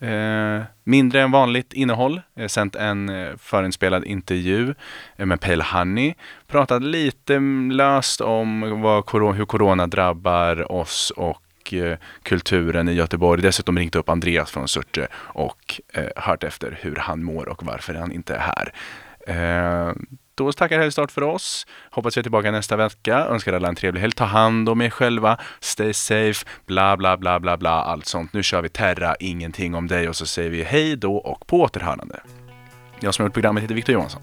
eh, 0.00 0.08
eh, 0.10 0.62
mindre 0.84 1.22
än 1.22 1.30
vanligt 1.30 1.72
innehåll. 1.72 2.20
Eh, 2.36 2.46
sänt 2.46 2.76
en 2.76 3.08
eh, 3.08 3.36
förinspelad 3.38 4.04
intervju 4.04 4.74
eh, 5.16 5.26
med 5.26 5.40
Pale 5.40 5.64
Honey. 5.64 6.14
Pratat 6.46 6.82
lite 6.82 7.38
löst 7.72 8.20
om 8.20 8.80
vad, 8.82 9.34
hur 9.34 9.44
corona 9.44 9.86
drabbar 9.86 10.72
oss 10.72 11.12
och 11.16 11.43
Eh, 11.72 11.98
kulturen 12.22 12.88
i 12.88 12.92
Göteborg. 12.92 13.42
Dessutom 13.42 13.78
ringt 13.78 13.94
upp 13.94 14.08
Andreas 14.08 14.50
från 14.50 14.68
Surte 14.68 15.08
och 15.14 15.80
eh, 15.92 16.04
hört 16.16 16.44
efter 16.44 16.78
hur 16.80 16.96
han 16.96 17.22
mår 17.22 17.48
och 17.48 17.62
varför 17.62 17.94
han 17.94 18.12
inte 18.12 18.34
är 18.34 18.38
här. 18.38 18.72
Eh, 19.26 19.94
då 20.34 20.52
tackar 20.52 20.78
Helgstart 20.78 21.10
för 21.10 21.22
oss. 21.22 21.66
Hoppas 21.90 22.16
vi 22.16 22.18
är 22.18 22.22
tillbaka 22.22 22.50
nästa 22.50 22.76
vecka. 22.76 23.18
Önskar 23.18 23.52
alla 23.52 23.68
en 23.68 23.74
trevlig 23.74 24.00
helg. 24.00 24.12
Ta 24.12 24.24
hand 24.24 24.68
om 24.68 24.80
er 24.80 24.90
själva. 24.90 25.38
Stay 25.60 25.92
safe. 25.92 26.46
Bla, 26.66 26.96
bla, 26.96 27.16
bla, 27.16 27.40
bla, 27.40 27.56
bla. 27.56 27.70
Allt 27.70 28.06
sånt. 28.06 28.32
Nu 28.32 28.42
kör 28.42 28.62
vi 28.62 28.68
Terra, 28.68 29.14
ingenting 29.20 29.74
om 29.74 29.86
dig 29.86 30.08
och 30.08 30.16
så 30.16 30.26
säger 30.26 30.50
vi 30.50 30.62
hej 30.62 30.96
då 30.96 31.16
och 31.16 31.46
på 31.46 31.60
återhörande. 31.60 32.20
Jag 33.00 33.14
som 33.14 33.22
har 33.22 33.28
gjort 33.28 33.34
programmet 33.34 33.62
heter 33.62 33.74
Viktor 33.74 33.92
Johansson. 33.92 34.22